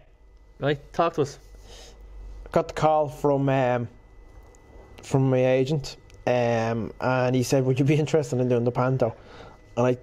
Right, 0.61 0.81
talk 0.93 1.15
to 1.15 1.23
us. 1.23 1.39
got 2.53 2.69
the 2.69 2.75
call 2.75 3.09
from 3.09 3.49
um, 3.49 3.89
from 5.03 5.29
my 5.29 5.45
agent, 5.45 5.97
um, 6.27 6.93
and 7.01 7.35
he 7.37 7.43
said, 7.43 7.65
"Would 7.67 7.79
you 7.79 7.85
be 7.85 7.97
interested 7.97 8.39
in 8.41 8.49
doing 8.49 8.65
the 8.65 8.71
panto?" 8.71 9.15
And 9.77 9.87
I, 9.87 9.99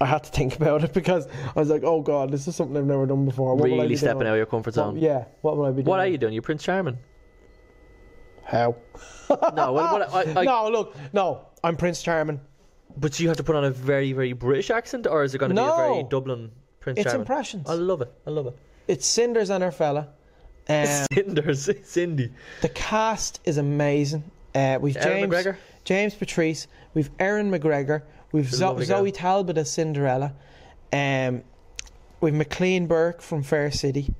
I 0.00 0.06
had 0.06 0.24
to 0.24 0.30
think 0.30 0.56
about 0.60 0.84
it 0.84 0.92
because 0.92 1.26
I 1.54 1.58
was 1.58 1.68
like, 1.70 1.82
oh 1.84 2.00
god, 2.02 2.30
this 2.30 2.46
is 2.48 2.54
something 2.56 2.76
I've 2.76 2.84
never 2.84 3.06
done 3.06 3.24
before. 3.24 3.54
What 3.54 3.64
will 3.70 3.74
I 3.74 3.82
really 3.84 3.88
be 3.88 3.96
stepping 3.96 4.18
doing? 4.20 4.28
out 4.28 4.32
of 4.32 4.36
your 4.38 4.46
comfort 4.46 4.70
What- 4.76 4.84
zone. 4.84 4.96
yeah, 4.98 5.24
what 5.42 5.56
will 5.56 5.64
I 5.66 5.70
be 5.70 5.76
doing? 5.76 5.86
What 5.86 6.00
are 6.00 6.06
you 6.06 6.18
doing? 6.18 6.32
You're 6.34 6.42
Prince 6.42 6.62
Charming. 6.62 6.98
How? 8.44 8.76
No, 9.28 9.72
what, 9.72 10.10
what, 10.12 10.14
I, 10.36 10.40
I, 10.40 10.44
no, 10.44 10.68
look, 10.68 10.94
no, 11.12 11.46
I'm 11.64 11.76
Prince 11.76 12.02
Charming. 12.02 12.40
but 12.96 13.18
you 13.18 13.26
have 13.28 13.36
to 13.38 13.42
put 13.42 13.56
on 13.56 13.64
a 13.64 13.70
very, 13.70 14.12
very 14.12 14.32
British 14.34 14.70
accent, 14.70 15.06
or 15.06 15.24
is 15.24 15.34
it 15.34 15.38
going 15.38 15.50
to 15.50 15.56
be 15.56 15.60
a 15.60 15.76
very 15.76 16.02
No. 16.02 16.08
Dublin 16.08 16.52
Prince 16.80 16.98
Charming? 16.98 17.00
It's 17.00 17.04
Charming? 17.12 17.20
impressions. 17.22 17.68
I 17.70 17.74
love 17.74 18.02
it. 18.02 18.12
I 18.26 18.30
love 18.30 18.46
it. 18.46 18.56
It's 18.86 19.04
Cinders 19.06 19.50
and 19.50 19.64
her 19.64 19.72
fella. 19.72 20.08
Um, 20.68 20.86
Cinders, 21.12 21.68
Cindy. 21.84 22.32
the 22.62 22.68
cast 22.68 23.40
is 23.44 23.58
amazing. 23.58 24.22
Uh, 24.54 24.78
we've 24.80 24.94
James 24.94 25.32
McGregor? 25.32 25.56
James 25.84 26.14
Patrice, 26.14 26.66
we've 26.94 27.10
Erin 27.18 27.50
McGregor, 27.50 28.02
we've 28.36 28.52
Zo- 28.54 28.78
Zoe 28.82 29.12
Talbot 29.12 29.56
as 29.58 29.70
Cinderella, 29.70 30.32
um, 30.92 31.42
we've 32.20 32.34
Maclean 32.34 32.86
Burke 32.86 33.20
from 33.22 33.42
Fair 33.42 33.70
City, 33.70 34.12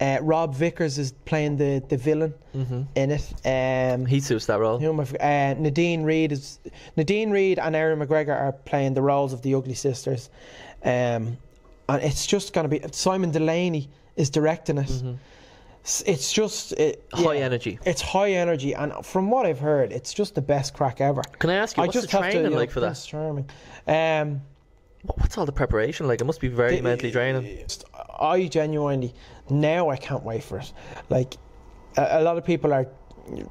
uh, 0.00 0.18
Rob 0.20 0.54
Vickers 0.54 0.98
is 0.98 1.12
playing 1.24 1.56
the, 1.58 1.82
the 1.88 1.96
villain 1.96 2.34
hmm 2.52 2.82
in 2.96 3.10
it. 3.12 3.32
Um, 3.44 4.04
He 4.06 4.20
suits 4.20 4.46
that 4.46 4.58
role. 4.58 4.78
who 4.78 4.88
am 4.90 5.00
I 5.00 5.04
uh, 5.04 5.54
Nadine 5.58 6.02
Reed 6.02 6.32
is 6.32 6.58
Nadine 6.96 7.30
Reed 7.30 7.58
and 7.58 7.76
Erin 7.76 7.98
McGregor 8.00 8.34
are 8.38 8.52
playing 8.52 8.94
the 8.94 9.02
roles 9.02 9.32
of 9.32 9.42
the 9.42 9.54
Ugly 9.54 9.74
Sisters, 9.74 10.28
um, 10.84 11.36
and 11.88 12.02
it's 12.02 12.26
just 12.26 12.52
going 12.52 12.68
to 12.68 12.78
be 12.78 12.84
Simon 12.92 13.30
Delaney 13.30 13.88
is 14.16 14.28
directing 14.30 14.78
it. 14.78 14.88
Mhm. 14.88 15.16
It's 16.06 16.32
just 16.32 16.72
it, 16.74 17.04
High 17.12 17.34
yeah, 17.34 17.40
energy. 17.44 17.78
It's 17.84 18.00
high 18.00 18.30
energy, 18.32 18.72
and 18.72 18.92
from 19.04 19.30
what 19.30 19.46
I've 19.46 19.58
heard, 19.58 19.92
it's 19.92 20.14
just 20.14 20.34
the 20.36 20.40
best 20.42 20.74
crack 20.74 21.00
ever. 21.00 21.22
Can 21.40 21.50
I 21.50 21.54
ask 21.54 21.76
you, 21.76 21.82
I 21.82 21.86
what's 21.86 21.94
just 21.98 22.10
the 22.10 22.16
have 22.18 22.26
to, 22.26 22.30
training 22.30 22.44
you 22.44 22.50
know, 22.50 22.56
like 22.60 22.70
for 22.70 22.80
that? 22.80 23.02
Charming. 23.06 23.48
Um, 23.86 24.42
What's 25.16 25.36
all 25.36 25.46
the 25.46 25.50
preparation 25.50 26.06
like? 26.06 26.20
It 26.20 26.24
must 26.24 26.40
be 26.40 26.46
very 26.46 26.76
the- 26.76 26.82
mentally 26.82 27.10
draining. 27.10 27.58
just- 27.66 27.84
I 28.20 28.46
genuinely 28.46 29.12
now 29.50 29.90
I 29.90 29.96
can't 29.96 30.22
wait 30.22 30.44
for 30.44 30.58
it. 30.60 30.72
Like 31.10 31.36
a, 31.96 32.20
a 32.20 32.22
lot 32.22 32.38
of 32.38 32.44
people 32.44 32.72
are 32.72 32.86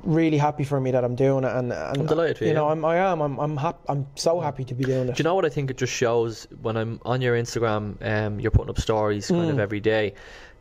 really 0.05 0.37
happy 0.37 0.63
for 0.63 0.79
me 0.79 0.91
that 0.91 1.03
I'm 1.03 1.15
doing 1.15 1.43
it, 1.43 1.51
and, 1.51 1.73
and 1.73 1.97
I'm 1.97 2.05
delighted 2.05 2.37
for 2.37 2.45
you 2.45 2.51
you. 2.51 2.55
know 2.55 2.69
I'm 2.69 2.85
I 2.85 2.95
am 2.95 3.19
I'm 3.21 3.37
I'm, 3.37 3.57
hap- 3.57 3.81
I'm 3.89 4.07
so 4.15 4.39
happy 4.39 4.63
to 4.63 4.73
be 4.73 4.85
doing 4.85 5.09
it. 5.09 5.15
Do 5.15 5.19
you 5.21 5.25
know 5.25 5.35
what 5.35 5.43
I 5.43 5.49
think 5.49 5.69
it 5.69 5.75
just 5.77 5.91
shows 5.91 6.47
when 6.61 6.77
I'm 6.77 7.01
on 7.03 7.19
your 7.21 7.35
Instagram? 7.35 8.01
Um, 8.01 8.39
you're 8.39 8.51
putting 8.51 8.69
up 8.69 8.79
stories 8.79 9.27
kind 9.27 9.49
of 9.49 9.57
Mm. 9.57 9.59
every 9.59 9.81
day. 9.81 10.13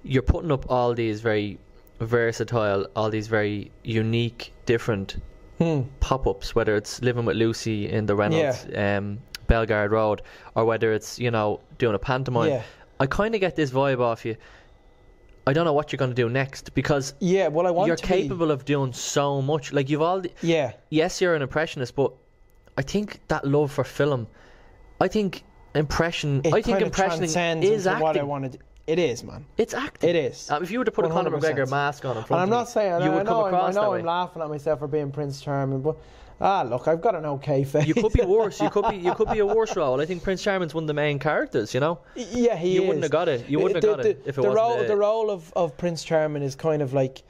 You're 0.02 0.22
putting 0.22 0.50
up 0.52 0.70
all 0.70 0.94
these 0.94 1.20
very 1.20 1.58
versatile, 2.00 2.86
all 2.96 3.10
these 3.10 3.26
very 3.28 3.70
unique, 3.84 4.52
different 4.66 5.16
Hmm. 5.58 5.82
pop-ups. 6.00 6.54
Whether 6.54 6.74
it's 6.76 7.02
living 7.02 7.26
with 7.26 7.36
Lucy 7.36 7.88
in 7.90 8.06
the 8.06 8.16
Reynolds, 8.16 8.64
um, 8.74 9.18
Belgard 9.46 9.90
Road, 9.90 10.22
or 10.54 10.64
whether 10.64 10.92
it's 10.92 11.18
you 11.18 11.30
know 11.30 11.60
doing 11.78 11.94
a 11.94 11.98
pantomime. 11.98 12.48
Yeah, 12.50 12.62
I 12.98 13.06
kind 13.06 13.34
of 13.34 13.40
get 13.40 13.56
this 13.56 13.70
vibe 13.70 14.00
off 14.00 14.24
you. 14.24 14.36
I 15.46 15.52
don't 15.52 15.64
know 15.64 15.72
what 15.72 15.90
you're 15.92 15.98
going 15.98 16.10
to 16.12 16.14
do 16.14 16.28
next 16.28 16.72
because 16.74 17.14
yeah. 17.20 17.48
Well, 17.48 17.66
I 17.66 17.70
want 17.70 17.88
you're 17.88 17.96
to 17.96 18.02
be- 18.06 18.22
capable 18.22 18.50
of 18.50 18.64
doing 18.64 18.92
so 18.94 19.42
much. 19.42 19.72
Like 19.72 19.90
you've 19.90 20.00
all. 20.02 20.20
The, 20.22 20.30
yeah, 20.42 20.72
yes, 20.88 21.20
you're 21.20 21.34
an 21.34 21.42
impressionist, 21.42 21.94
but 21.94 22.12
I 22.78 22.82
think 22.82 23.20
that 23.28 23.44
love 23.46 23.70
for 23.72 23.84
film, 23.84 24.28
I 25.00 25.08
think 25.08 25.42
impression, 25.74 26.40
it 26.44 26.54
I 26.54 26.62
think 26.62 26.78
impressioning 26.78 27.62
is 27.62 27.86
into 27.86 28.00
what 28.02 28.16
I 28.16 28.20
acting. 28.20 28.28
Want 28.90 28.98
to. 28.98 29.02
do. 29.04 29.08
It 29.08 29.10
is, 29.12 29.24
man. 29.24 29.44
It's 29.56 29.74
acting. 29.74 30.10
It 30.10 30.16
is. 30.16 30.50
Uh, 30.50 30.60
if 30.62 30.70
you 30.70 30.78
were 30.78 30.84
to 30.84 30.90
put 30.90 31.04
a 31.04 31.08
Conor 31.08 31.30
McGregor 31.30 31.68
mask 31.70 32.04
on 32.04 32.16
in 32.16 32.24
front 32.24 32.30
And 32.30 32.40
I'm 32.42 32.50
not 32.50 32.66
me, 32.66 32.72
saying 32.72 33.02
you 33.02 33.10
I 33.10 33.14
would 33.16 33.26
come 33.26 33.36
know, 33.36 33.46
I'm, 33.46 33.54
I 33.54 33.66
know 33.68 33.72
that 33.72 33.80
I'm 33.82 33.90
way. 33.92 34.02
laughing 34.02 34.42
at 34.42 34.48
myself 34.48 34.78
for 34.78 34.88
being 34.88 35.10
Prince 35.10 35.40
Charming, 35.40 35.80
but 35.82 35.96
ah, 36.40 36.62
look, 36.62 36.88
I've 36.88 37.00
got 37.00 37.14
an 37.14 37.26
okay 37.26 37.64
face. 37.64 37.86
You 37.86 37.94
could 37.94 38.12
be 38.12 38.22
worse. 38.26 38.60
You 38.60 38.70
could 38.70 38.88
be. 38.88 38.96
You 38.96 39.14
could 39.14 39.30
be 39.30 39.38
a 39.40 39.46
worse 39.46 39.76
role. 39.76 40.00
I 40.00 40.06
think 40.06 40.22
Prince 40.22 40.42
Charming's 40.42 40.74
one 40.74 40.84
of 40.84 40.88
the 40.88 40.94
main 40.94 41.18
characters. 41.18 41.74
You 41.74 41.80
know, 41.80 42.00
yeah, 42.16 42.56
he 42.56 42.70
is. 42.70 42.74
you 42.76 42.82
is. 42.82 42.86
wouldn't 42.88 43.02
have 43.04 43.12
got 43.12 43.28
it. 43.28 43.48
You 43.48 43.58
wouldn't 43.60 43.80
the, 43.82 43.86
have 43.88 43.96
got 43.98 44.02
the, 44.02 44.10
it 44.10 44.22
if 44.26 44.38
it 44.38 44.42
the 44.42 44.48
wasn't. 44.48 44.56
role, 44.56 44.78
the- 44.78 44.84
the 44.84 44.96
role 44.96 45.30
of, 45.30 45.52
of 45.54 45.76
Prince 45.76 46.02
Charming 46.04 46.42
is 46.42 46.54
kind 46.54 46.80
of 46.82 46.92
like 46.94 47.22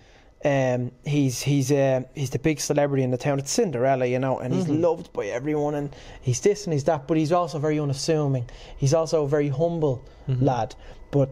um, 0.45 0.91
he's 1.05 1.43
he's 1.43 1.71
uh, 1.73 2.03
he's 2.15 2.31
the 2.31 2.39
big 2.39 2.61
celebrity 2.61 3.03
in 3.03 3.11
the 3.11 3.19
town. 3.19 3.39
It's 3.39 3.51
Cinderella, 3.51 4.07
you 4.07 4.19
know, 4.19 4.39
and 4.39 4.55
he's 4.55 4.65
Mm-hmm. 4.65 4.81
loved 4.81 5.13
by 5.13 5.27
everyone, 5.27 5.75
and 5.75 5.95
he's 6.23 6.41
this 6.41 6.65
and 6.65 6.73
he's 6.73 6.85
that. 6.85 7.07
But 7.09 7.17
he's 7.19 7.33
also 7.33 7.59
very 7.59 7.79
unassuming. 7.81 8.49
He's 8.79 8.95
also 8.95 9.25
a 9.25 9.29
very 9.29 9.49
humble 9.49 10.05
Mm-hmm. 10.29 10.45
lad. 10.45 10.75
But 11.11 11.29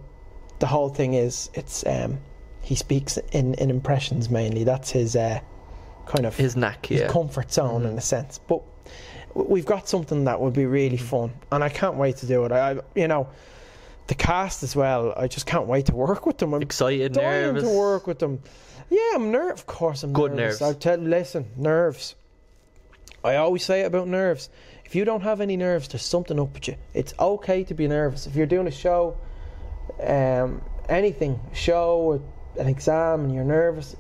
the 0.61 0.67
whole 0.67 0.89
thing 0.89 1.15
is, 1.15 1.51
it's 1.55 1.85
um, 1.87 2.19
he 2.61 2.75
speaks 2.75 3.17
in, 3.33 3.55
in 3.55 3.71
impressions 3.71 4.29
mainly. 4.31 4.65
That's 4.65 4.91
his 4.91 5.17
uh, 5.17 5.41
kind 6.07 6.27
of 6.27 6.37
his 6.37 6.57
knack. 6.57 6.87
his 6.87 7.01
Yeah. 7.01 7.09
comfort 7.09 7.53
zone 7.53 7.83
Mm-hmm. 7.83 7.93
in 7.93 7.99
a 7.99 8.03
sense. 8.03 8.39
But 8.47 8.63
we've 9.35 9.67
got 9.67 9.89
something 9.89 10.25
that 10.25 10.41
would 10.41 10.55
be 10.55 10.67
really 10.67 10.97
fun, 10.97 11.33
and 11.53 11.63
I 11.63 11.69
can't 11.69 11.97
wait 11.97 12.17
to 12.19 12.27
do 12.27 12.45
it. 12.45 12.53
I, 12.53 12.73
I 12.73 12.81
you 12.95 13.09
know, 13.09 13.29
the 14.09 14.15
cast 14.15 14.63
as 14.63 14.75
well. 14.75 15.13
I 15.17 15.29
just 15.29 15.47
can't 15.47 15.67
wait 15.67 15.87
to 15.87 15.95
work 15.95 16.27
with 16.27 16.39
them. 16.39 16.55
I'm 16.55 16.63
Excited, 16.63 17.13
dying 17.13 17.55
nervous. 17.55 17.63
to 17.65 17.69
work 17.77 18.07
with 18.07 18.19
them. 18.19 18.41
Yeah, 18.91 19.01
I'm 19.15 19.31
nervous. 19.31 19.61
Of 19.61 19.67
course, 19.67 20.03
I'm 20.03 20.13
Good 20.15 20.33
nervous. 20.33 20.61
nerves. 20.63 20.77
I 20.77 20.79
tell, 20.79 20.97
listen, 20.99 21.47
nerves. 21.57 22.15
I 23.23 23.37
always 23.37 23.65
say 23.65 23.83
it 23.83 23.87
about 23.87 24.09
nerves. 24.09 24.49
If 24.87 24.95
you 24.95 25.05
don't 25.05 25.21
have 25.21 25.43
any 25.43 25.57
nerves, 25.59 25.89
there's 25.89 26.05
something 26.05 26.41
up 26.41 26.55
with 26.55 26.69
you. 26.69 26.77
It's 26.95 27.13
okay 27.21 27.65
to 27.65 27.75
be 27.75 27.87
nervous. 27.87 28.27
If 28.27 28.35
you're 28.35 28.47
doing 28.47 28.67
a 28.67 28.71
show, 28.71 29.19
um, 30.01 30.63
anything, 30.89 31.41
show, 31.53 32.23
an 32.59 32.67
exam, 32.67 33.25
and 33.25 33.35
you're 33.35 33.45
nervous, 33.45 33.97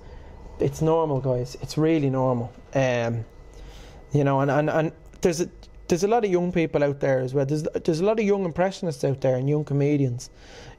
it's 0.60 0.82
normal, 0.82 1.20
guys. 1.20 1.56
It's 1.60 1.78
really 1.78 2.10
normal. 2.10 2.52
Um, 2.74 3.24
you 4.12 4.24
know, 4.24 4.40
and, 4.40 4.50
and, 4.50 4.70
and 4.70 4.92
there's 5.20 5.40
a 5.40 5.48
there's 5.88 6.04
a 6.04 6.08
lot 6.08 6.22
of 6.24 6.30
young 6.30 6.52
people 6.52 6.84
out 6.84 7.00
there 7.00 7.20
as 7.20 7.32
well. 7.32 7.46
There's 7.46 7.62
there's 7.62 8.00
a 8.00 8.04
lot 8.04 8.18
of 8.18 8.26
young 8.26 8.44
impressionists 8.44 9.04
out 9.04 9.20
there 9.20 9.36
and 9.36 9.48
young 9.48 9.64
comedians, 9.64 10.30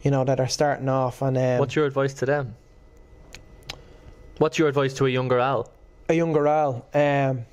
you 0.04 0.12
know, 0.12 0.24
that 0.24 0.40
are 0.40 0.48
starting 0.48 0.90
off. 0.90 1.22
And 1.22 1.38
um, 1.38 1.58
What's 1.60 1.76
your 1.76 1.86
advice 1.86 2.14
to 2.16 2.26
them? 2.26 2.56
What's 4.38 4.58
your 4.58 4.68
advice 4.68 4.94
to 4.96 5.06
a 5.06 5.10
younger 5.10 5.40
Al? 5.40 5.70
a 6.10 6.14
younger 6.14 6.48
Al, 6.48 6.86
um, 6.94 7.46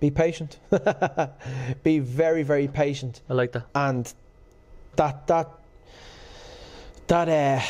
be 0.00 0.10
patient. 0.10 0.58
be 1.82 1.98
very 1.98 2.42
very 2.42 2.66
patient, 2.66 3.20
I 3.28 3.34
like 3.34 3.52
that. 3.52 3.66
and 3.74 4.12
that 4.96 5.26
that 5.26 5.48
that 7.10 7.28
uh, 7.28 7.60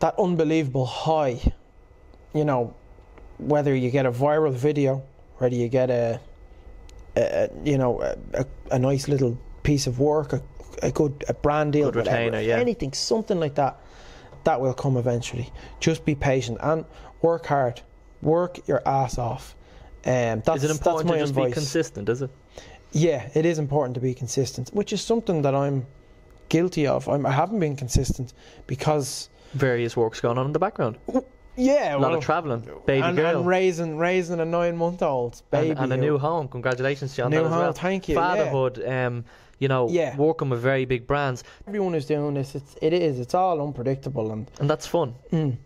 that 0.00 0.14
unbelievable 0.18 0.86
high. 0.86 1.40
You 2.34 2.44
know, 2.44 2.74
whether 3.38 3.74
you 3.74 3.90
get 3.90 4.04
a 4.06 4.12
viral 4.12 4.52
video, 4.52 5.02
whether 5.38 5.54
you 5.54 5.68
get 5.68 5.88
a, 5.90 6.20
a 7.16 7.48
you 7.64 7.78
know 7.78 8.02
a, 8.02 8.16
a, 8.34 8.46
a 8.72 8.78
nice 8.78 9.08
little 9.08 9.38
piece 9.62 9.86
of 9.86 9.98
work, 9.98 10.32
a, 10.32 10.42
a 10.82 10.90
good 10.90 11.24
a 11.28 11.34
brand 11.34 11.72
deal, 11.72 11.86
Good 11.90 11.96
whatever, 11.96 12.16
retainer, 12.16 12.40
yeah. 12.40 12.56
anything, 12.58 12.92
something 12.92 13.40
like 13.40 13.54
that, 13.54 13.80
that 14.44 14.60
will 14.60 14.74
come 14.74 14.96
eventually. 14.96 15.50
Just 15.80 16.04
be 16.04 16.14
patient 16.14 16.58
and 16.60 16.84
work 17.22 17.46
hard, 17.46 17.80
work 18.20 18.66
your 18.68 18.86
ass 18.86 19.16
off. 19.16 19.54
Um, 20.04 20.42
that's, 20.44 20.62
Is 20.62 20.64
it 20.64 20.68
that's 20.68 20.78
important 20.78 21.08
my 21.08 21.14
to 21.14 21.20
just 21.20 21.30
advice. 21.30 21.46
be 21.46 21.52
consistent? 21.52 22.08
Is 22.08 22.22
it? 22.22 22.30
Yeah, 22.92 23.28
it 23.34 23.44
is 23.44 23.58
important 23.58 23.94
to 23.94 24.00
be 24.00 24.14
consistent, 24.14 24.70
which 24.72 24.92
is 24.92 25.02
something 25.02 25.42
that 25.42 25.54
I'm 25.54 25.86
guilty 26.48 26.86
of. 26.86 27.08
I'm, 27.08 27.24
I 27.26 27.32
haven't 27.32 27.60
been 27.60 27.76
consistent 27.76 28.32
because 28.66 29.28
Various 29.54 29.96
works 29.96 30.20
going 30.20 30.36
on 30.38 30.46
in 30.46 30.52
the 30.52 30.58
background. 30.58 30.98
yeah, 31.56 31.94
A 31.94 31.98
lot 31.98 32.10
well, 32.10 32.18
of 32.18 32.24
travelling. 32.24 32.60
Baby 32.86 33.02
and, 33.02 33.16
girl. 33.16 33.38
and 33.38 33.46
raising 33.46 33.96
raising 33.98 34.40
a 34.40 34.44
nine 34.44 34.76
month 34.76 35.02
old 35.02 35.40
baby 35.50 35.70
and, 35.70 35.78
and 35.80 35.92
a 35.92 35.96
new 35.96 36.18
home. 36.18 36.48
Congratulations 36.48 37.14
to 37.14 37.22
you 37.22 37.24
on 37.24 37.30
New 37.30 37.38
that 37.38 37.44
as 37.46 37.50
home, 37.52 37.60
well. 37.62 37.72
thank 37.72 38.08
you, 38.08 38.14
yeah. 38.14 38.20
Fatherhood, 38.20 38.84
um, 38.86 39.24
you 39.58 39.66
know, 39.68 39.88
Yeah. 39.88 40.14
working 40.16 40.50
with 40.50 40.60
very 40.60 40.84
big 40.84 41.06
brands, 41.06 41.44
everyone 41.66 41.94
who's 41.94 42.04
doing 42.06 42.34
this. 42.34 42.54
It's 42.54 42.76
it 42.82 42.92
is. 42.92 43.18
It's 43.20 43.34
all 43.34 43.60
unpredictable 43.66 44.30
and. 44.32 44.50
and 44.60 44.68
that's 44.68 44.86
fun. 44.86 45.14
Mm. 45.32 45.56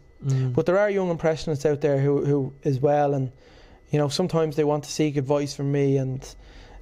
But 0.54 0.66
there 0.66 0.78
are 0.78 0.88
young 0.88 1.10
impressionists 1.10 1.66
out 1.66 1.80
there 1.80 1.98
who, 1.98 2.24
who 2.24 2.52
as 2.64 2.78
well, 2.78 3.12
and 3.14 3.32
you 3.90 3.98
know 3.98 4.08
sometimes 4.08 4.54
they 4.54 4.62
want 4.64 4.84
to 4.84 4.90
seek 4.92 5.16
advice 5.16 5.52
from 5.52 5.72
me, 5.72 5.96
and 5.96 6.24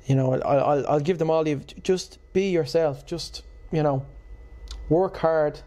you 0.04 0.14
know 0.14 0.34
I'll, 0.34 0.60
I'll, 0.60 0.86
I'll 0.86 1.00
give 1.00 1.16
them 1.18 1.30
all 1.30 1.42
the 1.42 1.54
just 1.82 2.18
be 2.34 2.50
yourself, 2.50 3.06
just 3.06 3.42
you 3.72 3.82
know 3.82 4.06
work 4.88 5.16
hard. 5.16 5.60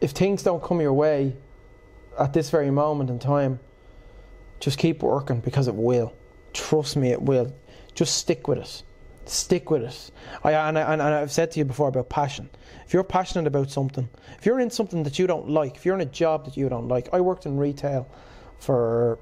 If 0.00 0.10
things 0.10 0.42
don't 0.42 0.62
come 0.62 0.80
your 0.80 0.92
way 0.92 1.36
at 2.18 2.32
this 2.32 2.50
very 2.50 2.70
moment 2.70 3.10
in 3.10 3.18
time, 3.18 3.60
just 4.58 4.78
keep 4.78 5.02
working 5.02 5.40
because 5.40 5.68
it 5.68 5.74
will. 5.74 6.12
Trust 6.52 6.96
me, 6.96 7.10
it 7.10 7.22
will. 7.22 7.54
Just 7.94 8.16
stick 8.16 8.48
with 8.48 8.58
it. 8.58 8.82
Stick 9.24 9.70
with 9.70 9.82
it. 9.82 10.10
I, 10.42 10.52
and, 10.52 10.78
I, 10.78 10.92
and 10.92 11.02
I've 11.02 11.30
said 11.30 11.52
to 11.52 11.58
you 11.58 11.64
before 11.64 11.88
about 11.88 12.08
passion. 12.08 12.50
If 12.84 12.92
you're 12.92 13.04
passionate 13.04 13.46
about 13.46 13.70
something, 13.70 14.08
if 14.38 14.46
you're 14.46 14.60
in 14.60 14.70
something 14.70 15.04
that 15.04 15.18
you 15.18 15.26
don't 15.26 15.48
like, 15.48 15.76
if 15.76 15.86
you're 15.86 15.94
in 15.94 16.00
a 16.00 16.06
job 16.06 16.44
that 16.46 16.56
you 16.56 16.68
don't 16.68 16.88
like, 16.88 17.08
I 17.12 17.20
worked 17.20 17.46
in 17.46 17.56
retail 17.56 18.08
for 18.58 19.18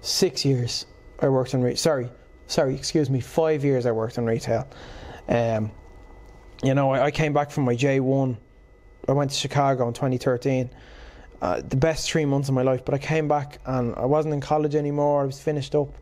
six 0.00 0.44
years. 0.44 0.86
I 1.20 1.28
worked 1.28 1.52
in 1.54 1.62
retail. 1.62 1.76
sorry, 1.76 2.10
sorry, 2.54 2.74
excuse 2.76 3.10
me, 3.10 3.20
five 3.20 3.64
years. 3.64 3.84
I 3.84 3.90
worked 3.92 4.16
in 4.16 4.24
retail. 4.24 4.66
Um, 5.28 5.72
you 6.62 6.74
know, 6.74 6.92
I, 6.92 7.06
I 7.06 7.10
came 7.10 7.32
back 7.32 7.50
from 7.50 7.64
my 7.64 7.74
J 7.74 8.00
one. 8.00 8.38
I 9.08 9.12
went 9.12 9.32
to 9.32 9.36
Chicago 9.36 9.86
in 9.88 9.92
2013. 9.92 10.70
Uh, 11.42 11.60
the 11.68 11.76
best 11.76 12.08
three 12.08 12.24
months 12.24 12.48
of 12.48 12.54
my 12.54 12.62
life. 12.62 12.84
But 12.84 12.94
I 12.94 12.98
came 12.98 13.28
back 13.28 13.58
and 13.66 13.94
I 13.96 14.06
wasn't 14.06 14.32
in 14.34 14.40
college 14.40 14.74
anymore. 14.74 15.22
I 15.22 15.26
was 15.26 15.40
finished 15.40 15.74
up, 15.74 15.98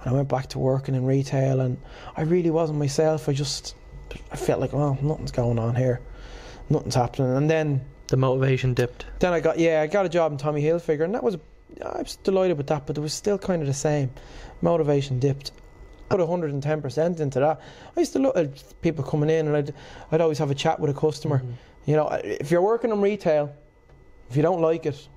and 0.00 0.10
I 0.10 0.12
went 0.12 0.28
back 0.28 0.46
to 0.50 0.58
working 0.58 0.94
in 0.94 1.04
retail, 1.06 1.60
and 1.60 1.78
I 2.16 2.22
really 2.22 2.50
wasn't 2.50 2.78
myself. 2.78 3.28
I 3.28 3.32
just 3.32 3.74
I 4.30 4.36
felt 4.36 4.60
like, 4.60 4.74
oh, 4.74 4.96
nothing's 5.02 5.32
going 5.32 5.58
on 5.58 5.74
here, 5.74 6.00
nothing's 6.68 6.94
happening. 6.94 7.34
And 7.34 7.50
then 7.50 7.80
The 8.08 8.18
motivation 8.18 8.74
dipped. 8.74 9.06
then 9.20 9.32
I 9.32 9.40
got 9.40 9.58
yeah, 9.58 9.80
I 9.80 9.86
got 9.86 10.04
a 10.04 10.10
job 10.10 10.30
in 10.32 10.38
Tommy 10.38 10.62
Hilfiger, 10.62 11.04
and 11.04 11.14
that 11.14 11.24
was 11.24 11.38
I 11.82 12.02
was 12.02 12.16
delighted 12.16 12.58
with 12.58 12.66
that, 12.68 12.86
but 12.86 12.96
it 12.98 13.00
was 13.00 13.14
still 13.14 13.38
kind 13.38 13.62
of 13.62 13.66
the 13.68 13.74
same. 13.74 14.10
Motivation 14.60 15.18
dipped. 15.18 15.50
Put 16.14 16.20
110 16.20 16.80
percent 16.80 17.18
into 17.18 17.40
that. 17.40 17.60
I 17.96 17.98
used 17.98 18.12
to 18.12 18.20
look 18.20 18.36
at 18.36 18.80
people 18.82 19.02
coming 19.02 19.28
in, 19.28 19.48
and 19.48 19.56
I'd 19.56 19.74
I'd 20.12 20.20
always 20.20 20.38
have 20.38 20.48
a 20.48 20.54
chat 20.54 20.78
with 20.78 20.88
a 20.88 20.94
customer. 20.94 21.42
You 21.86 21.96
know, 21.96 22.06
if 22.22 22.52
you're 22.52 22.62
working 22.62 22.92
in 22.92 23.00
retail, 23.00 23.52
if 24.30 24.36
you 24.36 24.42
don't 24.42 24.60
like 24.60 24.86
it, 24.86 25.08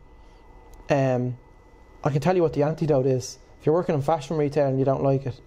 um, 0.90 1.38
I 2.04 2.10
can 2.10 2.20
tell 2.20 2.36
you 2.36 2.42
what 2.42 2.54
the 2.54 2.64
antidote 2.64 3.06
is. 3.06 3.38
If 3.60 3.68
you're 3.68 3.76
working 3.76 3.94
in 3.94 4.02
fashion 4.02 4.38
retail 4.38 4.70
and 4.70 4.80
you 4.80 4.86
don't 4.86 5.04
like 5.04 5.28
it, 5.28 5.40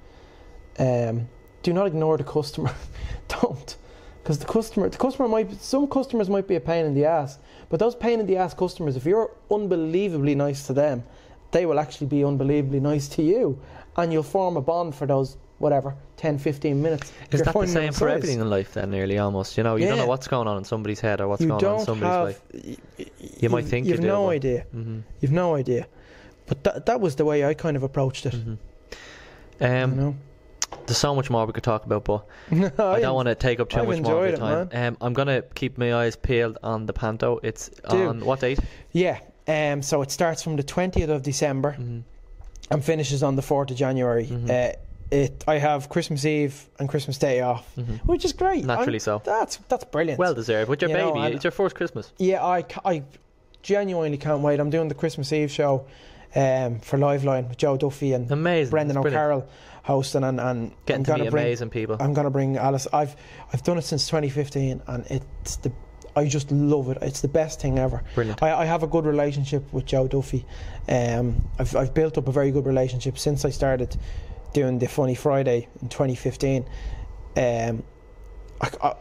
um, 0.78 1.28
do 1.64 1.72
not 1.72 1.88
ignore 1.88 2.16
the 2.16 2.22
customer. 2.22 2.72
don't, 3.28 3.76
because 4.22 4.38
the 4.38 4.46
customer, 4.46 4.88
the 4.88 4.98
customer 4.98 5.26
might, 5.26 5.60
some 5.60 5.88
customers 5.88 6.30
might 6.30 6.46
be 6.46 6.54
a 6.54 6.60
pain 6.60 6.86
in 6.86 6.94
the 6.94 7.06
ass, 7.06 7.40
but 7.70 7.80
those 7.80 7.96
pain 7.96 8.20
in 8.20 8.26
the 8.28 8.36
ass 8.36 8.54
customers, 8.54 8.94
if 8.94 9.04
you're 9.04 9.32
unbelievably 9.50 10.36
nice 10.36 10.64
to 10.68 10.72
them, 10.72 11.02
they 11.50 11.66
will 11.66 11.80
actually 11.80 12.06
be 12.06 12.24
unbelievably 12.24 12.78
nice 12.78 13.08
to 13.08 13.22
you, 13.22 13.60
and 13.96 14.12
you'll 14.12 14.22
form 14.22 14.56
a 14.56 14.60
bond 14.60 14.94
for 14.94 15.06
those 15.06 15.36
whatever 15.58 15.94
10, 16.16 16.38
15 16.38 16.80
minutes. 16.80 17.12
Is 17.32 17.42
that 17.42 17.52
the 17.54 17.66
same 17.66 17.92
for 17.92 18.08
everything 18.08 18.40
in 18.40 18.48
life 18.48 18.72
then, 18.74 18.90
nearly 18.90 19.18
almost? 19.18 19.56
You 19.58 19.62
know, 19.62 19.76
you 19.76 19.86
don't 19.86 19.98
know 19.98 20.06
what's 20.06 20.26
going 20.28 20.48
on 20.48 20.56
in 20.58 20.64
somebody's 20.64 21.00
head 21.00 21.20
or 21.20 21.28
what's 21.28 21.42
You 21.42 21.48
going 21.48 21.64
on 21.64 21.80
in 21.80 21.84
somebody's 21.84 22.14
have. 22.14 22.24
life. 22.24 22.42
y- 22.54 22.76
y- 22.98 23.06
You 23.40 23.50
might 23.50 23.66
think 23.66 23.86
you 23.86 23.92
you've 23.92 24.00
do, 24.00 24.06
no 24.06 24.30
idea. 24.30 24.62
hmm 24.72 25.00
You've 25.20 25.32
no 25.32 25.54
idea. 25.54 25.86
But 26.46 26.64
that 26.64 26.86
that 26.86 27.00
was 27.00 27.16
the 27.16 27.24
way 27.24 27.44
I 27.44 27.54
kind 27.54 27.76
of 27.76 27.82
approached 27.82 28.26
it. 28.26 28.34
hmm 28.34 28.54
You 29.60 29.66
Um, 29.66 29.96
know. 29.96 30.14
there's 30.86 30.96
so 30.98 31.14
much 31.14 31.28
more 31.30 31.44
we 31.46 31.52
could 31.52 31.62
talk 31.64 31.84
about, 31.84 32.04
but 32.04 32.24
No, 32.50 32.70
I 32.78 33.00
don't 33.00 33.14
want 33.14 33.28
to 33.28 33.34
take 33.34 33.60
up 33.60 33.68
too 33.68 33.80
I've 33.80 33.86
much 33.86 34.00
more 34.00 34.24
of 34.24 34.30
your 34.30 34.38
time. 34.38 34.70
Um, 34.72 34.96
I'm 35.00 35.12
gonna 35.12 35.42
keep 35.54 35.76
my 35.78 35.94
eyes 35.94 36.16
peeled 36.16 36.56
on 36.62 36.86
the 36.86 36.92
Panto. 36.92 37.38
It's 37.42 37.68
Do. 37.90 38.08
on 38.08 38.24
what 38.24 38.40
date? 38.40 38.60
Yeah. 38.92 39.18
Um. 39.46 39.82
So 39.82 40.00
it 40.02 40.10
starts 40.10 40.42
from 40.42 40.56
the 40.56 40.62
twentieth 40.62 41.10
of 41.10 41.22
December 41.22 41.72
hmm 41.72 42.00
and 42.70 42.84
finishes 42.84 43.22
on 43.22 43.36
the 43.36 43.42
fourth 43.42 43.70
of 43.70 43.76
January. 43.76 44.26
Mhm. 44.26 44.50
Uh, 44.50 44.72
it. 45.10 45.42
I 45.48 45.58
have 45.58 45.88
Christmas 45.88 46.24
Eve 46.24 46.68
and 46.78 46.88
Christmas 46.88 47.18
Day 47.18 47.40
off, 47.40 47.66
hmm 47.74 47.96
which 48.06 48.24
is 48.24 48.32
great. 48.32 48.64
Naturally 48.64 48.94
I'm- 48.94 49.00
so. 49.00 49.22
That's 49.24 49.56
that's 49.68 49.84
brilliant. 49.84 50.18
Well 50.20 50.34
deserved. 50.34 50.68
With 50.70 50.80
your 50.82 50.90
You 50.90 50.96
baby, 50.96 51.18
and- 51.18 51.34
it's 51.34 51.42
your 51.44 51.50
first 51.50 51.74
Christmas. 51.74 52.12
Yeah, 52.18 52.44
I, 52.44 52.64
I 52.84 53.02
genuinely 53.62 54.18
can't 54.18 54.40
wait. 54.42 54.60
I'm 54.60 54.70
doing 54.70 54.88
the 54.88 54.94
Christmas 54.94 55.32
Eve 55.32 55.50
show 55.50 55.86
um, 56.36 56.78
for 56.80 56.96
Liveline 56.96 57.48
with 57.48 57.58
Joe 57.58 57.76
Duffy 57.76 58.12
and 58.12 58.30
Amazing. 58.30 58.70
Brendan 58.70 58.96
It's 58.96 59.02
brilliant. 59.02 59.20
O'Carroll 59.20 59.48
hosting, 59.82 60.22
and, 60.22 60.38
and 60.40 60.72
Getting 60.86 61.00
I'm 61.00 61.02
gonna 61.02 61.24
meet 61.24 61.30
bring 61.32 61.44
amazing 61.46 61.70
people. 61.70 61.96
I'm 61.98 62.14
gonna 62.14 62.30
bring 62.30 62.56
Alice. 62.56 62.86
I've 62.92 63.16
I've 63.52 63.64
done 63.64 63.78
it 63.78 63.82
since 63.82 64.06
2015, 64.06 64.82
and 64.86 65.06
it's 65.10 65.56
the 65.56 65.72
I 66.16 66.26
just 66.26 66.50
love 66.50 66.90
it. 66.90 66.98
It's 67.02 67.20
the 67.20 67.28
best 67.28 67.60
thing 67.60 67.78
ever. 67.78 68.02
Brilliant. 68.14 68.42
I, 68.42 68.62
I 68.62 68.64
have 68.64 68.82
a 68.82 68.86
good 68.86 69.06
relationship 69.06 69.72
with 69.72 69.86
Joe 69.86 70.08
Duffy. 70.08 70.44
Um, 70.88 71.42
I've 71.58 71.74
I've 71.76 71.94
built 71.94 72.18
up 72.18 72.28
a 72.28 72.32
very 72.32 72.50
good 72.50 72.66
relationship 72.66 73.18
since 73.18 73.44
I 73.44 73.50
started 73.50 73.96
doing 74.52 74.78
the 74.78 74.86
Funny 74.88 75.14
Friday 75.14 75.68
in 75.80 75.88
2015. 75.88 76.64
Um, 77.36 77.82
I, 78.60 78.70
I, 78.82 78.94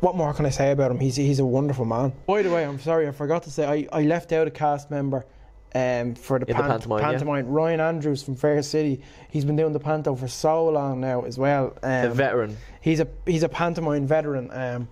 what 0.00 0.16
more 0.16 0.32
can 0.32 0.46
I 0.46 0.50
say 0.50 0.70
about 0.70 0.90
him? 0.90 0.98
He's 1.00 1.16
he's 1.16 1.40
a 1.40 1.44
wonderful 1.44 1.84
man. 1.84 2.12
By 2.26 2.42
the 2.42 2.50
way, 2.50 2.64
I'm 2.64 2.78
sorry 2.80 3.06
I 3.08 3.10
forgot 3.12 3.42
to 3.44 3.50
say 3.50 3.86
I, 3.92 3.98
I 3.98 4.02
left 4.02 4.32
out 4.32 4.46
a 4.46 4.50
cast 4.50 4.90
member. 4.90 5.26
Um, 5.72 6.16
for 6.16 6.40
the, 6.40 6.46
In 6.46 6.56
the 6.56 6.62
pant- 6.62 6.68
pantomime, 6.68 6.98
yeah. 6.98 7.10
pantomime, 7.12 7.46
Ryan 7.46 7.78
Andrews 7.78 8.24
from 8.24 8.34
Fair 8.34 8.60
City. 8.60 9.02
He's 9.30 9.44
been 9.44 9.54
doing 9.54 9.72
the 9.72 9.78
panto 9.78 10.16
for 10.16 10.26
so 10.26 10.68
long 10.68 11.00
now 11.00 11.22
as 11.22 11.38
well. 11.38 11.78
Um, 11.84 12.06
a 12.06 12.10
veteran. 12.12 12.56
He's 12.80 12.98
a 12.98 13.06
he's 13.24 13.44
a 13.44 13.48
pantomime 13.48 14.04
veteran, 14.04 14.50
um, 14.50 14.88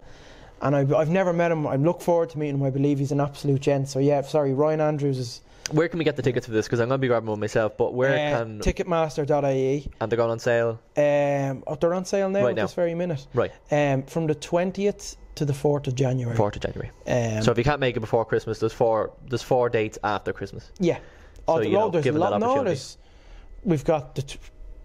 and 0.63 0.75
I've, 0.77 0.93
I've 0.93 1.11
never 1.11 1.33
met 1.33 1.51
him. 1.53 1.67
I 1.67 1.77
look 1.77 2.01
forward 2.01 2.31
to 2.31 2.39
meeting 2.39 2.57
him. 2.57 2.63
I 2.63 2.71
believe 2.71 2.99
he's 2.99 3.13
an 3.13 3.21
absolute 3.21 3.61
gent. 3.61 3.89
So 3.89 3.99
yeah, 3.99 4.21
sorry, 4.23 4.53
Ryan 4.55 4.81
Andrews 4.81 5.19
is 5.19 5.41
Where 5.71 5.89
can 5.89 5.99
we 5.99 6.05
get 6.05 6.17
the 6.17 6.23
tickets 6.23 6.47
for 6.47 6.53
this? 6.53 6.67
Because 6.67 6.81
I'm 6.81 6.89
gonna 6.89 6.99
be 6.99 7.09
grabbing 7.09 7.29
one 7.29 7.41
myself. 7.41 7.77
But 7.77 7.95
where 7.95 8.13
uh, 8.13 8.39
can 8.39 8.61
Ticketmaster.ie. 8.61 9.91
and 10.01 10.11
they're 10.13 10.17
going 10.17 10.31
on 10.31 10.39
sale? 10.39 10.81
Um, 10.97 11.63
oh, 11.67 11.75
they're 11.81 11.95
on 11.95 12.05
sale 12.05 12.29
now 12.31 12.43
Right 12.43 12.51
at 12.51 12.57
now. 12.57 12.63
this 12.65 12.75
very 12.75 12.95
minute. 12.95 13.27
Right. 13.35 13.53
Um, 13.71 14.03
from 14.05 14.27
the 14.27 14.35
twentieth 14.35 15.17
to 15.37 15.45
the 15.45 15.55
fourth 15.55 15.87
of 15.87 15.95
January. 15.95 16.37
Fourth 16.37 16.57
of 16.57 16.63
January. 16.63 16.91
Um, 17.07 17.43
so 17.43 17.53
if 17.53 17.59
you 17.59 17.65
can't 17.65 17.81
make 17.81 17.97
it 17.97 18.01
before 18.01 18.25
Christmas, 18.25 18.59
there's 18.59 18.73
four 18.73 19.13
there's 19.29 19.43
four 19.43 19.69
dates 19.69 19.99
after 20.03 20.33
Christmas. 20.33 20.71
yeah. 20.79 20.99
Oh, 21.47 21.57
So, 21.57 21.61
the- 21.63 21.67
you 21.69 21.73
know, 21.75 21.85
oh, 21.85 21.91
there's 21.91 22.05
give 22.05 22.17
a 22.17 22.19
lot. 22.19 22.39
No, 22.41 22.47
opportunity. 22.47 22.65
there's, 22.71 22.99
we've 23.65 23.85
got 23.85 24.15
the 24.15 24.23
t- 24.23 24.39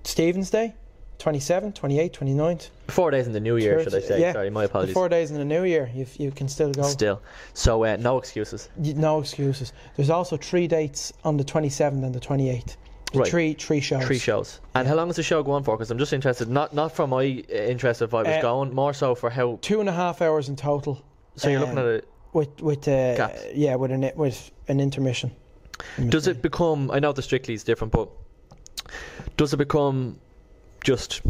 Stephen's 0.06 0.50
Day, 0.50 0.76
27th, 1.24 1.74
28th, 1.74 2.12
29th. 2.12 2.70
Four 2.90 3.10
days 3.12 3.28
in 3.28 3.34
the 3.34 3.40
new 3.40 3.56
year, 3.56 3.82
should 3.84 3.96
I 3.96 4.02
say? 4.02 4.20
Yeah. 4.20 4.34
Sorry, 4.34 4.50
my 4.50 4.66
apologies. 4.66 4.94
four 4.94 5.08
days 5.08 5.32
in 5.32 5.38
the 5.38 5.46
new 5.46 5.64
year, 5.64 5.90
you 5.94 6.06
you 6.18 6.32
can 6.32 6.50
still 6.50 6.72
go. 6.72 6.84
Still, 6.84 7.22
so 7.54 7.84
uh, 7.86 7.96
no 7.98 8.18
excuses. 8.18 8.70
Y- 8.76 8.94
No 8.96 9.20
excuses. 9.20 9.72
There's 9.96 10.10
also 10.10 10.36
three 10.38 10.68
dates 10.68 11.14
on 11.24 11.38
the 11.38 11.44
27th 11.46 12.04
and 12.04 12.14
the 12.14 12.20
28th. 12.20 12.76
Right. 13.14 13.28
Three 13.28 13.54
three 13.54 13.80
shows. 13.80 14.04
Three 14.06 14.18
shows. 14.18 14.60
And 14.76 14.88
how 14.88 14.96
long 14.96 15.10
is 15.10 15.16
the 15.16 15.24
show 15.24 15.44
going 15.44 15.64
for? 15.64 15.78
Because 15.78 15.92
I'm 15.92 16.00
just 16.00 16.14
interested, 16.14 16.50
not 16.50 16.74
not 16.74 16.92
for 16.96 17.08
my 17.08 17.44
uh, 17.50 17.56
interest 17.56 18.02
if 18.02 18.14
I 18.14 18.24
was 18.24 18.28
Uh, 18.28 18.42
going, 18.42 18.74
more 18.74 18.94
so 18.94 19.16
for 19.16 19.30
how. 19.30 19.60
Two 19.62 19.80
and 19.80 19.88
a 19.88 19.94
half 19.94 20.22
hours 20.22 20.50
in 20.50 20.56
total. 20.56 21.02
So 21.36 21.48
you're 21.50 21.60
looking 21.60 21.78
um, 21.78 21.86
at 21.88 21.94
it. 22.04 22.08
With 22.34 22.60
with 22.62 22.88
uh, 22.88 23.16
Gaps. 23.16 23.42
yeah 23.54 23.76
with 23.76 23.92
an 23.92 24.12
with 24.16 24.52
an 24.68 24.80
intermission. 24.80 25.32
in 25.98 26.10
Does 26.10 26.28
it 26.28 26.42
become? 26.42 26.90
I 26.92 27.00
know 27.00 27.14
the 27.14 27.22
Strictly 27.22 27.54
is 27.54 27.64
different, 27.64 27.94
but 27.94 28.10
does 29.38 29.54
it 29.54 29.58
become 29.58 30.20
just 30.84 31.22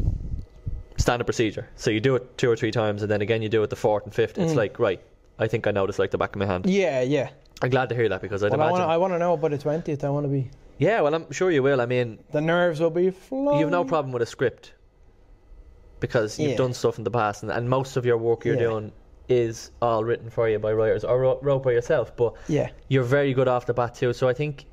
standard 0.97 1.25
procedure? 1.25 1.67
So 1.75 1.89
you 1.91 1.99
do 1.99 2.15
it 2.15 2.37
two 2.37 2.49
or 2.49 2.55
three 2.55 2.71
times, 2.71 3.01
and 3.01 3.09
then 3.11 3.21
again 3.21 3.41
you 3.41 3.49
do 3.49 3.63
it 3.63 3.69
the 3.69 3.75
fourth 3.75 4.03
and 4.05 4.13
fifth. 4.13 4.37
It's 4.37 4.53
Mm. 4.53 4.57
like 4.57 4.79
right. 4.79 5.01
I 5.39 5.47
think 5.47 5.65
I 5.67 5.71
know 5.71 5.87
this 5.87 5.97
like 5.99 6.11
the 6.11 6.17
back 6.17 6.35
of 6.35 6.39
my 6.39 6.45
hand. 6.45 6.65
Yeah, 6.65 7.01
yeah. 7.01 7.29
I'm 7.61 7.69
glad 7.69 7.89
to 7.89 7.95
hear 7.95 8.09
that 8.09 8.21
because 8.21 8.43
I'd 8.43 8.51
Well, 8.51 8.61
I 8.61 8.67
imagine. 8.69 8.89
I 8.89 8.97
want 8.97 9.13
to 9.13 9.19
know 9.19 9.37
by 9.37 9.49
the 9.49 9.57
20th. 9.57 10.03
I 10.03 10.09
want 10.09 10.25
to 10.25 10.29
be. 10.29 10.49
yeah, 10.77 11.01
well, 11.01 11.13
I'm 11.15 11.31
sure 11.31 11.49
you 11.49 11.63
will. 11.63 11.79
I 11.81 11.85
mean, 11.85 12.19
The 12.31 12.41
nerves 12.41 12.79
will 12.79 12.89
be 12.89 13.09
flowing. 13.09 13.59
you've 13.59 13.69
no 13.71 13.83
problem 13.85 14.11
with 14.11 14.21
a 14.21 14.25
script 14.25 14.73
because 15.99 16.37
you've 16.39 16.51
Yeah. 16.51 16.57
done 16.57 16.73
stuff 16.73 16.97
in 16.97 17.03
the 17.03 17.11
past, 17.11 17.43
and, 17.43 17.51
and 17.51 17.69
most 17.69 17.95
of 17.97 18.05
your 18.05 18.17
work 18.17 18.43
you're 18.45 18.55
Yeah. 18.55 18.61
doing 18.69 18.91
is 19.29 19.71
all 19.81 20.03
written 20.03 20.29
for 20.29 20.49
you 20.49 20.59
by 20.59 20.73
writers 20.73 21.03
or 21.05 21.17
wrote, 21.19 21.41
wrote 21.41 21.63
by 21.63 21.71
yourself. 21.71 22.15
But 22.15 22.33
Yeah. 22.47 22.69
you're 22.89 23.03
very 23.05 23.33
good 23.33 23.47
off 23.47 23.65
the 23.65 23.73
bat 23.73 23.95
too, 23.95 24.11
so 24.13 24.27
I 24.27 24.33
think 24.33 24.65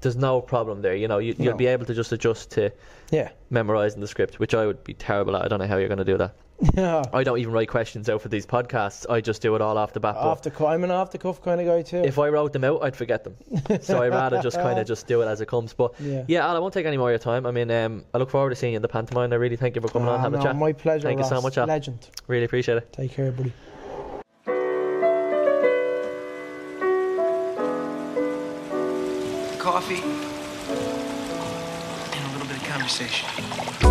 there's 0.00 0.16
no 0.16 0.40
problem 0.40 0.82
there. 0.82 0.94
You 0.94 1.08
know, 1.08 1.18
you, 1.18 1.34
you'll 1.38 1.52
No. 1.52 1.58
be 1.58 1.66
able 1.66 1.86
to 1.86 1.94
just 1.94 2.12
adjust 2.12 2.50
to 2.52 2.70
Yeah. 3.10 3.30
memorizing 3.50 4.00
the 4.00 4.06
script, 4.08 4.38
which 4.38 4.54
I 4.54 4.66
would 4.66 4.82
be 4.84 4.94
terrible 4.94 5.36
at. 5.36 5.44
I 5.44 5.48
don't 5.48 5.58
know 5.58 5.66
how 5.66 5.76
you're 5.76 5.88
going 5.88 5.98
to 5.98 6.04
do 6.04 6.16
that. 6.18 6.34
Yeah. 6.74 7.02
I 7.14 7.22
don't 7.24 7.38
even 7.38 7.52
write 7.52 7.68
questions 7.68 8.08
out 8.10 8.20
for 8.20 8.28
these 8.28 8.44
podcasts. 8.46 9.06
I 9.08 9.20
just 9.22 9.40
do 9.40 9.54
it 9.56 9.62
all 9.62 9.78
off 9.78 9.92
the 9.94 10.00
bat. 10.00 10.16
Off 10.16 10.42
the 10.42 10.50
cu- 10.50 10.66
I'm 10.66 10.84
an 10.84 10.90
off 10.90 11.10
the 11.10 11.18
cuff 11.18 11.42
kind 11.42 11.60
of 11.60 11.66
guy 11.66 11.82
too. 11.82 11.98
if 12.04 12.18
I 12.18 12.28
wrote 12.28 12.52
them 12.52 12.64
out, 12.64 12.82
I'd 12.82 12.96
forget 12.96 13.24
them. 13.24 13.34
so 13.80 14.02
I'd 14.02 14.08
rather 14.10 14.40
just 14.42 14.56
kind 14.66 14.78
of 14.78 14.86
just 14.86 15.06
do 15.06 15.22
it 15.22 15.26
as 15.26 15.40
it 15.40 15.48
comes. 15.48 15.72
But 15.72 15.94
yeah. 16.00 16.24
yeah, 16.28 16.46
Al, 16.46 16.56
I 16.56 16.58
won't 16.58 16.74
take 16.74 16.86
any 16.86 16.96
more 16.98 17.08
of 17.08 17.12
your 17.12 17.18
time. 17.18 17.46
I 17.46 17.50
mean, 17.50 17.70
um, 17.70 18.04
I 18.12 18.18
look 18.18 18.30
forward 18.30 18.50
to 18.50 18.56
seeing 18.56 18.72
you 18.74 18.76
in 18.76 18.82
the 18.82 18.88
pantomime. 18.88 19.32
I 19.32 19.36
really 19.36 19.56
thank 19.56 19.74
you 19.74 19.80
for 19.82 19.88
coming 19.88 20.08
on 20.08 20.14
and 20.16 20.22
having 20.22 20.38
no, 20.40 20.44
a 20.44 20.48
chat. 20.48 20.56
My 20.56 20.72
pleasure. 20.72 21.08
Thank 21.08 21.18
you 21.20 21.24
so 21.24 21.36
Ross. 21.36 21.44
much, 21.44 21.58
Al. 21.58 21.66
Legend. 21.66 22.08
Really 22.26 22.44
appreciate 22.44 22.76
it. 22.78 22.92
Take 22.92 23.12
care, 23.12 23.32
buddy. 23.32 23.52
Coffee, 29.60 30.00
and 32.16 32.24
a 32.24 32.32
little 32.32 32.48
bit 32.48 32.56
of 32.56 32.64
conversation. 32.64 33.89